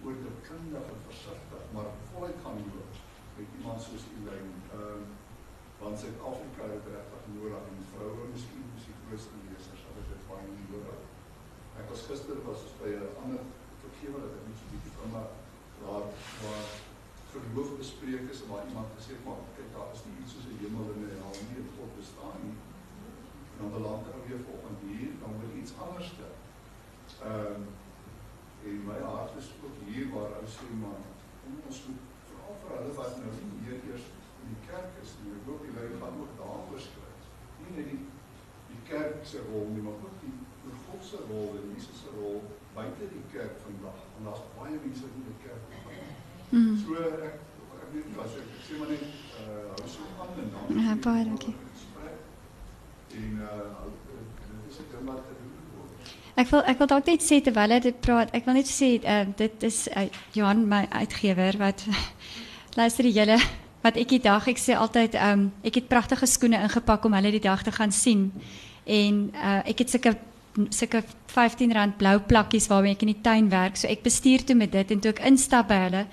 oor 0.04 0.16
die 0.24 0.34
kundig 0.48 0.90
en 0.94 1.04
versigtig 1.08 1.62
maar 1.74 1.90
voluit 2.12 2.38
gaan 2.44 2.60
loop 2.74 3.02
met 3.36 3.46
iemand 3.58 3.80
soos 3.82 4.10
die 4.14 4.24
lyn. 4.30 4.50
Ehm 4.78 5.06
uh, 5.06 5.23
want 5.80 5.98
Suid-Afrika 5.98 6.62
het 6.74 6.86
regtig 6.94 7.22
nodig 7.36 7.64
en 7.70 7.88
vroue 7.92 8.24
miskien 8.32 8.66
is 8.78 8.86
die 8.88 8.98
grootste 9.02 9.36
lesers 9.48 9.82
as 9.88 10.08
dit 10.10 10.22
baie 10.30 10.48
nodig. 10.72 11.00
Ek 11.82 11.86
was 11.92 12.06
gister 12.10 12.38
was 12.48 12.62
by 12.80 12.90
'n 12.94 13.14
ander 13.22 13.42
vergewe 13.84 14.18
dat 14.24 14.36
ek 14.38 14.44
nie 14.48 14.58
so 14.58 14.72
bietjie 14.72 14.94
kan 14.98 15.10
maar 15.14 15.30
waar 15.84 16.06
waar 16.42 16.66
geloof 17.34 17.70
bespreek 17.82 18.24
is 18.34 18.46
waar 18.50 18.66
iemand 18.70 18.88
gesê 18.96 19.10
het 19.16 19.24
maar 19.26 19.40
kyk 19.56 19.70
daar 19.76 19.90
is 19.96 20.04
nie 20.06 20.16
iets 20.22 20.32
soos 20.34 20.46
'n 20.50 20.60
hemel 20.62 20.86
en 20.92 21.00
'n 21.02 21.18
hel 21.22 21.34
nie 21.46 21.58
en 21.62 21.70
God 21.76 21.90
bestaan 22.00 22.38
nie. 22.44 22.58
En 23.52 23.56
dan 23.60 23.70
beland 23.76 24.06
ek 24.10 24.26
weer 24.28 24.42
volgende 24.50 24.86
hier 24.98 25.12
dan 25.22 25.32
wil 25.40 25.52
iets 25.60 25.74
anders 25.84 26.10
te. 26.18 26.28
Ehm 27.28 27.54
um, 27.54 27.64
en 28.68 28.84
my 28.88 28.98
hart 29.12 29.32
is 29.40 29.48
ook 29.64 29.76
hier 29.88 30.06
waar 30.14 30.30
ou 30.38 30.46
sê 30.56 30.66
maar 30.82 31.02
ons 31.68 31.78
moet 31.86 32.02
veral 32.28 32.54
vir 32.60 32.70
hulle 32.76 32.92
wat 32.98 33.12
nou 33.20 33.32
nie 33.38 33.58
meer 33.64 33.78
eers 33.88 34.06
in 34.44 34.50
die 34.52 34.62
kerk 34.68 34.98
is 35.02 35.14
nie. 35.22 35.32
Ek 35.38 35.46
hoop 35.48 35.62
die 35.64 35.74
lei 35.76 35.88
gaan 36.00 36.18
ook 36.20 36.34
daaroor 36.40 36.82
skryf. 36.86 37.30
Nie 37.60 37.76
net 37.78 37.88
die 37.92 38.02
die 38.74 38.82
kerk 38.88 39.24
se 39.30 39.40
rol 39.48 39.70
nie, 39.72 39.84
maar 39.86 39.96
ook 40.04 40.20
die 40.20 40.34
God 40.86 41.02
se 41.10 41.20
rol 41.28 41.56
en 41.60 41.72
Jesus 41.74 42.04
se 42.04 42.12
rol 42.18 42.42
buite 42.74 43.08
die 43.12 43.24
kerk 43.32 43.56
vandag. 43.64 43.98
En 44.18 44.28
daar's 44.28 44.44
baie 44.58 44.76
mense 44.84 45.10
in 45.10 45.26
die 45.30 45.38
kerk. 45.46 45.64
Mm. 46.50 46.76
So 46.84 47.00
ek 47.28 47.40
ek 47.80 47.88
weet 47.94 48.10
nie 48.10 48.20
as 48.24 48.36
ek 48.42 48.52
sê 48.66 48.80
maar 48.80 48.92
net 48.92 49.06
uh 49.40 49.62
hou 49.72 49.88
so 49.96 50.10
aan 50.20 50.38
en 50.44 50.52
dan. 50.56 50.82
Ja, 50.84 50.98
baie 51.08 51.24
dankie. 51.30 51.56
En 53.22 53.42
uh 53.48 53.90
dis 54.68 54.78
ek 54.84 54.92
dan 54.92 55.08
maar 55.08 55.24
te 55.24 55.34
doen. 55.40 55.50
Ek 56.34 56.48
wil 56.50 56.64
ek 56.66 56.80
wil 56.82 56.90
dalk 56.90 57.06
net 57.06 57.22
sê 57.22 57.40
terwyl 57.46 57.76
hy 57.76 57.82
dit 57.82 57.98
praat, 58.02 58.32
ek 58.34 58.48
wil 58.48 58.56
net 58.58 58.70
sê 58.70 58.88
uh, 58.98 59.20
dit 59.38 59.66
is 59.68 59.84
uh, 59.94 60.08
Johan 60.34 60.64
my 60.66 60.82
uitgewer 60.90 61.54
wat 61.60 61.84
luister 62.80 63.06
die 63.06 63.14
hele 63.14 63.38
wat 63.84 63.98
ek 64.00 64.14
die 64.16 64.22
dag 64.24 64.46
ek 64.48 64.60
sê 64.60 64.76
altyd 64.80 65.16
um 65.20 65.48
ek 65.62 65.80
het 65.80 65.90
pragtige 65.92 66.26
skoene 66.26 66.62
ingepak 66.64 67.04
om 67.04 67.16
hulle 67.18 67.34
die 67.34 67.42
dag 67.44 67.62
te 67.62 67.72
gaan 67.74 67.92
sien. 67.92 68.30
En 68.84 69.28
uh 69.34 69.60
ek 69.68 69.84
het 69.84 69.90
sulke 69.92 70.14
sulke 70.70 71.02
R15 71.34 71.96
blou 71.98 72.18
plakkies 72.30 72.68
waarmee 72.70 72.94
ek 72.94 73.02
in 73.02 73.12
die 73.12 73.22
tuin 73.22 73.50
werk. 73.50 73.76
So 73.76 73.90
ek 73.90 74.06
bestuur 74.06 74.46
toe 74.46 74.56
met 74.56 74.72
dit 74.72 74.94
en 74.94 75.02
toe 75.02 75.12
ek 75.12 75.24
instap 75.28 75.68
by 75.68 75.80
hulle, 75.88 76.04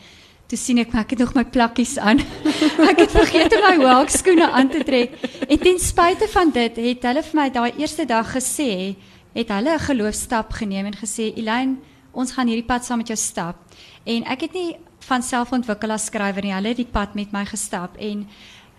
toe 0.49 0.59
sien 0.59 0.81
ek 0.81 0.91
maar 0.91 1.05
ek 1.05 1.15
het 1.15 1.23
nog 1.23 1.35
my 1.37 1.45
plakkies 1.45 1.95
aan. 2.01 2.23
ek 2.91 3.05
het 3.05 3.13
vergeet 3.13 3.55
om 3.55 3.63
my 3.67 3.75
hoekskoene 3.85 4.49
aan 4.49 4.71
te 4.73 4.83
trek. 4.87 5.15
En 5.47 5.61
ten 5.61 5.79
spyte 5.79 6.27
van 6.33 6.51
dit 6.51 6.81
het 6.89 7.07
hulle 7.07 7.23
vir 7.29 7.39
my 7.39 7.47
daai 7.53 7.71
eerste 7.77 8.07
dag 8.09 8.33
gesê, 8.35 8.97
het 9.37 9.53
hulle 9.53 9.77
'n 9.77 9.87
geloofstap 9.87 10.51
geneem 10.59 10.91
en 10.91 10.97
gesê, 10.97 11.31
"Elyn, 11.37 11.79
ons 12.11 12.31
gaan 12.31 12.47
hierdie 12.47 12.67
pad 12.67 12.85
saam 12.85 12.97
met 12.97 13.07
jou 13.07 13.17
stap." 13.17 13.55
En 14.03 14.23
ek 14.25 14.41
het 14.41 14.53
nie 14.53 14.75
van 15.07 15.23
self 15.23 15.51
ontwikkel 15.51 15.91
as 15.91 16.05
skrywer 16.09 16.43
nie. 16.43 16.53
Hulle 16.53 16.73
het 16.73 16.81
die 16.81 16.89
pad 16.89 17.15
met 17.15 17.31
my 17.31 17.45
gestap 17.45 17.97
en 17.99 18.27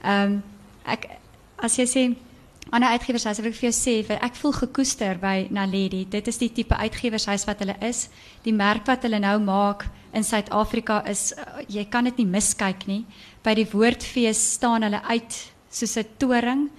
ehm 0.03 0.33
um, 0.33 0.43
ek 0.83 1.07
as 1.63 1.77
jy 1.79 1.87
sê 1.87 2.03
ander 2.71 2.95
uitgewershuis 2.95 3.39
wil 3.39 3.51
ek 3.51 3.59
vir 3.59 3.69
jou 3.69 3.75
sê 3.77 3.95
ek 4.19 4.39
voel 4.39 4.55
gekoester 4.57 5.19
by 5.21 5.47
Naledi. 5.51 6.05
Dit 6.11 6.29
is 6.29 6.39
die 6.39 6.51
tipe 6.51 6.75
uitgewershuis 6.75 7.47
wat 7.47 7.63
hulle 7.63 7.77
is. 7.83 8.09
Die 8.43 8.55
merk 8.55 8.87
wat 8.87 9.03
hulle 9.07 9.21
nou 9.23 9.39
maak 9.43 9.87
in 10.13 10.25
Suid-Afrika 10.25 11.03
is 11.09 11.33
uh, 11.37 11.63
jy 11.69 11.85
kan 11.91 12.05
dit 12.05 12.23
nie 12.23 12.29
miskyk 12.29 12.87
nie. 12.87 13.05
By 13.43 13.55
die 13.59 13.69
woordfees 13.69 14.41
staan 14.57 14.87
hulle 14.87 15.03
uit 15.09 15.39
soos 15.71 15.97
'n 15.99 16.07
toring. 16.19 16.71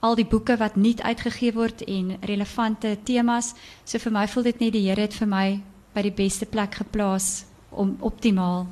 Al 0.00 0.14
die 0.14 0.28
boeke 0.28 0.56
wat 0.56 0.76
nuut 0.76 1.00
uitgegee 1.02 1.52
word 1.52 1.82
en 1.82 2.18
relevante 2.22 2.96
temas. 3.04 3.54
So 3.84 3.98
vir 3.98 4.12
my 4.12 4.26
voel 4.28 4.42
dit 4.42 4.60
net 4.60 4.72
die 4.72 4.86
Here 4.88 5.02
het 5.02 5.14
vir 5.14 5.26
my 5.26 5.60
by 5.94 6.02
die 6.02 6.14
beste 6.14 6.46
plek 6.46 6.74
geplaas 6.74 7.44
om 7.70 7.96
optimaal 8.00 8.66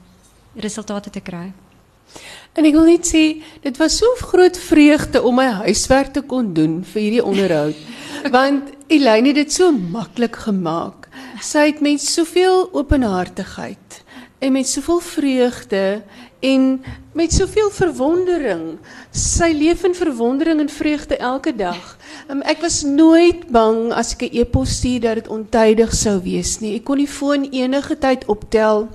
resultate 0.57 1.11
te 1.11 1.21
kry. 1.21 1.53
En 2.57 2.65
ek 2.65 2.77
wil 2.77 2.89
net 2.89 3.09
sê, 3.09 3.25
dit 3.65 3.77
was 3.81 3.99
so 4.01 4.09
groot 4.31 4.57
vreugde 4.57 5.21
om 5.23 5.37
my 5.37 5.49
huiswerk 5.67 6.15
te 6.15 6.23
kon 6.25 6.55
doen 6.57 6.81
vir 6.93 7.03
hierdie 7.03 7.25
onderhoud. 7.25 7.83
Want 8.37 8.73
Elaine 8.89 9.33
het 9.33 9.43
dit 9.43 9.53
so 9.53 9.73
maklik 9.75 10.39
gemaak. 10.47 11.11
Sy 11.45 11.69
het 11.73 11.83
met 11.85 12.01
soveel 12.01 12.69
openhartigheid 12.73 14.01
en 14.41 14.53
met 14.53 14.69
soveel 14.69 15.01
vreugde 15.01 16.03
en 16.41 16.65
met 17.13 17.33
soveel 17.33 17.71
verwondering. 17.71 18.65
Sy 19.11 19.51
leef 19.57 19.85
in 19.85 19.97
verwondering 19.97 20.61
en 20.61 20.69
vreugde 20.73 21.17
elke 21.17 21.53
dag. 21.57 21.97
Um, 22.31 22.43
ek 22.45 22.61
was 22.65 22.83
nooit 22.85 23.49
bang 23.53 23.93
as 23.93 24.15
ek 24.17 24.29
'n 24.29 24.37
e-pos 24.41 24.77
stuur 24.81 25.01
dat 25.01 25.15
dit 25.15 25.29
ontydig 25.29 25.95
sou 25.95 26.21
wees 26.23 26.61
nie. 26.61 26.77
Ek 26.77 26.85
kon 26.85 26.99
die 26.99 27.09
foon 27.09 27.49
enige 27.53 27.99
tyd 27.99 28.25
optel 28.29 28.89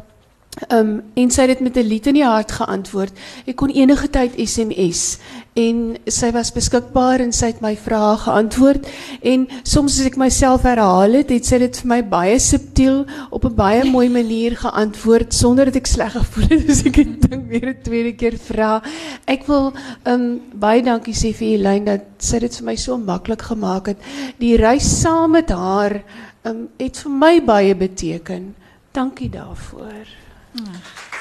Um 0.67 0.97
en 1.15 1.29
sy 1.31 1.45
het 1.45 1.53
dit 1.53 1.61
met 1.63 1.77
'n 1.77 1.87
lied 1.87 2.07
in 2.07 2.13
die 2.13 2.25
hart 2.27 2.51
geantwoord. 2.51 3.13
Ek 3.47 3.55
kon 3.55 3.69
enige 3.69 4.09
tyd 4.09 4.33
SMS 4.35 5.17
en 5.55 5.97
sy 6.05 6.31
was 6.31 6.51
beskikbaar 6.51 7.19
en 7.19 7.31
sy 7.31 7.45
het 7.45 7.61
my 7.61 7.75
vrae 7.75 8.17
geantwoord 8.17 8.87
en 9.21 9.47
soms 9.63 9.99
as 9.99 10.05
ek 10.05 10.17
myself 10.17 10.63
herhaal 10.63 11.11
het, 11.11 11.29
het 11.29 11.45
sy 11.45 11.57
dit 11.57 11.79
vir 11.81 11.87
my 11.87 12.01
baie 12.03 12.39
subtiel 12.39 13.05
op 13.31 13.45
'n 13.45 13.55
baie 13.55 13.83
mooi 13.83 14.09
manier 14.09 14.55
geantwoord 14.55 15.33
sonder 15.33 15.65
dat 15.65 15.75
ek 15.75 15.87
sleg 15.87 16.11
gevoel 16.11 16.47
het 16.49 16.69
as 16.73 16.85
ek 16.85 16.95
dit 16.95 17.29
dink 17.29 17.47
weer 17.47 17.69
'n 17.69 17.83
tweede 17.83 18.13
keer 18.13 18.37
vra. 18.37 18.81
Ek 19.27 19.47
wil 19.47 19.73
um 20.05 20.41
baie 20.53 20.81
dankie 20.83 21.15
sê 21.15 21.33
vir 21.33 21.47
Elyn 21.47 21.85
dat 21.85 22.01
sy 22.19 22.39
dit 22.39 22.55
vir 22.55 22.65
my 22.65 22.75
so 22.75 22.97
maklik 22.97 23.41
gemaak 23.41 23.87
het. 23.87 23.97
Die 24.39 24.57
reis 24.57 25.01
saam 25.01 25.31
met 25.31 25.49
haar 25.49 26.03
um 26.43 26.67
het 26.77 26.97
vir 26.97 27.11
my 27.11 27.41
baie 27.41 27.75
beteken. 27.75 28.55
Dankie 28.91 29.29
daarvoor. 29.29 30.30
Ja, 30.53 30.71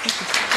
dit 0.03 0.13
is 0.13 0.50